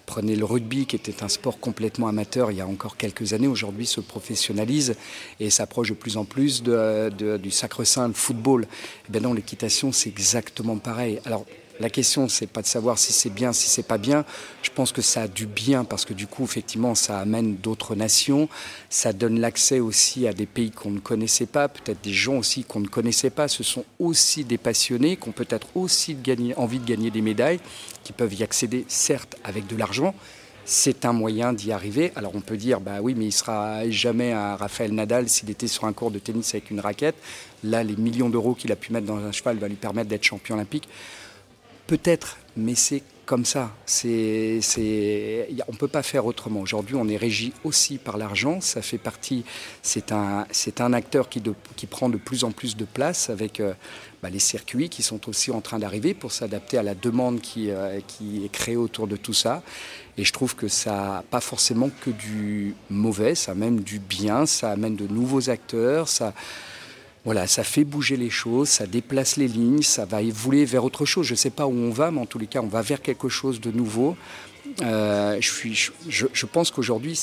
Prenez 0.07 0.37
le 0.37 0.44
rugby, 0.44 0.87
qui 0.87 0.96
était 0.96 1.22
un 1.22 1.28
sport 1.28 1.61
complètement 1.61 2.09
amateur 2.09 2.50
il 2.50 2.59
y 2.59 2.61
a 2.62 2.66
encore 2.66 2.96
quelques 2.96 3.35
années, 3.35 3.46
aujourd'hui 3.46 3.85
se 3.85 4.00
professionnalise 4.00 4.94
et 5.38 5.50
s'approche 5.50 5.90
de 5.90 5.94
plus 5.94 6.16
en 6.16 6.24
plus 6.24 6.62
du 6.62 7.50
sacre-saint, 7.50 8.09
le 8.09 8.14
football. 8.14 8.62
Et 8.62 8.66
eh 9.09 9.12
bien 9.12 9.20
non, 9.20 9.35
l'équitation, 9.35 9.92
c'est 9.92 10.09
exactement 10.09 10.78
pareil. 10.78 11.20
Alors 11.26 11.44
la 11.81 11.91
question, 11.91 12.29
c'est 12.29 12.49
pas 12.49 12.62
de 12.62 12.67
savoir 12.67 12.99
si 12.99 13.12
c'est 13.12 13.31
bien, 13.31 13.53
si 13.53 13.69
c'est 13.69 13.85
pas 13.85 13.99
bien. 13.99 14.25
Je 14.62 14.71
pense 14.71 14.91
que 14.91 15.03
ça 15.03 15.23
a 15.23 15.29
du 15.29 15.47
bien 15.47 15.85
parce 15.85 16.05
que 16.05 16.12
du 16.12 16.27
coup, 16.27 16.45
effectivement, 16.45 16.95
ça 16.95 17.21
amène 17.21 17.57
d'autres 17.57 17.95
nations. 17.95 18.49
Ça 18.91 19.12
donne 19.12 19.38
l'accès 19.38 19.79
aussi 19.79 20.27
à 20.27 20.33
des 20.33 20.47
pays 20.47 20.71
qu'on 20.71 20.91
ne 20.91 20.99
connaissait 20.99 21.47
pas, 21.47 21.69
peut-être 21.69 22.03
des 22.03 22.12
gens 22.12 22.37
aussi 22.37 22.64
qu'on 22.64 22.81
ne 22.81 22.88
connaissait 22.88 23.31
pas. 23.31 23.47
Ce 23.47 23.62
sont 23.62 23.85
aussi 23.99 24.45
des 24.45 24.59
passionnés 24.59 25.17
qui 25.17 25.29
ont 25.29 25.33
peut-être 25.33 25.69
aussi 25.77 26.17
envie 26.57 26.81
de 26.81 26.85
gagner 26.85 27.11
des 27.11 27.23
médailles, 27.23 27.61
qui 28.03 28.12
peuvent 28.12 28.35
y 28.35 28.43
accéder, 28.43 28.85
certes, 28.88 29.37
avec 29.45 29.67
de 29.67 29.77
l'argent. 29.77 30.14
C'est 30.64 31.07
un 31.07 31.14
moyen 31.14 31.53
d'y 31.53 31.73
arriver. 31.73 32.12
Alors 32.14 32.35
on 32.35 32.41
peut 32.41 32.57
dire, 32.57 32.81
bah 32.81 32.99
oui, 33.01 33.14
mais 33.17 33.27
il 33.27 33.33
sera 33.33 33.88
jamais 33.88 34.33
un 34.33 34.57
Raphaël 34.57 34.93
Nadal 34.93 35.29
s'il 35.29 35.49
était 35.49 35.69
sur 35.69 35.85
un 35.85 35.93
cours 35.95 36.11
de 36.11 36.19
tennis 36.19 36.55
avec 36.55 36.71
une 36.71 36.81
raquette. 36.81 37.17
Là, 37.64 37.83
les 37.83 37.97
millions 37.97 38.29
d'euros 38.29 38.55
qu'il 38.55 38.71
a 38.73 38.77
pu 38.77 38.93
mettre 38.93 39.07
dans 39.07 39.17
un 39.17 39.33
cheval 39.33 39.57
va 39.57 39.69
lui 39.69 39.77
permettre 39.77 40.11
d'être 40.11 40.25
champion 40.25 40.57
olympique. 40.57 40.88
Peut-être, 41.88 42.37
mais 42.55 42.74
c'est 42.74 43.03
comme 43.24 43.46
ça. 43.46 43.70
C'est, 43.87 44.61
c'est, 44.61 45.48
on 45.68 45.72
ne 45.72 45.77
peut 45.79 45.88
pas 45.88 46.03
faire 46.03 46.27
autrement. 46.27 46.61
Aujourd'hui, 46.61 46.96
on 46.96 47.09
est 47.09 47.16
régi 47.16 47.55
aussi 47.64 47.96
par 47.96 48.18
l'argent. 48.18 48.61
Ça 48.61 48.83
fait 48.83 48.98
partie. 48.98 49.42
C'est 49.83 50.12
un, 50.12 50.46
c'est 50.51 50.83
un 50.83 50.92
acteur 50.92 51.31
qui, 51.31 51.42
qui 51.77 51.87
prend 51.87 52.11
de 52.11 52.18
plus 52.18 52.44
en 52.44 52.53
plus 52.53 52.77
de 52.77 52.85
place 52.85 53.31
avec 53.31 53.61
euh, 53.61 53.72
bah, 54.22 54.29
les 54.29 54.38
circuits 54.38 54.90
qui 54.90 55.03
sont 55.03 55.31
aussi 55.31 55.51
en 55.51 55.62
train 55.62 55.79
d'arriver 55.79 56.12
pour 56.12 56.31
s'adapter 56.31 56.77
à 56.77 56.83
la 56.83 56.94
demande 56.94 57.40
qui, 57.40 57.70
euh, 57.70 58.01
qui 58.07 58.44
est 58.44 58.53
créée 58.53 58.77
autour 58.77 59.07
de 59.07 59.16
tout 59.16 59.35
ça. 59.35 59.62
Et 60.18 60.24
je 60.24 60.33
trouve 60.35 60.57
que 60.57 60.68
ça 60.68 60.92
n'a 60.92 61.24
pas 61.31 61.40
forcément 61.40 61.88
que 62.03 62.11
du 62.11 62.74
mauvais, 62.90 63.35
ça 63.35 63.53
a 63.53 63.55
même 63.55 63.81
du 63.81 63.98
bien, 63.98 64.44
ça 64.44 64.72
amène 64.72 64.94
de 64.94 65.07
nouveaux 65.07 65.48
acteurs, 65.48 66.07
ça 66.07 66.35
voilà, 67.24 67.46
ça 67.46 67.64
fait 67.64 67.85
bouger 67.85 68.16
les 68.16 68.31
choses, 68.31 68.68
ça 68.68 68.87
déplace 68.87 69.37
les 69.37 69.48
lignes, 69.48 69.83
ça 69.83 70.04
va 70.04 70.22
évoluer 70.22 70.64
vers 70.64 70.85
autre 70.85 71.04
chose. 71.04 71.26
Je 71.26 71.33
ne 71.33 71.37
sais 71.38 71.50
pas 71.50 71.66
où 71.66 71.72
on 71.72 71.90
va, 71.90 72.11
mais 72.11 72.20
en 72.20 72.26
tous 72.26 72.38
les 72.38 72.46
cas, 72.46 72.61
on 72.61 72.68
va 72.68 72.83
vers 72.83 73.02
quelque 73.02 73.28
chose 73.28 73.61
de 73.61 73.70
nouveau. 73.70 74.16
Euh, 74.83 75.37
je, 75.40 75.50
suis, 75.50 75.90
je, 76.09 76.46
pense 76.46 76.70
qu'aujourd'hui, 76.70 77.18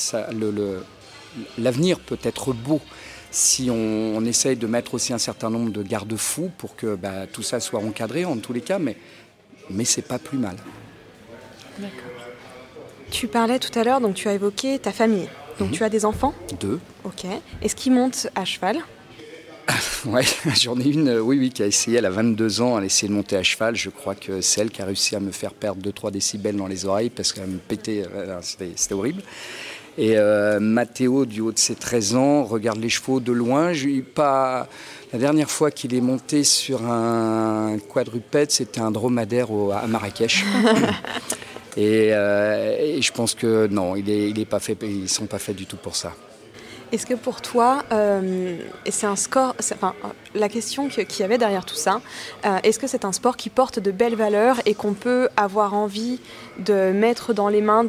l'avenir 1.58 1.98
peut 2.00 2.18
être 2.22 2.52
beau 2.52 2.80
si 3.30 3.68
on, 3.70 4.24
essaye 4.24 4.56
de 4.56 4.66
mettre 4.66 4.94
aussi 4.94 5.12
un 5.12 5.18
certain 5.18 5.50
nombre 5.50 5.70
de 5.70 5.82
garde-fous 5.82 6.50
pour 6.56 6.76
que 6.76 6.94
bah, 6.94 7.26
tout 7.26 7.42
ça 7.42 7.60
soit 7.60 7.80
encadré 7.80 8.24
en 8.24 8.36
tous 8.38 8.52
les 8.52 8.60
cas, 8.60 8.78
mais, 8.78 8.96
mais 9.70 9.84
c'est 9.84 10.02
pas 10.02 10.18
plus 10.18 10.38
mal. 10.38 10.56
D'accord. 11.78 12.10
Tu 13.10 13.28
parlais 13.28 13.58
tout 13.58 13.76
à 13.78 13.84
l'heure, 13.84 14.00
donc 14.00 14.14
tu 14.14 14.28
as 14.28 14.34
évoqué 14.34 14.78
ta 14.78 14.92
famille. 14.92 15.28
Donc 15.58 15.68
mhm. 15.68 15.74
tu 15.74 15.84
as 15.84 15.88
des 15.88 16.04
enfants? 16.04 16.34
Deux. 16.60 16.80
Ok. 17.04 17.24
Est-ce 17.62 17.76
qu'ils 17.76 17.92
montent 17.92 18.28
à 18.34 18.44
cheval? 18.44 18.78
Ouais, 20.06 20.22
j'en 20.60 20.78
ai 20.78 20.88
une, 20.88 21.08
euh, 21.08 21.20
oui, 21.20 21.38
oui, 21.38 21.50
qui 21.50 21.62
a 21.62 21.66
essayé, 21.66 21.98
elle 21.98 22.06
a 22.06 22.10
22 22.10 22.60
ans, 22.60 22.78
elle 22.78 22.84
a 22.84 22.86
essayé 22.86 23.08
de 23.08 23.14
monter 23.14 23.36
à 23.36 23.42
cheval. 23.42 23.76
Je 23.76 23.90
crois 23.90 24.14
que 24.14 24.40
c'est 24.40 24.60
elle 24.60 24.70
qui 24.70 24.82
a 24.82 24.84
réussi 24.84 25.16
à 25.16 25.20
me 25.20 25.32
faire 25.32 25.52
perdre 25.52 25.82
2-3 25.82 26.10
décibels 26.10 26.56
dans 26.56 26.66
les 26.66 26.86
oreilles 26.86 27.10
parce 27.10 27.32
qu'elle 27.32 27.48
me 27.48 27.58
pétait, 27.58 28.04
euh, 28.14 28.38
c'était 28.42 28.94
horrible. 28.94 29.22
Et 29.98 30.18
euh, 30.18 30.60
Mathéo, 30.60 31.24
du 31.24 31.40
haut 31.40 31.52
de 31.52 31.58
ses 31.58 31.74
13 31.74 32.16
ans, 32.16 32.44
regarde 32.44 32.78
les 32.78 32.90
chevaux 32.90 33.20
de 33.20 33.32
loin. 33.32 33.72
pas... 34.14 34.68
La 35.12 35.18
dernière 35.20 35.50
fois 35.50 35.70
qu'il 35.70 35.94
est 35.94 36.00
monté 36.00 36.44
sur 36.44 36.84
un 36.84 37.78
quadrupède, 37.78 38.50
c'était 38.50 38.80
un 38.80 38.90
dromadaire 38.90 39.48
à 39.72 39.86
Marrakech. 39.86 40.44
et, 41.76 42.10
je 42.10 43.12
pense 43.12 43.34
que 43.34 43.68
non, 43.68 43.96
il 43.96 44.10
est, 44.10 44.30
il 44.30 44.38
est 44.38 44.44
pas 44.44 44.58
fait, 44.58 44.76
ils 44.82 45.02
ne 45.02 45.06
sont 45.06 45.26
pas 45.26 45.38
faits 45.38 45.56
du 45.56 45.64
tout 45.64 45.78
pour 45.78 45.96
ça. 45.96 46.12
Est-ce 46.92 47.04
que 47.04 47.14
pour 47.14 47.40
toi, 47.40 47.84
euh, 47.90 48.56
c'est 48.88 49.06
un 49.06 49.16
score, 49.16 49.56
enfin, 49.58 49.94
la 50.34 50.48
question 50.48 50.88
qu'il 50.88 51.20
y 51.20 51.22
avait 51.24 51.38
derrière 51.38 51.64
tout 51.64 51.74
ça, 51.74 52.00
euh, 52.44 52.58
est-ce 52.62 52.78
que 52.78 52.86
c'est 52.86 53.04
un 53.04 53.12
sport 53.12 53.36
qui 53.36 53.50
porte 53.50 53.80
de 53.80 53.90
belles 53.90 54.14
valeurs 54.14 54.60
et 54.66 54.74
qu'on 54.74 54.94
peut 54.94 55.28
avoir 55.36 55.74
envie 55.74 56.20
de 56.58 56.92
mettre 56.92 57.34
dans 57.34 57.48
les 57.48 57.60
mains 57.60 57.84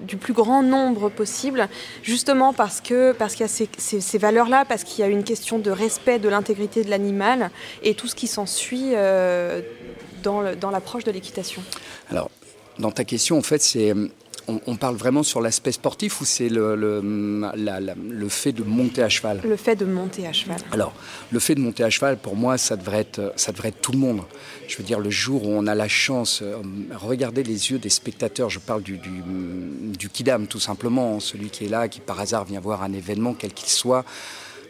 du 0.00 0.16
plus 0.16 0.32
grand 0.32 0.62
nombre 0.62 1.10
possible, 1.10 1.68
justement 2.02 2.52
parce 2.52 2.80
que 2.80 3.12
parce 3.12 3.34
qu'il 3.34 3.42
y 3.42 3.44
a 3.44 3.48
ces, 3.48 3.68
ces, 3.78 4.18
valeurs-là, 4.18 4.64
parce 4.64 4.84
qu'il 4.84 5.00
y 5.00 5.06
a 5.06 5.10
une 5.10 5.24
question 5.24 5.58
de 5.58 5.70
respect 5.70 6.18
de 6.18 6.28
l'intégrité 6.28 6.84
de 6.84 6.90
l'animal 6.90 7.50
et 7.82 7.94
tout 7.94 8.08
ce 8.08 8.14
qui 8.14 8.26
s'ensuit 8.26 8.92
euh, 8.94 9.60
dans 10.22 10.70
l'approche 10.70 11.04
de 11.04 11.10
l'équitation? 11.10 11.62
Alors, 12.10 12.30
dans 12.78 12.90
ta 12.90 13.04
question, 13.04 13.36
en 13.38 13.42
fait, 13.42 13.60
c'est 13.60 13.92
on, 14.48 14.76
parle 14.76 14.96
vraiment 14.96 15.22
sur 15.22 15.40
l'aspect 15.40 15.72
sportif 15.72 16.20
ou 16.20 16.24
c'est 16.24 16.48
le, 16.48 16.74
le, 16.74 18.28
fait 18.28 18.52
de 18.52 18.62
monter 18.62 19.02
à 19.02 19.08
cheval? 19.08 19.40
Le 19.44 19.56
fait 19.56 19.76
de 19.76 19.84
monter 19.84 20.26
à 20.26 20.32
cheval. 20.32 20.58
Alors, 20.72 20.92
le 21.30 21.38
fait 21.38 21.54
de 21.54 21.60
monter 21.60 21.84
à 21.84 21.90
cheval, 21.90 22.16
pour 22.16 22.36
moi, 22.36 22.58
ça 22.58 22.76
devrait 22.76 23.00
être, 23.00 23.32
ça 23.36 23.52
devrait 23.52 23.68
être 23.68 23.80
tout 23.80 23.92
le 23.92 23.98
monde. 23.98 24.22
Je 24.68 24.76
veux 24.76 24.84
dire, 24.84 24.98
le 24.98 25.10
jour 25.10 25.46
où 25.46 25.50
on 25.50 25.66
a 25.66 25.74
la 25.74 25.88
chance, 25.88 26.40
euh, 26.42 26.56
regardez 26.94 27.42
les 27.42 27.70
yeux 27.70 27.78
des 27.78 27.90
spectateurs, 27.90 28.50
je 28.50 28.58
parle 28.58 28.82
du, 28.82 28.98
du, 28.98 29.22
du 29.98 30.08
Kidam 30.08 30.46
tout 30.46 30.60
simplement, 30.60 31.20
celui 31.20 31.50
qui 31.50 31.66
est 31.66 31.68
là, 31.68 31.88
qui 31.88 32.00
par 32.00 32.20
hasard 32.20 32.44
vient 32.44 32.60
voir 32.60 32.82
un 32.82 32.92
événement, 32.92 33.34
quel 33.34 33.52
qu'il 33.52 33.68
soit 33.68 34.04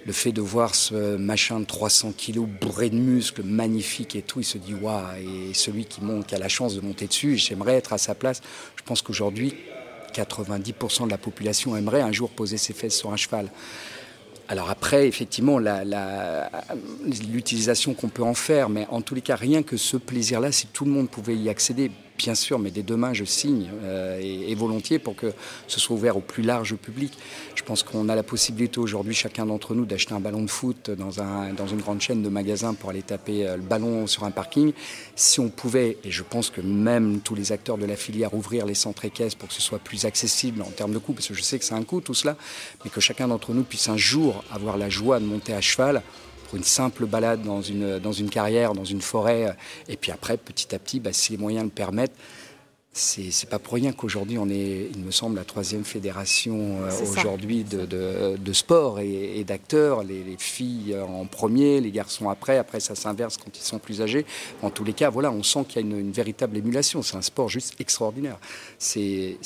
le 0.04 0.12
fait 0.12 0.32
de 0.32 0.40
voir 0.40 0.74
ce 0.74 1.16
machin 1.16 1.60
de 1.60 1.64
300 1.64 2.12
kilos 2.16 2.48
bourré 2.60 2.90
de 2.90 2.96
muscles, 2.96 3.42
magnifique 3.44 4.16
et 4.16 4.22
tout, 4.22 4.40
il 4.40 4.44
se 4.44 4.58
dit 4.58 4.74
waouh. 4.74 5.04
Et 5.20 5.54
celui 5.54 5.84
qui 5.84 6.02
monte, 6.02 6.26
qui 6.26 6.34
a 6.34 6.38
la 6.38 6.48
chance 6.48 6.74
de 6.74 6.80
monter 6.80 7.06
dessus, 7.06 7.36
j'aimerais 7.36 7.74
être 7.74 7.92
à 7.92 7.98
sa 7.98 8.14
place. 8.14 8.40
Je 8.76 8.82
pense 8.82 9.02
qu'aujourd'hui, 9.02 9.54
90% 10.12 11.06
de 11.06 11.10
la 11.10 11.18
population 11.18 11.76
aimerait 11.76 12.02
un 12.02 12.12
jour 12.12 12.30
poser 12.30 12.56
ses 12.56 12.72
fesses 12.72 12.96
sur 12.96 13.12
un 13.12 13.16
cheval. 13.16 13.50
Alors 14.48 14.70
après, 14.70 15.06
effectivement, 15.06 15.58
l'utilisation 17.32 17.94
qu'on 17.94 18.08
peut 18.08 18.24
en 18.24 18.34
faire, 18.34 18.68
mais 18.68 18.86
en 18.90 19.00
tous 19.00 19.14
les 19.14 19.22
cas, 19.22 19.36
rien 19.36 19.62
que 19.62 19.76
ce 19.76 19.96
plaisir-là, 19.96 20.52
si 20.52 20.66
tout 20.66 20.84
le 20.84 20.90
monde 20.90 21.08
pouvait 21.08 21.36
y 21.36 21.48
accéder, 21.48 21.90
bien 22.22 22.36
sûr, 22.36 22.60
mais 22.60 22.70
dès 22.70 22.84
demain, 22.84 23.12
je 23.12 23.24
signe 23.24 23.68
euh, 23.82 24.20
et, 24.20 24.54
volontiers 24.54 25.00
pour 25.00 25.16
que 25.16 25.32
ce 25.66 25.80
soit 25.80 25.96
ouvert 25.96 26.16
au 26.16 26.20
plus 26.20 26.44
large 26.44 26.76
public. 26.76 27.12
Je 27.56 27.64
pense 27.64 27.82
qu'on 27.82 28.08
a 28.08 28.14
la 28.14 28.22
possibilité 28.22 28.78
aujourd'hui, 28.78 29.12
chacun 29.12 29.44
d'entre 29.44 29.74
nous, 29.74 29.86
d'acheter 29.86 30.14
un 30.14 30.20
ballon 30.20 30.42
de 30.42 30.50
foot 30.50 30.90
dans, 30.90 31.20
un, 31.20 31.52
dans 31.52 31.66
une 31.66 31.80
grande 31.80 32.00
chaîne 32.00 32.22
de 32.22 32.28
magasins 32.28 32.74
pour 32.74 32.90
aller 32.90 33.02
taper 33.02 33.44
euh, 33.44 33.56
le 33.56 33.62
ballon 33.62 34.06
sur 34.06 34.22
un 34.22 34.30
parking. 34.30 34.72
Si 35.16 35.40
on 35.40 35.48
pouvait, 35.48 35.98
et 36.04 36.12
je 36.12 36.22
pense 36.22 36.50
que 36.50 36.60
même 36.60 37.20
tous 37.20 37.34
les 37.34 37.50
acteurs 37.50 37.76
de 37.76 37.86
la 37.86 37.96
filière, 37.96 38.34
ouvrir 38.34 38.66
les 38.66 38.74
centres 38.74 39.04
équestres 39.04 39.36
pour 39.38 39.48
que 39.48 39.54
ce 39.54 39.62
soit 39.62 39.80
plus 39.80 40.04
accessible 40.04 40.62
en 40.62 40.70
termes 40.70 40.92
de 40.92 40.98
coût, 40.98 41.14
parce 41.14 41.26
que 41.26 41.34
je 41.34 41.42
sais 41.42 41.58
que 41.58 41.64
c'est 41.64 41.74
un 41.74 41.82
coût 41.82 42.00
tout 42.00 42.14
cela, 42.14 42.36
mais 42.84 42.90
que 42.90 43.00
chacun 43.00 43.26
d'entre 43.26 43.52
nous 43.52 43.64
puisse 43.64 43.88
un 43.88 43.96
jour 43.96 44.44
avoir 44.52 44.76
la 44.76 44.88
joie 44.88 45.18
de 45.18 45.24
monter 45.24 45.54
à 45.54 45.60
cheval 45.60 46.02
une 46.56 46.64
simple 46.64 47.06
balade 47.06 47.42
dans 47.42 47.62
une, 47.62 47.98
dans 47.98 48.12
une 48.12 48.30
carrière, 48.30 48.74
dans 48.74 48.84
une 48.84 49.02
forêt. 49.02 49.56
Et 49.88 49.96
puis 49.96 50.12
après, 50.12 50.36
petit 50.36 50.74
à 50.74 50.78
petit, 50.78 51.00
bah, 51.00 51.12
si 51.12 51.32
les 51.32 51.38
moyens 51.38 51.64
le 51.64 51.70
permettent, 51.70 52.14
c'est 52.94 53.48
pas 53.48 53.58
pour 53.58 53.74
rien 53.74 53.92
qu'aujourd'hui 53.92 54.36
on 54.36 54.50
est, 54.50 54.90
il 54.94 55.00
me 55.00 55.10
semble, 55.10 55.36
la 55.36 55.44
troisième 55.44 55.82
fédération 55.82 56.82
euh, 56.82 56.90
aujourd'hui 57.16 57.64
de, 57.64 57.86
de, 58.36 58.52
sport 58.52 59.00
et, 59.00 59.42
d'acteurs. 59.44 60.02
Les, 60.02 60.36
filles 60.38 60.96
en 60.98 61.24
premier, 61.24 61.80
les 61.80 61.90
garçons 61.90 62.28
après. 62.28 62.58
Après, 62.58 62.80
ça 62.80 62.94
s'inverse 62.94 63.38
quand 63.38 63.56
ils 63.56 63.62
sont 63.62 63.78
plus 63.78 64.02
âgés. 64.02 64.26
En 64.62 64.70
tous 64.70 64.84
les 64.84 64.92
cas, 64.92 65.08
voilà, 65.08 65.30
on 65.30 65.42
sent 65.42 65.64
qu'il 65.68 65.76
y 65.76 65.84
a 65.84 65.88
une, 65.88 65.98
une, 65.98 66.12
véritable 66.12 66.56
émulation. 66.56 67.02
C'est 67.02 67.16
un 67.16 67.22
sport 67.22 67.48
juste 67.48 67.80
extraordinaire. 67.80 68.38
C'est 68.78 69.38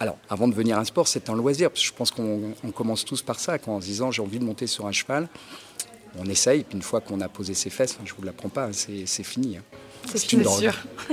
alors, 0.00 0.18
avant 0.28 0.48
de 0.48 0.52
devenir 0.52 0.78
un 0.78 0.84
sport, 0.84 1.06
c'est 1.06 1.30
un 1.30 1.34
loisir. 1.34 1.70
je 1.74 1.92
pense 1.92 2.10
qu'on 2.10 2.52
commence 2.74 3.04
tous 3.04 3.22
par 3.22 3.38
ça, 3.38 3.56
en 3.66 3.80
se 3.80 3.86
disant 3.86 4.10
j'ai 4.10 4.22
envie 4.22 4.40
de 4.40 4.44
monter 4.44 4.66
sur 4.66 4.86
un 4.86 4.92
cheval 4.92 5.28
on 6.18 6.26
essaye, 6.26 6.64
puis 6.64 6.76
une 6.76 6.82
fois 6.82 7.00
qu'on 7.00 7.20
a 7.20 7.28
posé 7.28 7.54
ses 7.54 7.70
fesses, 7.70 7.96
je 8.04 8.12
ne 8.12 8.16
vous 8.16 8.24
l'apprends 8.24 8.48
pas, 8.48 8.68
c'est 8.72 9.22
fini. 9.22 9.56
Hein. 9.56 9.62
C'est 10.14 10.32
une 10.32 10.42
drogue. 10.42 10.70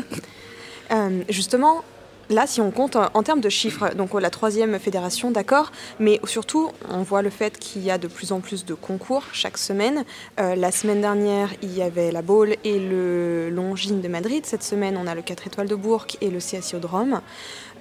Euh, 0.92 1.24
justement, 1.30 1.86
là, 2.30 2.48
si 2.48 2.62
on 2.62 2.72
compte 2.72 2.96
en 2.96 3.24
termes 3.24 3.42
de 3.42 3.50
chiffres, 3.50 3.94
donc 3.96 4.14
la 4.20 4.30
troisième 4.30 4.78
fédération, 4.80 5.32
d'accord, 5.32 5.72
mais 6.00 6.20
surtout, 6.26 6.72
on 6.90 7.04
voit 7.04 7.22
le 7.22 7.30
fait 7.30 7.58
qu'il 7.58 7.84
y 7.84 7.92
a 7.92 7.98
de 7.98 8.08
plus 8.08 8.32
en 8.32 8.40
plus 8.40 8.66
de 8.66 8.74
concours 8.74 9.24
chaque 9.32 9.58
semaine. 9.58 10.04
Euh, 10.40 10.56
la 10.56 10.72
semaine 10.72 11.02
dernière, 11.02 11.50
il 11.62 11.74
y 11.74 11.82
avait 11.82 12.12
la 12.12 12.22
Baule 12.22 12.56
et 12.64 12.80
le 12.80 13.50
Longines 13.50 14.02
de 14.02 14.08
Madrid. 14.08 14.46
Cette 14.46 14.64
semaine, 14.64 14.98
on 14.98 15.08
a 15.08 15.16
le 15.16 15.22
4 15.22 15.48
étoiles 15.48 15.68
de 15.68 15.76
Bourg 15.76 16.08
et 16.20 16.30
le 16.30 16.40
CSIO 16.40 16.80
de 16.80 16.88
Rome. 16.88 17.22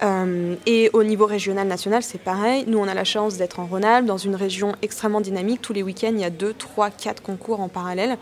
Euh, 0.03 0.55
et 0.65 0.89
au 0.93 1.03
niveau 1.03 1.25
régional, 1.25 1.67
national, 1.67 2.01
c'est 2.01 2.21
pareil. 2.21 2.63
Nous, 2.67 2.77
on 2.79 2.87
a 2.87 2.93
la 2.93 3.03
chance 3.03 3.37
d'être 3.37 3.59
en 3.59 3.65
Rhône-Alpes, 3.65 4.05
dans 4.05 4.17
une 4.17 4.35
région 4.35 4.75
extrêmement 4.81 5.21
dynamique. 5.21 5.61
Tous 5.61 5.73
les 5.73 5.83
week-ends, 5.83 6.11
il 6.13 6.21
y 6.21 6.23
a 6.23 6.29
2, 6.29 6.53
3, 6.53 6.89
4 6.89 7.21
concours 7.21 7.59
en 7.59 7.67
parallèle. 7.67 8.17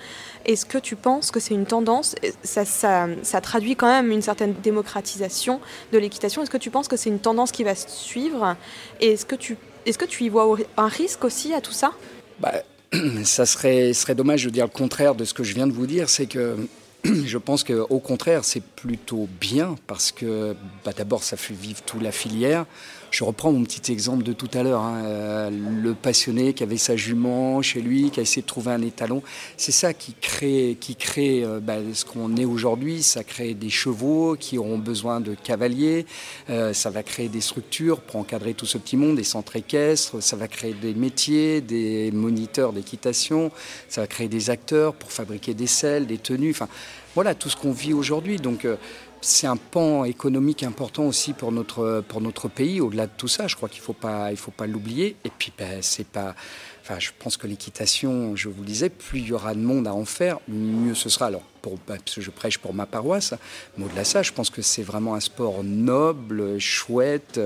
Est-ce 0.45 0.65
que 0.65 0.77
tu 0.77 0.95
penses 0.95 1.31
que 1.31 1.39
c'est 1.39 1.53
une 1.53 1.65
tendance? 1.65 2.15
Ça, 2.43 3.41
traduit 3.41 3.75
quand 3.75 3.87
même 3.87 4.11
une 4.11 4.21
certaine 4.21 4.53
démocratisation 4.61 5.61
de 5.93 5.97
l'équitation. 5.97 6.41
Est-ce 6.41 6.51
que 6.51 6.57
tu 6.57 6.69
penses 6.69 6.87
que 6.87 6.97
c'est 6.97 7.09
une 7.09 7.19
tendance 7.19 7.51
qui 7.51 7.63
va 7.63 7.75
se 7.75 7.89
suivre? 7.89 8.55
Et 8.99 9.13
est-ce 9.13 9.25
que, 9.25 9.35
tu, 9.35 9.57
est-ce 9.85 9.97
que 9.97 10.05
tu 10.05 10.25
y 10.25 10.29
vois 10.29 10.57
un 10.75 10.87
risque 10.87 11.23
aussi 11.23 11.53
à 11.53 11.61
tout 11.61 11.71
ça? 11.71 11.91
Bah, 12.39 12.53
Ça 13.23 13.45
serait, 13.45 13.93
serait 13.93 14.15
dommage 14.15 14.43
de 14.43 14.49
dire 14.49 14.65
le 14.65 14.71
contraire 14.71 15.15
de 15.15 15.23
ce 15.23 15.33
que 15.33 15.43
je 15.43 15.53
viens 15.53 15.67
de 15.67 15.73
vous 15.73 15.87
dire. 15.87 16.09
C'est 16.09 16.25
que 16.25 16.57
je 17.03 17.37
pense 17.37 17.63
qu'au 17.63 17.99
contraire, 17.99 18.43
c'est 18.43 18.63
plutôt 18.63 19.27
bien 19.39 19.75
parce 19.87 20.11
que 20.11 20.55
bah, 20.83 20.91
d'abord, 20.95 21.23
ça 21.23 21.37
fait 21.37 21.53
vivre 21.53 21.81
toute 21.85 22.01
la 22.01 22.11
filière. 22.11 22.65
Je 23.11 23.23
reprends 23.23 23.51
mon 23.51 23.63
petit 23.63 23.91
exemple 23.91 24.23
de 24.23 24.33
tout 24.33 24.49
à 24.53 24.61
l'heure, 24.61 24.81
hein, 24.81 25.01
euh, 25.03 25.49
le 25.49 25.95
passionné 25.95 26.53
qui 26.53 26.61
avait 26.61 26.77
sa 26.77 26.95
jument 26.95 27.61
chez 27.63 27.81
lui, 27.81 28.11
qui 28.11 28.19
a 28.19 28.23
essayé 28.23 28.43
de 28.43 28.47
trouver 28.47 28.71
un 28.71 28.83
étalon. 28.83 29.23
C'est 29.57 29.71
ça 29.71 29.93
qui 29.93 30.13
crée, 30.13 30.77
qui 30.79 30.95
crée 30.95 31.43
euh, 31.43 31.59
bah, 31.59 31.77
ce 31.93 32.05
qu'on 32.05 32.35
est 32.35 32.45
aujourd'hui. 32.45 33.01
Ça 33.01 33.23
crée 33.23 33.55
des 33.55 33.69
chevaux 33.69 34.35
qui 34.39 34.59
auront 34.59 34.77
besoin 34.77 35.21
de 35.21 35.33
cavaliers. 35.33 36.05
Euh, 36.51 36.71
ça 36.73 36.91
va 36.91 37.01
créer 37.01 37.29
des 37.29 37.41
structures 37.41 37.99
pour 37.99 38.17
encadrer 38.17 38.53
tout 38.53 38.67
ce 38.67 38.77
petit 38.77 38.95
monde, 38.95 39.15
des 39.15 39.23
centres 39.23 39.55
équestres. 39.55 40.21
Ça 40.21 40.35
va 40.35 40.47
créer 40.47 40.73
des 40.73 40.93
métiers, 40.93 41.61
des 41.61 42.11
moniteurs 42.11 42.73
d'équitation. 42.73 43.51
Ça 43.87 44.01
va 44.01 44.07
créer 44.07 44.27
des 44.27 44.51
acteurs 44.51 44.93
pour 44.93 45.11
fabriquer 45.11 45.55
des 45.55 45.67
selles, 45.67 46.05
des 46.05 46.19
tenues. 46.19 46.51
Enfin, 46.51 46.67
voilà 47.15 47.33
tout 47.33 47.49
ce 47.49 47.55
qu'on 47.55 47.71
vit 47.71 47.93
aujourd'hui. 47.93 48.37
Donc 48.37 48.67
c'est 49.21 49.47
un 49.47 49.57
pan 49.57 50.05
économique 50.05 50.63
important 50.63 51.03
aussi 51.03 51.33
pour 51.33 51.51
notre, 51.51 52.03
pour 52.07 52.21
notre 52.21 52.47
pays. 52.47 52.79
Au-delà 52.79 53.07
de 53.07 53.11
tout 53.17 53.27
ça, 53.27 53.47
je 53.47 53.55
crois 53.55 53.67
qu'il 53.67 53.81
ne 53.81 53.85
faut 53.85 53.93
pas, 54.51 54.67
l'oublier. 54.67 55.17
Et 55.23 55.31
puis, 55.37 55.51
ben, 55.57 55.81
c'est 55.81 56.07
pas. 56.07 56.35
Enfin, 56.81 56.99
je 56.99 57.09
pense 57.19 57.37
que 57.37 57.45
l'équitation, 57.45 58.35
je 58.35 58.49
vous 58.49 58.61
le 58.61 58.67
disais, 58.67 58.89
plus 58.89 59.19
il 59.19 59.27
y 59.27 59.33
aura 59.33 59.53
de 59.53 59.59
monde 59.59 59.87
à 59.87 59.93
en 59.93 60.05
faire, 60.05 60.39
mieux 60.47 60.95
ce 60.95 61.09
sera. 61.09 61.27
Alors, 61.27 61.43
ben, 61.63 61.77
parce 61.85 62.15
que 62.15 62.21
je 62.21 62.31
prêche 62.31 62.57
pour 62.57 62.73
ma 62.73 62.85
paroisse, 62.85 63.33
mais 63.77 63.85
au-delà 63.85 64.01
de 64.01 64.07
ça, 64.07 64.23
je 64.23 64.31
pense 64.31 64.49
que 64.49 64.61
c'est 64.61 64.83
vraiment 64.83 65.15
un 65.15 65.19
sport 65.19 65.63
noble, 65.63 66.57
chouette, 66.57 67.39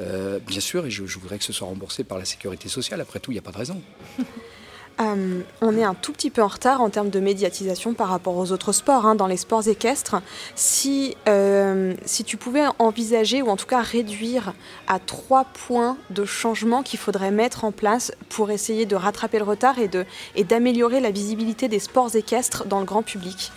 euh, 0.00 0.38
bien 0.40 0.60
sûr, 0.60 0.86
et 0.86 0.90
je, 0.90 1.06
je 1.06 1.18
voudrais 1.18 1.38
que 1.38 1.44
ce 1.44 1.52
soit 1.52 1.68
remboursé 1.68 2.02
par 2.02 2.18
la 2.18 2.24
sécurité 2.24 2.68
sociale. 2.68 3.00
Après 3.00 3.20
tout, 3.20 3.30
il 3.30 3.34
n'y 3.34 3.40
a 3.40 3.42
pas 3.42 3.52
de 3.52 3.58
raison. 3.58 3.80
Euh, 5.00 5.40
on 5.60 5.76
est 5.76 5.82
un 5.82 5.94
tout 5.94 6.12
petit 6.12 6.30
peu 6.30 6.42
en 6.42 6.48
retard 6.48 6.80
en 6.80 6.90
termes 6.90 7.10
de 7.10 7.20
médiatisation 7.20 7.94
par 7.94 8.08
rapport 8.08 8.36
aux 8.36 8.52
autres 8.52 8.72
sports, 8.72 9.06
hein, 9.06 9.14
dans 9.14 9.26
les 9.26 9.36
sports 9.36 9.66
équestres. 9.66 10.16
Si, 10.54 11.16
euh, 11.28 11.94
si 12.04 12.24
tu 12.24 12.36
pouvais 12.36 12.64
envisager, 12.78 13.42
ou 13.42 13.48
en 13.48 13.56
tout 13.56 13.66
cas 13.66 13.80
réduire 13.80 14.52
à 14.86 14.98
trois 14.98 15.44
points 15.44 15.96
de 16.10 16.24
changement 16.24 16.82
qu'il 16.82 16.98
faudrait 16.98 17.30
mettre 17.30 17.64
en 17.64 17.72
place 17.72 18.12
pour 18.28 18.50
essayer 18.50 18.86
de 18.86 18.96
rattraper 18.96 19.38
le 19.38 19.44
retard 19.44 19.78
et, 19.78 19.88
de, 19.88 20.04
et 20.36 20.44
d'améliorer 20.44 21.00
la 21.00 21.10
visibilité 21.10 21.68
des 21.68 21.78
sports 21.78 22.14
équestres 22.14 22.66
dans 22.66 22.80
le 22.80 22.86
grand 22.86 23.02
public? 23.02 23.52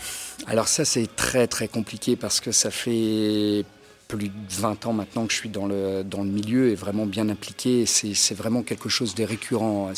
Alors 0.47 0.67
ça 0.67 0.83
c'est 0.83 1.07
très 1.15 1.47
très 1.47 1.67
compliqué 1.67 2.15
parce 2.15 2.39
que 2.39 2.51
ça 2.51 2.71
fait 2.71 3.65
plus 4.17 4.29
de 4.29 4.33
20 4.49 4.85
ans 4.85 4.93
maintenant 4.93 5.25
que 5.25 5.33
je 5.33 5.37
suis 5.37 5.49
dans 5.49 5.65
le, 5.65 6.03
dans 6.03 6.23
le 6.23 6.29
milieu 6.29 6.69
et 6.69 6.75
vraiment 6.75 7.05
bien 7.05 7.29
impliqué. 7.29 7.85
C'est 7.85 8.35
vraiment 8.35 8.61
quelque 8.61 8.89
chose 8.89 9.15
de 9.15 9.23
récurrent. 9.23 9.91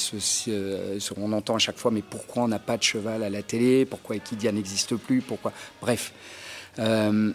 Euh, 0.47 0.99
on 1.17 1.33
entend 1.33 1.55
à 1.55 1.59
chaque 1.59 1.77
fois, 1.77 1.91
mais 1.91 2.01
pourquoi 2.01 2.43
on 2.43 2.47
n'a 2.47 2.59
pas 2.59 2.77
de 2.77 2.83
cheval 2.83 3.23
à 3.23 3.29
la 3.29 3.43
télé? 3.43 3.85
Pourquoi 3.85 4.15
Equidia 4.15 4.51
n'existe 4.51 4.95
plus? 4.95 5.21
Pourquoi? 5.21 5.51
Bref. 5.81 6.13
Euh, 6.79 7.31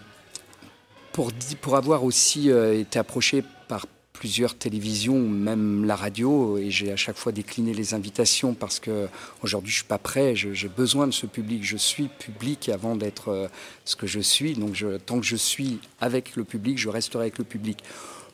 pour, 1.12 1.32
pour 1.60 1.76
avoir 1.76 2.04
aussi 2.04 2.50
euh, 2.50 2.78
été 2.78 2.98
approché 2.98 3.44
par 3.68 3.86
plusieurs 4.20 4.54
télévisions, 4.54 5.18
même 5.18 5.87
la 5.87 5.96
radio, 5.96 6.59
et 6.59 6.70
j'ai 6.70 6.92
à 6.92 6.96
chaque 6.96 7.16
fois 7.16 7.33
décliné 7.33 7.72
les 7.72 7.94
invitations 7.94 8.52
parce 8.52 8.78
que 8.78 9.09
aujourd'hui 9.42 9.70
je 9.70 9.76
suis 9.76 9.87
pas 9.87 9.96
prêt, 9.96 10.35
j'ai 10.37 10.68
besoin 10.68 11.06
de 11.06 11.12
ce 11.12 11.24
public, 11.24 11.64
je 11.64 11.78
suis 11.78 12.09
public 12.09 12.68
avant 12.68 12.96
d'être 12.96 13.28
euh, 13.28 13.48
ce 13.87 13.96
que 13.96 14.06
je 14.06 14.20
suis, 14.20 14.52
donc 14.52 14.76
tant 15.06 15.20
que 15.20 15.24
je 15.24 15.37
suis 15.37 15.78
avec 16.02 16.37
le 16.37 16.44
public, 16.44 16.76
je 16.76 16.90
resterai 16.90 17.22
avec 17.22 17.38
le 17.38 17.44
public. 17.44 17.83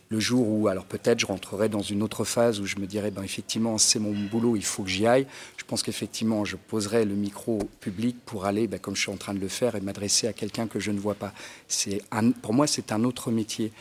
Le 0.08 0.20
jour 0.20 0.48
où, 0.48 0.68
alors 0.68 0.84
peut-être, 0.84 1.18
je 1.18 1.26
rentrerai 1.26 1.68
dans 1.68 1.82
une 1.82 2.02
autre 2.02 2.24
phase 2.24 2.60
où 2.60 2.66
je 2.66 2.76
me 2.76 2.86
dirais, 2.86 3.10
ben 3.10 3.24
effectivement, 3.24 3.76
c'est 3.76 3.98
mon 3.98 4.12
boulot, 4.12 4.54
il 4.54 4.64
faut 4.64 4.84
que 4.84 4.88
j'y 4.88 5.04
aille. 5.04 5.26
Je 5.56 5.64
pense 5.64 5.82
qu'effectivement, 5.82 6.44
je 6.44 6.54
poserai 6.54 7.04
le 7.04 7.14
micro 7.14 7.58
public 7.80 8.16
pour 8.24 8.44
aller, 8.44 8.68
ben, 8.68 8.78
comme 8.78 8.94
je 8.94 9.00
suis 9.00 9.10
en 9.10 9.16
train 9.16 9.34
de 9.34 9.40
le 9.40 9.48
faire, 9.48 9.74
et 9.74 9.80
m'adresser 9.80 10.28
à 10.28 10.32
quelqu'un 10.32 10.68
que 10.68 10.78
je 10.78 10.92
ne 10.92 11.00
vois 11.00 11.16
pas. 11.16 11.32
C'est 11.66 12.02
pour 12.40 12.54
moi, 12.54 12.68
c'est 12.68 12.92
un 12.92 13.02
autre 13.02 13.32
métier. 13.32 13.72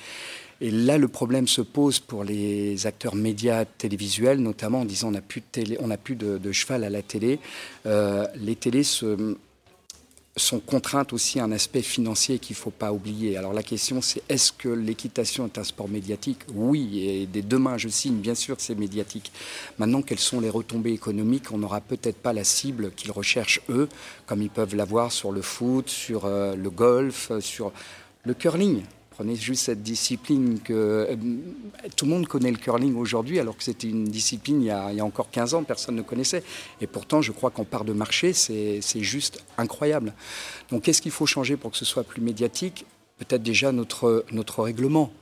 Et 0.62 0.72
là, 0.72 0.98
le 0.98 1.08
problème 1.08 1.48
se 1.48 1.62
pose 1.62 2.00
pour 2.00 2.24
les 2.24 2.88
acteurs 2.88 3.16
médias 3.16 3.66
télévisuels, 3.66 4.40
notamment 4.40 4.82
en 4.82 4.86
disant 4.86 5.10
on 5.10 5.12
n'a 5.12 5.22
plus, 5.98 6.16
de, 6.16 6.52
cheval 6.52 6.84
à 6.84 6.90
la 6.90 7.02
télé. 7.02 7.40
Euh, 7.86 8.26
les 8.36 8.56
télés 8.56 8.84
sont 8.84 10.60
contraintes 10.60 11.12
aussi 11.12 11.40
à 11.40 11.44
un 11.44 11.52
aspect 11.52 11.82
financier 11.82 12.40
qu'il 12.40 12.56
ne 12.56 12.60
faut 12.60 12.72
pas 12.72 12.94
oublier. 12.94 13.36
Alors 13.36 13.52
la 13.52 13.64
question 13.64 14.02
c'est 14.02 14.22
est-ce 14.30 14.54
que 14.54 14.70
l'équitation 14.70 15.46
est 15.46 15.58
un 15.58 15.64
sport 15.66 15.90
médiatique? 15.90 16.40
Oui, 16.54 17.02
et 17.06 17.26
dès 17.26 17.42
demain 17.42 17.78
je 17.78 17.90
signe, 17.90 18.18
bien 18.18 18.36
sûr 18.36 18.56
c'est 18.60 18.76
médiatique. 18.76 19.34
Maintenant, 19.78 20.02
quelles 20.02 20.20
sont 20.20 20.40
les 20.40 20.50
retombées 20.50 20.94
économiques? 20.94 21.52
On 21.52 21.58
n'aura 21.58 21.82
peut-être 21.82 22.18
pas 22.18 22.32
la 22.32 22.46
cible 22.46 22.92
qu'ils 22.92 23.12
recherchent 23.12 23.62
eux, 23.70 23.90
comme 24.26 24.42
ils 24.42 24.50
peuvent 24.50 24.76
l'avoir 24.76 25.12
sur 25.12 25.34
le 25.34 25.42
foot, 25.42 25.90
sur 25.90 26.26
euh, 26.26 26.56
le 26.56 26.70
golf, 26.70 27.32
sur 27.40 27.74
le 28.24 28.34
curling. 28.34 28.84
Prenez 29.16 29.38
juste 29.38 29.64
cette 29.64 29.82
discipline 29.82 30.60
que 30.60 30.74
euh, 30.74 31.16
tout 31.96 32.04
le 32.04 32.12
monde 32.12 32.28
connaît 32.28 32.52
le 32.52 32.58
curling 32.58 32.98
aujourd'hui, 32.98 33.40
alors 33.40 33.56
que 33.56 33.64
c'était 33.64 33.88
une 33.88 34.04
discipline 34.04 34.62
il 34.62 34.66
y, 34.66 34.72
a, 34.72 35.06
encore 35.06 35.30
15 35.32 35.54
ans, 35.54 35.64
personne 35.64 35.96
ne 35.96 36.02
connaissait. 36.02 36.44
Et 36.82 36.88
pourtant, 36.88 37.22
je 37.22 37.32
crois 37.32 37.50
qu'en 37.50 37.64
part 37.64 37.86
de 37.86 37.94
marché, 37.94 38.34
c'est 38.34 38.82
juste 38.96 39.42
incroyable. 39.58 40.14
Donc, 40.70 40.84
qu'est-ce 40.84 41.02
qu'il 41.02 41.14
faut 41.14 41.26
changer 41.26 41.56
pour 41.56 41.72
que 41.72 41.78
ce 41.78 41.86
soit 41.86 42.04
plus 42.04 42.22
médiatique? 42.22 42.86
Peut-être 43.18 43.42
déjà 43.42 43.72
notre, 43.72 44.26
notre 44.34 44.62
règlement. 44.64 45.14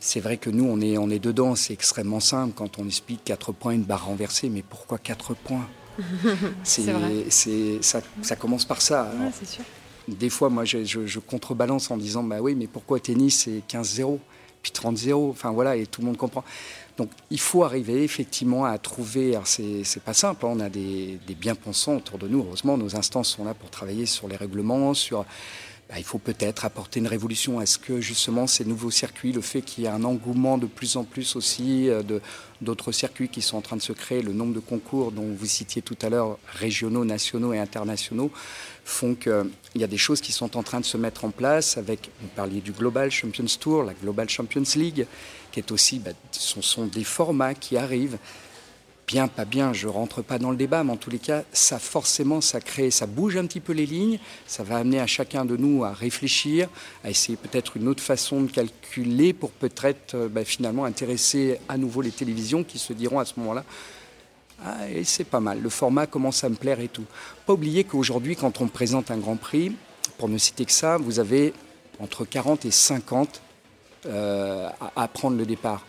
C'est 0.00 0.18
vrai 0.18 0.36
que 0.36 0.50
nous, 0.50 0.64
on 0.64 0.80
est, 0.80 0.98
on 0.98 1.08
est 1.08 1.20
dedans, 1.20 1.54
c'est 1.54 1.72
extrêmement 1.72 2.18
simple 2.18 2.54
quand 2.56 2.80
on 2.80 2.86
explique 2.88 3.22
4 3.22 3.52
points, 3.52 3.74
une 3.74 3.84
barre 3.84 4.06
renversée, 4.06 4.48
mais 4.48 4.64
pourquoi 4.68 4.98
4 4.98 5.34
points? 5.34 5.68
C'est, 6.64 6.82
ça, 7.82 8.00
ça, 8.22 8.36
commence 8.36 8.64
par 8.64 8.80
ça. 8.80 9.12
c'est 9.38 9.46
sûr 9.46 9.64
des 10.08 10.30
fois, 10.30 10.48
moi, 10.48 10.64
je, 10.64 11.18
contrebalance 11.18 11.90
en 11.90 11.96
disant, 11.96 12.22
bah 12.22 12.40
oui, 12.40 12.54
mais 12.54 12.66
pourquoi 12.66 13.00
tennis, 13.00 13.44
c'est 13.44 13.62
15-0, 13.68 14.18
puis 14.62 14.72
30-0, 14.72 15.30
enfin 15.30 15.50
voilà, 15.50 15.76
et 15.76 15.86
tout 15.86 16.00
le 16.00 16.06
monde 16.06 16.16
comprend. 16.16 16.44
Donc, 16.96 17.10
il 17.30 17.40
faut 17.40 17.64
arriver 17.64 18.02
effectivement 18.04 18.64
à 18.64 18.76
trouver. 18.78 19.30
Alors, 19.30 19.46
c'est 19.46 20.02
pas 20.04 20.12
simple. 20.12 20.44
Hein, 20.44 20.50
on 20.52 20.60
a 20.60 20.68
des, 20.68 21.18
bien-pensants 21.38 21.96
autour 21.96 22.18
de 22.18 22.28
nous. 22.28 22.44
Heureusement, 22.46 22.76
nos 22.76 22.96
instances 22.96 23.28
sont 23.28 23.44
là 23.44 23.54
pour 23.54 23.70
travailler 23.70 24.06
sur 24.06 24.28
les 24.28 24.36
règlements, 24.36 24.92
sur 24.92 25.24
bah, 25.90 25.96
il 25.98 26.04
faut 26.04 26.18
peut-être 26.18 26.64
apporter 26.64 27.00
une 27.00 27.08
révolution. 27.08 27.60
Est-ce 27.60 27.76
que 27.76 28.00
justement 28.00 28.46
ces 28.46 28.64
nouveaux 28.64 28.92
circuits, 28.92 29.32
le 29.32 29.40
fait 29.40 29.60
qu'il 29.60 29.82
y 29.82 29.86
ait 29.88 29.90
un 29.90 30.04
engouement 30.04 30.56
de 30.56 30.66
plus 30.66 30.94
en 30.94 31.02
plus 31.02 31.34
aussi 31.34 31.88
euh, 31.88 32.00
d'autres 32.60 32.92
circuits 32.92 33.28
qui 33.28 33.42
sont 33.42 33.56
en 33.56 33.60
train 33.60 33.76
de 33.76 33.82
se 33.82 33.92
créer, 33.92 34.22
le 34.22 34.32
nombre 34.32 34.54
de 34.54 34.60
concours 34.60 35.10
dont 35.10 35.26
vous 35.34 35.46
citiez 35.46 35.82
tout 35.82 35.96
à 36.02 36.08
l'heure, 36.08 36.38
régionaux, 36.46 37.04
nationaux 37.04 37.52
et 37.54 37.58
internationaux, 37.58 38.30
font 38.84 39.16
qu'il 39.16 39.50
y 39.74 39.82
a 39.82 39.88
des 39.88 39.98
choses 39.98 40.20
qui 40.20 40.30
sont 40.30 40.56
en 40.56 40.62
train 40.62 40.78
de 40.78 40.84
se 40.84 40.96
mettre 40.96 41.24
en 41.24 41.30
place 41.30 41.76
avec, 41.76 42.10
vous 42.22 42.28
parliez 42.36 42.60
du 42.60 42.70
Global 42.70 43.10
Champions 43.10 43.58
Tour, 43.58 43.82
la 43.82 43.94
Global 43.94 44.28
Champions 44.28 44.62
League, 44.76 45.08
qui 45.50 45.58
est 45.58 45.72
aussi, 45.72 45.98
bah, 45.98 46.12
ce 46.30 46.62
sont 46.62 46.86
des 46.86 47.02
formats 47.02 47.54
qui 47.54 47.76
arrivent 47.76 48.18
bien, 49.10 49.26
pas 49.26 49.44
bien, 49.44 49.72
je 49.72 49.88
rentre 49.88 50.22
pas 50.22 50.38
dans 50.38 50.52
le 50.52 50.56
débat, 50.56 50.84
mais 50.84 50.92
en 50.92 50.96
tous 50.96 51.10
les 51.10 51.18
cas, 51.18 51.42
ça 51.52 51.80
forcément, 51.80 52.40
ça 52.40 52.60
crée, 52.60 52.92
ça 52.92 53.06
bouge 53.08 53.36
un 53.36 53.44
petit 53.44 53.58
peu 53.58 53.72
les 53.72 53.84
lignes, 53.84 54.20
ça 54.46 54.62
va 54.62 54.76
amener 54.76 55.00
à 55.00 55.08
chacun 55.08 55.44
de 55.44 55.56
nous 55.56 55.82
à 55.82 55.92
réfléchir, 55.92 56.68
à 57.02 57.10
essayer 57.10 57.36
peut-être 57.36 57.76
une 57.76 57.88
autre 57.88 58.04
façon 58.04 58.42
de 58.42 58.52
calculer 58.52 59.32
pour 59.32 59.50
peut-être 59.50 60.14
euh, 60.14 60.28
bah, 60.28 60.44
finalement 60.44 60.84
intéresser 60.84 61.58
à 61.68 61.76
nouveau 61.76 62.02
les 62.02 62.12
télévisions 62.12 62.62
qui 62.62 62.78
se 62.78 62.92
diront 62.92 63.18
à 63.18 63.24
ce 63.24 63.32
moment-là, 63.38 63.64
ah, 64.64 64.76
c'est 65.02 65.24
pas 65.24 65.40
mal, 65.40 65.60
le 65.60 65.70
format 65.70 66.06
commence 66.06 66.44
à 66.44 66.48
me 66.48 66.54
plaire 66.54 66.78
et 66.78 66.86
tout. 66.88 67.06
Pas 67.46 67.54
oublier 67.54 67.82
qu'aujourd'hui, 67.82 68.36
quand 68.36 68.60
on 68.60 68.68
présente 68.68 69.10
un 69.10 69.18
Grand 69.18 69.36
Prix, 69.36 69.72
pour 70.18 70.28
ne 70.28 70.38
citer 70.38 70.64
que 70.64 70.72
ça, 70.72 70.98
vous 70.98 71.18
avez 71.18 71.52
entre 71.98 72.24
40 72.24 72.64
et 72.64 72.70
50 72.70 73.42
euh, 74.06 74.68
à 74.94 75.08
prendre 75.08 75.36
le 75.36 75.46
départ. 75.46 75.84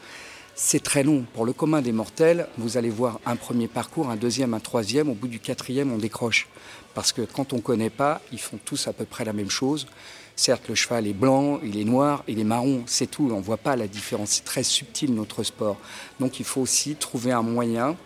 C'est 0.64 0.84
très 0.84 1.02
long. 1.02 1.26
Pour 1.34 1.48
le 1.48 1.54
commun 1.54 1.82
des 1.82 1.92
mortels, 1.92 2.48
vous 2.60 2.78
allez 2.78 2.92
voir 2.92 3.20
un 3.26 3.36
premier 3.36 3.68
parcours, 3.68 4.12
un 4.12 4.16
deuxième, 4.16 4.54
un 4.54 4.60
troisième. 4.60 5.10
Au 5.10 5.16
bout 5.16 5.28
du 5.28 5.40
quatrième, 5.40 5.92
on 5.92 5.98
décroche. 5.98 6.48
Parce 6.94 7.12
que 7.12 7.24
quand 7.24 7.52
on 7.52 7.56
ne 7.56 7.62
connaît 7.62 7.90
pas, 7.90 8.22
ils 8.32 8.40
font 8.40 8.60
tous 8.64 8.88
à 8.88 8.94
peu 8.94 9.06
près 9.06 9.26
la 9.26 9.34
même 9.34 9.50
chose. 9.50 9.88
Certes, 10.36 10.70
le 10.70 10.76
cheval 10.76 11.08
est 11.08 11.14
blanc, 11.14 11.60
il 11.64 11.80
est 11.80 11.84
noir, 11.84 12.24
il 12.28 12.38
est 12.38 12.44
marron, 12.44 12.84
c'est 12.86 13.10
tout. 13.10 13.28
On 13.32 13.38
ne 13.38 13.42
voit 13.42 13.58
pas 13.58 13.76
la 13.76 13.88
différence. 13.88 14.30
C'est 14.30 14.46
très 14.46 14.62
subtil 14.62 15.16
notre 15.16 15.42
sport. 15.42 15.78
Donc 16.20 16.40
il 16.40 16.46
faut 16.46 16.62
aussi 16.62 16.94
trouver 16.94 17.32
un 17.32 17.42
moyen 17.42 17.98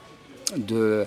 de 0.56 1.06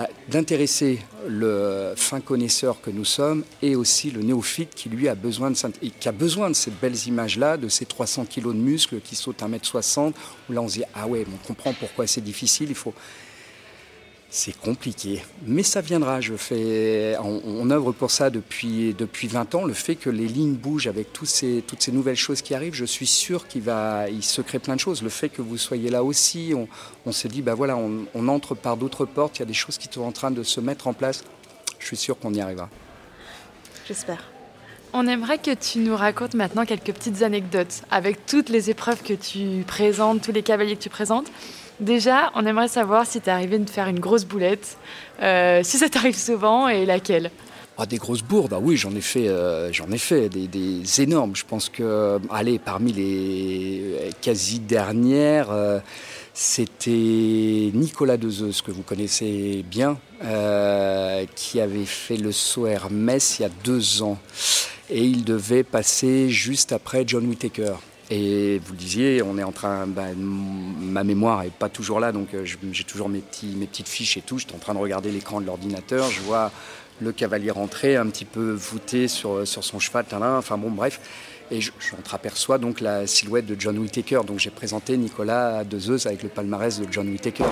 bah, 0.00 0.08
d'intéresser 0.28 0.98
le 1.28 1.92
fin 1.94 2.20
connaisseur 2.22 2.80
que 2.80 2.88
nous 2.88 3.04
sommes 3.04 3.44
et 3.60 3.76
aussi 3.76 4.10
le 4.10 4.22
néophyte 4.22 4.74
qui 4.74 4.88
lui 4.88 5.08
a 5.08 5.14
besoin 5.14 5.50
de, 5.50 5.56
qui 5.78 6.08
a 6.08 6.12
besoin 6.12 6.48
de 6.48 6.54
ces 6.54 6.70
belles 6.70 6.96
images-là, 7.06 7.58
de 7.58 7.68
ces 7.68 7.84
300 7.84 8.24
kilos 8.24 8.54
de 8.54 8.60
muscles 8.60 9.00
qui 9.02 9.14
sautent 9.14 9.42
1m60, 9.42 10.14
où 10.48 10.52
là 10.54 10.62
on 10.62 10.68
se 10.68 10.78
dit, 10.78 10.84
ah 10.94 11.06
ouais, 11.06 11.26
on 11.30 11.46
comprend 11.46 11.74
pourquoi 11.74 12.06
c'est 12.06 12.22
difficile, 12.22 12.70
il 12.70 12.74
faut, 12.74 12.94
c'est 14.32 14.56
compliqué, 14.56 15.24
mais 15.44 15.64
ça 15.64 15.80
viendra. 15.80 16.20
Je 16.20 16.36
fais, 16.36 17.16
on, 17.20 17.68
œuvre 17.70 17.90
pour 17.90 18.12
ça 18.12 18.30
depuis, 18.30 18.94
depuis 18.96 19.26
20 19.26 19.56
ans. 19.56 19.64
Le 19.64 19.74
fait 19.74 19.96
que 19.96 20.08
les 20.08 20.28
lignes 20.28 20.54
bougent 20.54 20.86
avec 20.86 21.12
tous 21.12 21.26
ces, 21.26 21.64
toutes 21.66 21.82
ces 21.82 21.90
nouvelles 21.90 22.16
choses 22.16 22.40
qui 22.40 22.54
arrivent, 22.54 22.74
je 22.74 22.84
suis 22.84 23.08
sûr 23.08 23.48
qu'il 23.48 23.62
va, 23.62 24.08
il 24.08 24.22
se 24.22 24.40
crée 24.40 24.60
plein 24.60 24.76
de 24.76 24.80
choses. 24.80 25.02
Le 25.02 25.08
fait 25.08 25.30
que 25.30 25.42
vous 25.42 25.58
soyez 25.58 25.90
là 25.90 26.04
aussi, 26.04 26.52
on, 26.54 26.68
on 27.06 27.12
se 27.12 27.26
dit, 27.26 27.42
bah 27.42 27.54
voilà, 27.54 27.76
on, 27.76 28.06
on 28.14 28.28
entre 28.28 28.54
par 28.54 28.76
d'autres 28.76 29.04
portes. 29.04 29.38
Il 29.38 29.40
y 29.40 29.42
a 29.42 29.46
des 29.46 29.52
choses 29.52 29.78
qui 29.78 29.88
sont 29.92 30.02
en 30.02 30.12
train 30.12 30.30
de 30.30 30.44
se 30.44 30.60
mettre 30.60 30.86
en 30.86 30.92
place. 30.92 31.24
Je 31.80 31.86
suis 31.86 31.96
sûr 31.96 32.16
qu'on 32.16 32.32
y 32.32 32.40
arrivera. 32.40 32.68
J'espère. 33.88 34.22
On 34.92 35.08
aimerait 35.08 35.38
que 35.38 35.54
tu 35.54 35.80
nous 35.80 35.96
racontes 35.96 36.34
maintenant 36.34 36.64
quelques 36.64 36.92
petites 36.92 37.22
anecdotes 37.22 37.82
avec 37.90 38.26
toutes 38.26 38.48
les 38.48 38.70
épreuves 38.70 39.02
que 39.02 39.14
tu 39.14 39.64
présentes, 39.66 40.22
tous 40.22 40.32
les 40.32 40.42
cavaliers 40.42 40.76
que 40.76 40.82
tu 40.82 40.88
présentes. 40.88 41.26
Déjà, 41.80 42.30
on 42.34 42.44
aimerait 42.44 42.68
savoir 42.68 43.06
si 43.06 43.22
tu 43.22 43.28
es 43.28 43.32
arrivé 43.32 43.58
de 43.58 43.68
faire 43.68 43.88
une 43.88 44.00
grosse 44.00 44.26
boulette, 44.26 44.76
euh, 45.22 45.62
si 45.64 45.78
ça 45.78 45.88
t'arrive 45.88 46.16
souvent 46.16 46.68
et 46.68 46.84
laquelle? 46.84 47.30
Ah, 47.78 47.86
des 47.86 47.96
grosses 47.96 48.22
bourdes, 48.22 48.52
ah 48.52 48.58
oui, 48.60 48.76
j'en 48.76 48.94
ai 48.94 49.00
fait, 49.00 49.24
euh, 49.28 49.70
des, 50.28 51.00
énormes. 51.00 51.34
Je 51.34 51.44
pense 51.46 51.70
que, 51.70 52.18
allez, 52.30 52.58
parmi 52.58 52.92
les 52.92 54.10
quasi 54.20 54.60
dernières, 54.60 55.50
euh, 55.50 55.78
c'était 56.34 57.70
Nicolas 57.72 58.18
Dezeus, 58.18 58.60
que 58.62 58.70
vous 58.70 58.82
connaissez 58.82 59.64
bien, 59.66 59.98
qui 61.34 61.60
avait 61.62 61.86
fait 61.86 62.18
le 62.18 62.32
saut 62.32 62.66
Hermès 62.66 63.38
il 63.38 63.42
y 63.42 63.44
a 63.46 63.50
deux 63.64 64.02
ans. 64.02 64.18
Et 64.90 65.02
il 65.02 65.24
devait 65.24 65.62
passer 65.62 66.28
juste 66.28 66.72
après 66.72 67.04
John 67.06 67.24
Whittaker. 67.26 67.76
Et 68.10 68.60
vous 68.64 68.72
le 68.72 68.78
disiez, 68.78 69.22
on 69.22 69.38
est 69.38 69.42
en 69.44 69.52
train, 69.52 69.86
bah, 69.86 70.06
ma 70.16 71.04
mémoire 71.04 71.42
est 71.42 71.52
pas 71.52 71.68
toujours 71.68 72.00
là, 72.00 72.10
donc 72.10 72.34
euh, 72.34 72.44
j'ai 72.44 72.84
toujours 72.84 73.08
mes, 73.08 73.20
petits, 73.20 73.54
mes 73.56 73.66
petites 73.66 73.88
fiches 73.88 74.16
et 74.16 74.20
tout. 74.20 74.38
J'étais 74.38 74.54
en 74.54 74.58
train 74.58 74.74
de 74.74 74.80
regarder 74.80 75.12
l'écran 75.12 75.40
de 75.40 75.46
l'ordinateur, 75.46 76.10
je 76.10 76.20
vois 76.22 76.50
le 77.00 77.12
cavalier 77.12 77.50
rentrer, 77.50 77.96
un 77.96 78.06
petit 78.06 78.24
peu 78.24 78.50
voûté 78.50 79.06
sur, 79.06 79.46
sur 79.46 79.64
son 79.64 79.78
cheval, 79.78 80.04
enfin 80.12 80.58
bon, 80.58 80.70
bref. 80.70 81.00
Et 81.52 81.60
je, 81.60 81.72
j'entreaperçois 81.78 82.58
donc 82.58 82.80
la 82.80 83.06
silhouette 83.06 83.46
de 83.46 83.56
John 83.58 83.78
Whittaker. 83.78 84.20
Donc 84.26 84.38
j'ai 84.38 84.50
présenté 84.50 84.96
Nicolas 84.96 85.64
Dezeuse 85.64 86.06
avec 86.06 86.22
le 86.22 86.28
palmarès 86.28 86.78
de 86.80 86.86
John 86.90 87.08
Whittaker. 87.08 87.44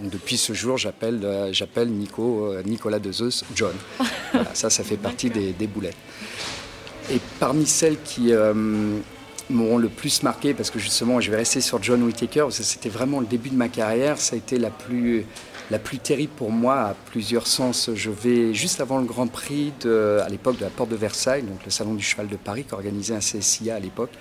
Donc 0.00 0.10
depuis 0.10 0.36
ce 0.36 0.52
jour, 0.52 0.76
j'appelle 0.76 1.20
euh, 1.24 1.52
j'appelle 1.52 1.88
Nico, 1.88 2.46
euh, 2.46 2.62
Nicolas 2.62 2.98
de 2.98 3.12
Zeus 3.12 3.44
John. 3.54 3.74
Voilà, 4.32 4.54
ça, 4.54 4.68
ça 4.68 4.84
fait 4.84 4.98
partie 4.98 5.30
des, 5.30 5.52
des 5.52 5.66
boulettes. 5.66 5.96
Et 7.10 7.20
parmi 7.38 7.64
celles 7.64 7.96
qui 8.02 8.32
euh, 8.32 8.98
m'auront 9.50 9.78
le 9.78 9.88
plus 9.88 10.22
marqué, 10.22 10.54
parce 10.54 10.70
que 10.70 10.78
justement, 10.78 11.20
je 11.20 11.30
vais 11.30 11.36
rester 11.36 11.60
sur 11.60 11.82
John 11.82 12.12
que 12.12 12.50
c'était 12.50 12.88
vraiment 12.88 13.20
le 13.20 13.26
début 13.26 13.50
de 13.50 13.56
ma 13.56 13.68
carrière, 13.68 14.18
ça 14.18 14.34
a 14.34 14.38
été 14.38 14.58
la 14.58 14.70
plus, 14.70 15.24
la 15.70 15.78
plus 15.78 15.98
terrible 15.98 16.32
pour 16.36 16.50
moi 16.50 16.80
à 16.80 16.94
plusieurs 17.10 17.46
sens. 17.46 17.90
Je 17.94 18.10
vais 18.10 18.54
juste 18.54 18.80
avant 18.80 18.98
le 18.98 19.04
Grand 19.04 19.26
Prix, 19.26 19.72
à 19.84 20.28
l'époque 20.28 20.58
de 20.58 20.64
la 20.64 20.70
Porte 20.70 20.90
de 20.90 20.96
Versailles, 20.96 21.42
donc 21.42 21.64
le 21.64 21.70
Salon 21.70 21.94
du 21.94 22.02
Cheval 22.02 22.28
de 22.28 22.36
Paris, 22.36 22.64
qu'organisait 22.64 23.14
un 23.14 23.20
CSIA 23.20 23.76
à 23.76 23.80
l'époque. 23.80 24.12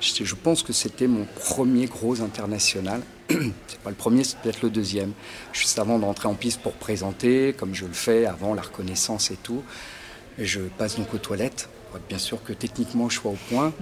Je 0.00 0.34
pense 0.34 0.62
que 0.62 0.72
c'était 0.72 1.06
mon 1.06 1.26
premier 1.36 1.86
gros 1.86 2.22
international. 2.22 3.02
C'est 3.28 3.80
pas 3.84 3.90
le 3.90 3.96
premier, 3.96 4.24
c'est 4.24 4.38
peut-être 4.38 4.62
le 4.62 4.70
deuxième. 4.70 5.12
Juste 5.52 5.78
avant 5.78 5.98
de 5.98 6.04
rentrer 6.04 6.26
en 6.26 6.34
piste 6.34 6.60
pour 6.62 6.72
présenter, 6.72 7.54
comme 7.56 7.74
je 7.74 7.86
le 7.86 7.92
fais 7.92 8.26
avant 8.26 8.54
la 8.54 8.62
reconnaissance 8.62 9.30
et 9.30 9.36
tout. 9.36 9.62
Je 10.38 10.60
passe 10.60 10.96
donc 10.96 11.14
aux 11.14 11.18
toilettes 11.18 11.68
bien 12.08 12.18
sûr 12.18 12.42
que 12.42 12.52
techniquement 12.52 13.08
je 13.08 13.20
sois 13.20 13.32
au 13.32 13.38
point. 13.48 13.72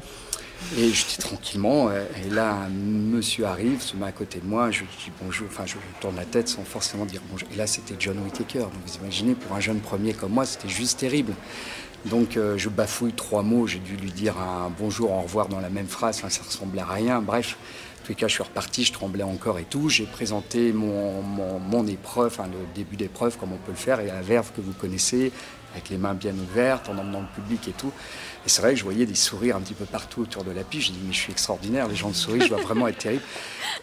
Et 0.77 0.91
je 0.91 1.07
dis 1.07 1.19
tranquillement, 1.19 1.89
euh, 1.89 2.05
et 2.25 2.29
là 2.31 2.53
un 2.53 2.69
monsieur 2.69 3.47
arrive, 3.47 3.81
se 3.81 3.97
met 3.97 4.07
à 4.07 4.13
côté 4.13 4.41
de 4.41 4.47
moi, 4.47 4.71
je 4.71 4.81
lui 4.81 4.89
dis 5.05 5.13
bonjour, 5.23 5.47
enfin 5.51 5.65
je 5.67 5.77
tourne 6.01 6.17
la 6.17 6.25
tête 6.25 6.49
sans 6.49 6.65
forcément 6.65 7.07
dire 7.07 7.23
bonjour. 7.31 7.49
Et 7.53 7.57
là 7.57 7.67
c'était 7.67 7.95
John 7.99 8.19
Whittaker, 8.19 8.61
donc 8.61 8.73
vous 8.85 8.97
imaginez 9.03 9.35
pour 9.35 9.57
un 9.57 9.61
jeune 9.61 9.81
premier 9.81 10.15
comme 10.15 10.33
moi 10.33 10.45
c'était 10.45 10.69
juste 10.69 10.99
terrible. 10.99 11.33
Donc 12.07 12.37
euh, 12.37 12.59
je 12.59 12.69
bafouille 12.69 13.13
trois 13.13 13.43
mots, 13.43 13.67
j'ai 13.67 13.79
dû 13.79 13.97
lui 13.97 14.11
dire 14.11 14.37
un 14.39 14.71
bonjour, 14.77 15.13
au 15.13 15.23
revoir 15.23 15.49
dans 15.49 15.61
la 15.61 15.71
même 15.71 15.89
phrase, 15.89 16.19
ça 16.29 16.43
ressemblait 16.43 16.83
à 16.83 16.87
rien, 16.87 17.23
bref. 17.23 17.57
En 18.05 18.09
les 18.09 18.15
cas, 18.15 18.27
je 18.27 18.35
suis 18.35 18.43
reparti, 18.43 18.85
je 18.85 18.93
tremblais 18.95 19.23
encore 19.23 19.59
et 19.59 19.65
tout. 19.65 19.91
J'ai 19.91 20.07
présenté 20.07 20.73
mon, 20.73 21.21
mon, 21.21 21.59
mon 21.59 21.87
épreuve, 21.87 22.39
le 22.39 22.75
début 22.75 22.97
d'épreuve, 22.97 23.37
comme 23.37 23.53
on 23.53 23.59
peut 23.59 23.73
le 23.73 23.77
faire, 23.77 24.01
et 24.01 24.07
la 24.07 24.23
verve 24.23 24.51
que 24.57 24.63
vous 24.63 24.73
connaissez, 24.73 25.31
avec 25.79 25.91
les 25.91 25.97
mains 25.99 26.15
bien 26.15 26.35
ouvertes, 26.35 26.89
en 26.89 26.99
emmenant 26.99 27.21
le 27.21 27.43
public 27.43 27.69
et 27.69 27.73
tout. 27.73 27.93
Et 28.45 28.49
c'est 28.49 28.61
vrai 28.63 28.73
que 28.73 28.79
je 28.79 28.85
voyais 28.85 29.07
des 29.07 29.15
sourires 29.15 29.57
un 29.57 29.61
petit 29.61 29.75
peu 29.75 29.85
partout 29.85 30.23
autour 30.23 30.45
de 30.45 30.51
la 30.51 30.65
piste. 30.65 30.89
J'ai 30.89 30.93
dit, 30.93 31.01
mais 31.07 31.13
je 31.13 31.19
suis 31.19 31.33
extraordinaire, 31.33 31.89
les 31.89 31.97
gens 31.97 32.13
sourient, 32.13 32.43
je 32.43 32.49
dois 32.49 32.61
vraiment 32.61 32.89
être 32.89 32.99
terrible. 32.99 33.23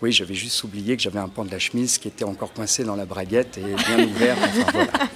Oui, 0.02 0.12
j'avais 0.12 0.34
juste 0.34 0.64
oublié 0.64 0.96
que 0.98 1.04
j'avais 1.04 1.20
un 1.20 1.30
pan 1.30 1.46
de 1.46 1.52
la 1.52 1.60
chemise 1.60 1.98
qui 1.98 2.08
était 2.08 2.26
encore 2.26 2.54
coincé 2.54 2.84
dans 2.84 2.96
la 2.96 3.06
braguette 3.06 3.58
et 3.58 3.62
bien 3.62 4.06
ouvert. 4.06 4.38
Enfin, 4.38 4.72
voilà. 4.74 4.92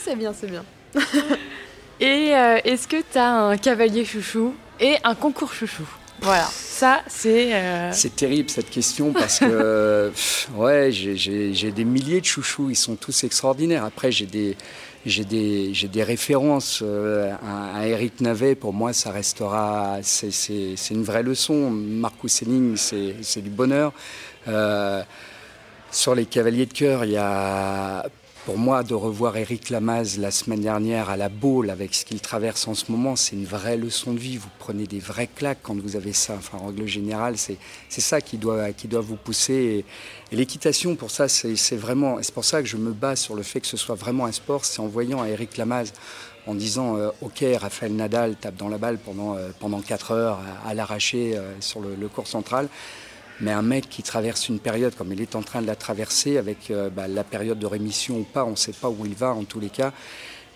C'est 0.00 0.16
bien, 0.16 0.32
c'est 0.32 0.46
bien. 0.46 0.64
Et 2.00 2.34
euh, 2.34 2.60
est-ce 2.64 2.86
que 2.88 2.96
tu 2.96 3.18
as 3.18 3.30
un 3.30 3.56
cavalier 3.58 4.04
chouchou 4.04 4.54
et 4.80 4.96
un 5.04 5.14
concours 5.14 5.52
chouchou? 5.52 5.86
Voilà, 6.20 6.48
ça 6.50 7.02
c'est... 7.08 7.54
euh, 7.54 7.90
C'est 7.92 8.14
terrible 8.16 8.48
cette 8.50 8.70
question 8.70 9.12
parce 9.12 9.38
que 9.40 10.12
ouais, 10.54 10.90
j'ai 10.92 11.72
des 11.72 11.84
milliers 11.84 12.20
de 12.20 12.26
chouchous, 12.26 12.70
ils 12.70 12.76
sont 12.76 12.96
tous 12.96 13.24
extraordinaires. 13.24 13.84
Après, 13.84 14.10
j'ai 14.10 14.26
des, 14.26 14.56
j'ai 15.06 15.24
des, 15.24 15.72
j'ai 15.74 15.88
des 15.88 16.02
références. 16.02 16.80
euh, 16.82 17.32
à, 17.42 17.78
à 17.78 17.86
Eric 17.86 18.20
Navet, 18.20 18.54
pour 18.54 18.72
moi, 18.72 18.92
ça 18.92 19.10
restera. 19.12 19.98
C'est 20.02 20.30
c'est- 20.32 20.76
une 20.90 21.02
vraie 21.02 21.22
leçon. 21.22 21.70
Marcus 21.70 22.42
Henning, 22.42 22.76
c'est 22.76 23.16
c'est 23.22 23.42
du 23.42 23.50
bonheur. 23.50 23.92
Euh, 24.48 25.02
sur 25.90 26.14
les 26.14 26.26
cavaliers 26.26 26.66
de 26.66 26.72
cœur, 26.72 27.04
il 27.04 27.12
y 27.12 27.16
a. 27.16 28.06
Pour 28.48 28.56
moi, 28.56 28.82
de 28.82 28.94
revoir 28.94 29.36
Eric 29.36 29.68
Lamaze 29.68 30.16
la 30.16 30.30
semaine 30.30 30.62
dernière 30.62 31.10
à 31.10 31.18
la 31.18 31.28
Baule 31.28 31.68
avec 31.68 31.94
ce 31.94 32.06
qu'il 32.06 32.18
traverse 32.22 32.66
en 32.66 32.72
ce 32.72 32.90
moment, 32.90 33.14
c'est 33.14 33.36
une 33.36 33.44
vraie 33.44 33.76
leçon 33.76 34.14
de 34.14 34.18
vie. 34.18 34.38
Vous 34.38 34.48
prenez 34.58 34.86
des 34.86 35.00
vraies 35.00 35.28
claques 35.28 35.58
quand 35.62 35.78
vous 35.78 35.96
avez 35.96 36.14
ça. 36.14 36.36
Enfin, 36.38 36.56
en 36.56 36.68
règle 36.68 36.86
générale, 36.86 37.34
c'est 37.36 37.58
ça 37.90 38.22
qui 38.22 38.38
doit, 38.38 38.72
qui 38.72 38.88
doit 38.88 39.02
vous 39.02 39.16
pousser. 39.16 39.84
Et, 40.32 40.34
l'équitation, 40.34 40.96
pour 40.96 41.10
ça, 41.10 41.28
c'est 41.28 41.76
vraiment. 41.76 42.16
C'est 42.22 42.32
pour 42.32 42.46
ça 42.46 42.62
que 42.62 42.68
je 42.68 42.78
me 42.78 42.92
base 42.92 43.20
sur 43.20 43.34
le 43.34 43.42
fait 43.42 43.60
que 43.60 43.66
ce 43.66 43.76
soit 43.76 43.96
vraiment 43.96 44.24
un 44.24 44.32
sport. 44.32 44.64
C'est 44.64 44.80
en 44.80 44.88
voyant 44.88 45.20
à 45.20 45.28
Eric 45.28 45.58
Lamaze 45.58 45.92
en 46.46 46.54
disant 46.54 46.96
euh, 46.96 47.10
Ok, 47.20 47.44
Raphaël 47.60 47.94
Nadal 47.94 48.36
tape 48.36 48.56
dans 48.56 48.70
la 48.70 48.78
balle 48.78 48.96
pendant, 48.96 49.36
euh, 49.36 49.50
pendant 49.60 49.82
4 49.82 50.12
heures 50.12 50.40
à, 50.64 50.70
à 50.70 50.72
l'arracher 50.72 51.36
euh, 51.36 51.52
sur 51.60 51.80
le, 51.80 51.94
le 51.94 52.08
cours 52.08 52.26
central. 52.26 52.70
Mais 53.40 53.52
un 53.52 53.62
mec 53.62 53.88
qui 53.88 54.02
traverse 54.02 54.48
une 54.48 54.58
période 54.58 54.94
comme 54.96 55.12
il 55.12 55.20
est 55.20 55.36
en 55.36 55.42
train 55.42 55.62
de 55.62 55.66
la 55.66 55.76
traverser, 55.76 56.38
avec 56.38 56.70
euh, 56.70 56.90
bah, 56.90 57.06
la 57.06 57.24
période 57.24 57.58
de 57.58 57.66
rémission 57.66 58.18
ou 58.18 58.24
pas, 58.24 58.44
on 58.44 58.52
ne 58.52 58.56
sait 58.56 58.72
pas 58.72 58.88
où 58.88 59.06
il 59.06 59.14
va 59.14 59.32
en 59.32 59.44
tous 59.44 59.60
les 59.60 59.70
cas, 59.70 59.92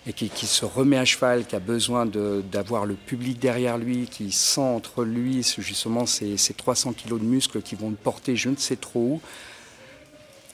et 0.06 0.12
qui, 0.12 0.46
se 0.46 0.64
remet 0.64 0.98
à 0.98 1.04
cheval, 1.04 1.46
qui 1.46 1.54
a 1.54 1.60
besoin 1.60 2.06
d'avoir 2.06 2.86
le 2.86 2.94
public 2.94 3.38
derrière 3.38 3.78
lui, 3.78 4.08
qui 4.10 4.32
sent 4.32 4.60
entre 4.60 5.04
lui 5.04 5.46
justement 5.58 6.06
ces, 6.06 6.36
ces 6.36 6.54
300 6.54 6.92
kilos 6.94 7.20
de 7.20 7.24
muscles 7.24 7.62
qui 7.62 7.76
vont 7.76 7.90
le 7.90 7.96
porter 7.96 8.34
je 8.34 8.48
ne 8.48 8.56
sais 8.56 8.74
trop 8.74 9.00
où. 9.00 9.20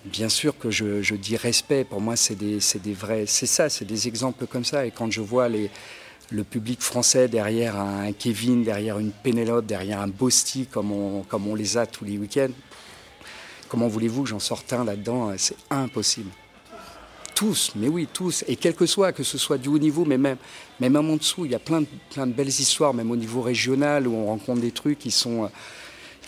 Bien 0.04 0.28
sûr 0.28 0.56
que 0.58 0.70
je, 0.70 1.14
dis 1.14 1.36
respect, 1.36 1.84
pour 1.84 2.02
moi 2.02 2.14
c'est 2.14 2.34
des, 2.34 2.58
des 2.82 2.92
vrais, 2.92 3.24
c'est 3.26 3.46
ça, 3.46 3.70
c'est 3.70 3.86
des 3.86 4.06
exemples 4.06 4.46
comme 4.46 4.66
ça. 4.66 4.84
Et 4.84 4.90
quand 4.90 5.10
je 5.10 5.22
vois 5.22 5.48
les, 5.48 5.70
le 6.30 6.44
public 6.44 6.80
français 6.82 7.28
derrière 7.28 7.76
un 7.76 8.12
Kevin, 8.12 8.62
derrière 8.62 8.98
une 8.98 9.12
Pénélope, 9.12 9.66
derrière 9.66 10.00
un 10.00 10.08
Bosti, 10.08 10.66
comme 10.66 10.92
on, 10.92 11.54
les 11.54 11.76
a 11.76 11.86
tous 11.86 12.04
les 12.04 12.18
week-ends, 12.18 12.52
comment 13.68 13.88
voulez-vous 13.88 14.24
que 14.24 14.28
j'en 14.28 14.38
sorte 14.38 14.72
un 14.72 14.84
là-dedans 14.84 15.32
C'est 15.38 15.56
impossible. 15.70 16.30
Tous, 17.34 17.72
mais 17.76 17.88
oui, 17.88 18.08
tous. 18.12 18.44
Et 18.48 18.56
quel 18.56 18.74
que 18.74 18.84
soit, 18.84 19.12
que 19.12 19.22
ce 19.22 19.38
soit 19.38 19.58
du 19.58 19.68
haut 19.68 19.78
niveau, 19.78 20.04
mais 20.04 20.18
même, 20.18 20.38
même 20.80 20.96
en 20.96 21.16
dessous, 21.16 21.44
il 21.44 21.52
y 21.52 21.54
a 21.54 21.60
plein 21.60 21.82
de, 21.82 21.86
plein 22.10 22.26
de 22.26 22.32
belles 22.32 22.48
histoires, 22.48 22.92
même 22.92 23.10
au 23.10 23.16
niveau 23.16 23.42
régional, 23.42 24.08
où 24.08 24.14
on 24.14 24.26
rencontre 24.26 24.60
des 24.60 24.72
trucs 24.72 24.98
qui 24.98 25.12
sont, 25.12 25.44
euh, 25.44 25.48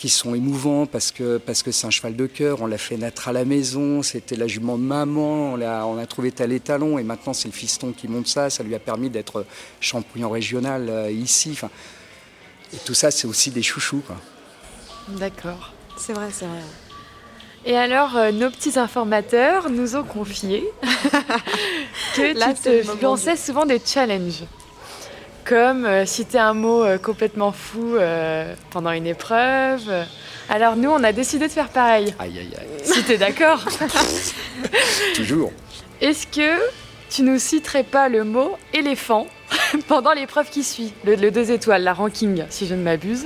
qui 0.01 0.09
sont 0.09 0.33
émouvants 0.33 0.87
parce 0.87 1.11
que 1.11 1.37
parce 1.37 1.61
que 1.61 1.71
c'est 1.71 1.85
un 1.85 1.91
cheval 1.91 2.15
de 2.15 2.25
cœur. 2.25 2.63
On 2.63 2.65
l'a 2.65 2.79
fait 2.79 2.97
naître 2.97 3.27
à 3.27 3.33
la 3.33 3.45
maison, 3.45 4.01
c'était 4.01 4.35
la 4.35 4.47
jument 4.47 4.79
de 4.79 4.83
maman, 4.83 5.53
on 5.53 5.61
a, 5.61 5.85
on 5.85 5.99
a 5.99 6.07
trouvé 6.07 6.31
tel 6.31 6.51
étalon, 6.51 6.97
et 6.97 7.03
maintenant 7.03 7.33
c'est 7.33 7.47
le 7.47 7.53
fiston 7.53 7.91
qui 7.91 8.07
monte 8.07 8.25
ça. 8.25 8.49
Ça 8.49 8.63
lui 8.63 8.73
a 8.73 8.79
permis 8.79 9.11
d'être 9.11 9.45
champion 9.79 10.31
régional 10.31 10.89
euh, 10.89 11.11
ici. 11.11 11.51
Enfin, 11.53 11.69
et 12.73 12.77
tout 12.77 12.95
ça, 12.95 13.11
c'est 13.11 13.27
aussi 13.27 13.51
des 13.51 13.61
chouchous. 13.61 14.01
Quoi. 14.07 14.15
D'accord. 15.19 15.71
C'est 15.97 16.13
vrai, 16.13 16.29
c'est 16.33 16.47
vrai. 16.47 16.63
Et 17.63 17.77
alors, 17.77 18.17
euh, 18.17 18.31
nos 18.31 18.49
petits 18.49 18.79
informateurs 18.79 19.69
nous 19.69 19.95
ont 19.95 20.03
confié 20.03 20.63
que 22.15 22.35
Là, 22.35 22.55
tu 22.55 22.63
te 22.63 23.03
lançais 23.03 23.37
souvent 23.37 23.67
des 23.67 23.79
challenges. 23.85 24.45
Comme 25.45 25.85
euh, 25.85 26.05
citer 26.05 26.37
un 26.37 26.53
mot 26.53 26.83
euh, 26.83 26.97
complètement 26.97 27.51
fou 27.51 27.95
euh, 27.95 28.53
pendant 28.69 28.91
une 28.91 29.07
épreuve. 29.07 30.05
Alors 30.49 30.75
nous, 30.75 30.89
on 30.89 31.03
a 31.03 31.11
décidé 31.11 31.47
de 31.47 31.51
faire 31.51 31.69
pareil. 31.69 32.13
Aïe, 32.19 32.39
aïe, 32.39 32.51
aïe. 32.59 32.67
Si 32.83 33.03
t'es 33.03 33.17
d'accord. 33.17 33.63
Toujours. 35.15 35.51
Est-ce 35.99 36.27
que 36.27 36.59
tu 37.09 37.23
nous 37.23 37.39
citerais 37.39 37.83
pas 37.83 38.09
le 38.09 38.23
mot 38.23 38.57
éléphant 38.73 39.27
pendant 39.87 40.13
l'épreuve 40.13 40.49
qui 40.49 40.63
suit? 40.63 40.93
Le, 41.05 41.15
le 41.15 41.31
deux 41.31 41.51
étoiles, 41.51 41.83
la 41.83 41.93
ranking, 41.93 42.43
si 42.49 42.67
je 42.67 42.75
ne 42.75 42.83
m'abuse. 42.83 43.25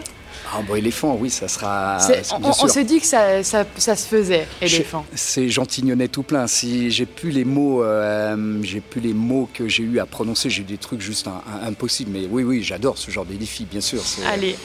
Ah, 0.54 0.62
bon, 0.62 0.76
éléphant, 0.76 1.18
oui, 1.20 1.30
ça 1.30 1.48
sera. 1.48 1.98
On 2.32 2.50
on 2.64 2.68
s'est 2.68 2.84
dit 2.84 3.00
que 3.00 3.06
ça, 3.08 3.44
ça- 3.44 3.66
ça 3.78 3.96
se 3.96 4.08
faisait, 4.08 4.48
éléphant. 4.62 5.06
C'est 5.16 5.50
gentilhonnais 5.50 6.08
tout 6.08 6.24
plein. 6.24 6.48
Si 6.48 6.92
j'ai 6.92 7.06
plus 7.06 7.32
les 7.32 7.46
mots, 7.46 7.84
euh, 7.84 8.60
j'ai 8.64 8.80
plus 8.80 9.02
les 9.02 9.14
mots 9.14 9.50
que 9.54 9.68
j'ai 9.68 9.84
eu 9.84 10.00
à 10.00 10.06
prononcer, 10.06 10.50
j'ai 10.50 10.62
eu 10.62 10.66
des 10.66 10.78
trucs 10.78 11.02
juste 11.02 11.28
un- 11.28 11.42
un- 11.52 11.68
impossibles. 11.68 12.12
Mais 12.14 12.28
oui, 12.30 12.44
oui, 12.44 12.64
j'adore 12.64 12.98
ce 12.98 13.12
genre 13.12 13.26
de 13.26 13.34
défi, 13.34 13.66
bien 13.66 13.82
sûr. 13.82 14.02
Allez, 14.32 14.56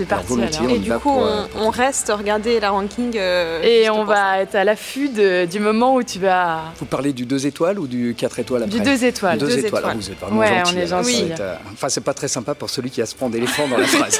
c'est 0.00 0.08
parti 0.08 0.32
alors. 0.32 0.48
On 0.62 0.68
Et 0.68 0.78
du 0.78 0.90
coup, 0.92 0.98
pour, 1.00 1.16
on, 1.18 1.26
euh, 1.26 1.46
pour 1.46 1.66
on 1.66 1.70
reste 1.70 2.10
regarder 2.16 2.58
la 2.60 2.70
ranking. 2.70 3.16
euh, 3.16 3.62
Et 3.62 3.90
on 3.90 4.06
ça. 4.06 4.12
va 4.14 4.38
être 4.40 4.54
à 4.54 4.64
l'affût 4.64 5.10
du 5.10 5.60
moment 5.60 5.94
où 5.94 6.02
tu 6.02 6.18
vas. 6.18 6.72
Vous 6.78 6.86
parlez 6.86 7.12
du 7.12 7.26
2 7.26 7.46
étoiles 7.46 7.78
ou 7.78 7.86
du 7.86 8.14
4 8.16 8.38
étoiles 8.38 8.62
après 8.64 8.78
Du 8.78 8.82
deux 8.84 9.04
étoiles. 9.04 9.38
Deux, 9.38 9.46
Deux 9.46 9.58
étoiles. 9.58 9.66
étoiles. 9.82 9.84
Ah, 9.86 9.94
vous 9.94 10.10
êtes 10.10 10.18
vraiment 10.20 10.40
Ouais, 10.40 10.58
gentil. 10.58 10.74
on 10.74 10.78
est 10.78 10.86
gentil. 10.86 11.22
être, 11.32 11.40
euh, 11.40 11.54
Enfin, 11.72 11.88
c'est 11.88 12.00
pas 12.00 12.14
très 12.14 12.28
sympa 12.28 12.54
pour 12.54 12.70
celui 12.70 12.90
qui 12.90 13.02
a 13.02 13.06
ce 13.06 13.14
prendre 13.14 13.32
d'éléphant 13.32 13.68
dans 13.68 13.76
la 13.76 13.86
phrase. 13.86 14.18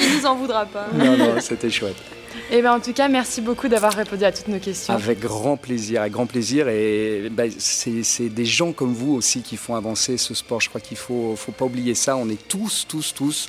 Il 0.00 0.18
nous 0.18 0.26
en 0.26 0.34
voudra 0.36 0.66
pas. 0.66 0.86
non, 0.94 1.16
non, 1.16 1.34
c'était 1.40 1.70
chouette. 1.70 1.96
Et 2.50 2.60
ben 2.62 2.72
en 2.74 2.80
tout 2.80 2.92
cas, 2.92 3.08
merci 3.08 3.40
beaucoup 3.40 3.68
d'avoir 3.68 3.94
répondu 3.94 4.24
à 4.24 4.32
toutes 4.32 4.48
nos 4.48 4.58
questions. 4.58 4.92
Avec 4.94 5.20
grand 5.20 5.56
plaisir, 5.56 6.00
avec 6.02 6.12
grand 6.12 6.26
plaisir. 6.26 6.68
Et 6.68 7.28
ben, 7.30 7.50
c'est 7.58 8.02
c'est 8.02 8.28
des 8.28 8.44
gens 8.44 8.72
comme 8.72 8.92
vous 8.92 9.14
aussi 9.14 9.42
qui 9.42 9.56
font 9.56 9.74
avancer 9.74 10.16
ce 10.18 10.34
sport. 10.34 10.60
Je 10.60 10.68
crois 10.68 10.80
qu'il 10.80 10.96
faut, 10.98 11.34
faut 11.36 11.52
pas 11.52 11.64
oublier 11.64 11.94
ça. 11.94 12.16
On 12.16 12.28
est 12.28 12.48
tous, 12.48 12.84
tous, 12.88 13.14
tous. 13.14 13.48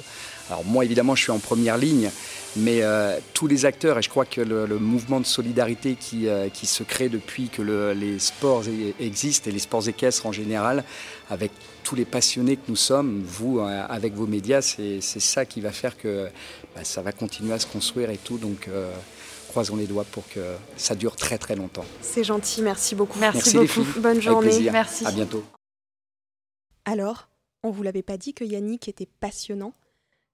Alors 0.53 0.65
moi, 0.65 0.85
évidemment, 0.85 1.15
je 1.15 1.23
suis 1.23 1.31
en 1.31 1.39
première 1.39 1.79
ligne, 1.79 2.11
mais 2.55 2.83
euh, 2.83 3.17
tous 3.33 3.47
les 3.47 3.65
acteurs, 3.65 3.97
et 3.97 4.03
je 4.03 4.09
crois 4.09 4.25
que 4.25 4.39
le, 4.39 4.67
le 4.67 4.77
mouvement 4.77 5.19
de 5.19 5.25
solidarité 5.25 5.95
qui, 5.95 6.27
euh, 6.27 6.47
qui 6.49 6.67
se 6.67 6.83
crée 6.83 7.09
depuis 7.09 7.49
que 7.49 7.63
le- 7.63 7.93
les 7.93 8.19
sports 8.19 8.61
e- 8.67 8.93
existent, 8.99 9.49
et 9.49 9.53
les 9.53 9.57
sports 9.57 9.87
équestres 9.89 10.27
en 10.27 10.31
général, 10.31 10.83
avec 11.31 11.51
tous 11.83 11.95
les 11.95 12.05
passionnés 12.05 12.55
que 12.57 12.61
nous 12.67 12.75
sommes, 12.75 13.23
vous, 13.25 13.57
euh, 13.61 13.83
avec 13.89 14.13
vos 14.13 14.27
médias, 14.27 14.61
c'est 14.61 15.01
ça 15.01 15.45
qui 15.45 15.59
va 15.59 15.71
faire 15.71 15.97
que 15.97 16.27
bah, 16.75 16.83
ça 16.83 17.01
va 17.01 17.11
continuer 17.13 17.53
à 17.53 17.59
se 17.59 17.65
construire 17.65 18.11
et 18.11 18.17
tout. 18.17 18.37
Donc, 18.37 18.67
euh, 18.67 18.93
croisons 19.49 19.75
les 19.75 19.87
doigts 19.87 20.05
pour 20.05 20.27
que 20.29 20.39
ça 20.77 20.93
dure 20.93 21.15
très 21.15 21.39
très 21.39 21.55
longtemps. 21.55 21.85
C'est 22.01 22.23
gentil, 22.23 22.61
merci 22.61 22.93
beaucoup. 22.93 23.17
Merci, 23.17 23.37
Merci 23.37 23.53
les 23.57 23.65
beaucoup. 23.81 23.91
filles. 23.91 24.01
Bonne 24.03 24.11
Avec 24.11 24.21
journée. 24.21 24.49
plaisir. 24.49 24.71
Merci. 24.71 25.03
À 25.07 25.11
bientôt. 25.11 25.43
Alors, 26.85 27.27
on 27.63 27.71
vous 27.71 27.81
l'avait 27.81 28.03
pas 28.03 28.17
dit 28.17 28.35
que 28.35 28.43
Yannick 28.43 28.87
était 28.87 29.07
passionnant 29.19 29.73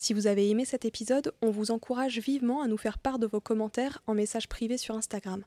Si 0.01 0.13
vous 0.13 0.27
avez 0.27 0.49
aimé 0.49 0.63
cet 0.63 0.85
épisode, 0.85 1.33
on 1.41 1.51
vous 1.51 1.71
encourage 1.71 2.19
vivement 2.19 2.61
à 2.61 2.67
nous 2.67 2.77
faire 2.77 2.99
part 2.99 3.19
de 3.19 3.27
vos 3.27 3.41
commentaires 3.41 4.01
en 4.07 4.13
message 4.13 4.47
privé 4.47 4.77
sur 4.77 4.95
Instagram. 4.95 5.43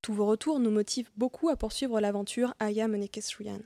Tous 0.00 0.14
vos 0.14 0.24
retours 0.24 0.58
nous 0.58 0.70
motivent 0.70 1.10
beaucoup 1.18 1.50
à 1.50 1.56
poursuivre 1.56 2.00
l'aventure 2.00 2.54
I 2.62 2.80
Am 2.80 2.94
Equestrian. 2.94 3.60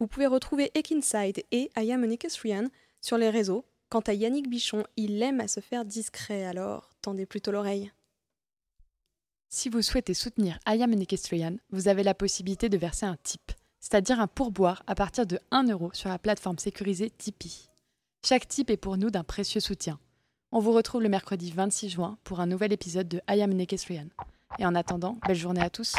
Vous 0.00 0.08
pouvez 0.08 0.26
retrouver 0.26 0.72
Ekinside 0.74 1.44
et 1.52 1.70
I 1.76 1.92
Am 1.92 2.04
Equestrian 2.04 2.66
sur 3.00 3.16
les 3.16 3.30
réseaux. 3.30 3.64
Quant 3.90 4.00
à 4.00 4.12
Yannick 4.12 4.48
Bichon, 4.50 4.84
il 4.96 5.22
aime 5.22 5.40
à 5.40 5.46
se 5.46 5.60
faire 5.60 5.84
discret, 5.84 6.44
alors 6.44 6.90
tendez 7.00 7.26
plutôt 7.26 7.52
l'oreille. 7.52 7.92
Si 9.48 9.68
vous 9.68 9.82
souhaitez 9.82 10.14
soutenir 10.14 10.58
I 10.66 10.82
Am 10.82 10.92
Equestrian, 10.94 11.58
vous 11.70 11.86
avez 11.86 12.02
la 12.02 12.14
possibilité 12.14 12.68
de 12.68 12.76
verser 12.76 13.06
un 13.06 13.16
tip, 13.22 13.52
c'est-à-dire 13.78 14.18
un 14.18 14.26
pourboire 14.26 14.82
à 14.88 14.96
partir 14.96 15.26
de 15.26 15.38
1 15.52 15.68
euro 15.68 15.90
sur 15.92 16.08
la 16.08 16.18
plateforme 16.18 16.58
sécurisée 16.58 17.10
Tipeee. 17.10 17.69
Chaque 18.22 18.46
type 18.46 18.70
est 18.70 18.76
pour 18.76 18.98
nous 18.98 19.10
d'un 19.10 19.24
précieux 19.24 19.60
soutien. 19.60 19.98
On 20.52 20.60
vous 20.60 20.72
retrouve 20.72 21.02
le 21.02 21.08
mercredi 21.08 21.50
26 21.52 21.88
juin 21.88 22.18
pour 22.22 22.40
un 22.40 22.46
nouvel 22.46 22.70
épisode 22.72 23.08
de 23.08 23.20
I 23.30 23.40
Am 23.40 23.58
Equestrian. 23.58 24.08
Et 24.58 24.66
en 24.66 24.74
attendant, 24.74 25.16
belle 25.26 25.36
journée 25.36 25.62
à 25.62 25.70
tous. 25.70 25.94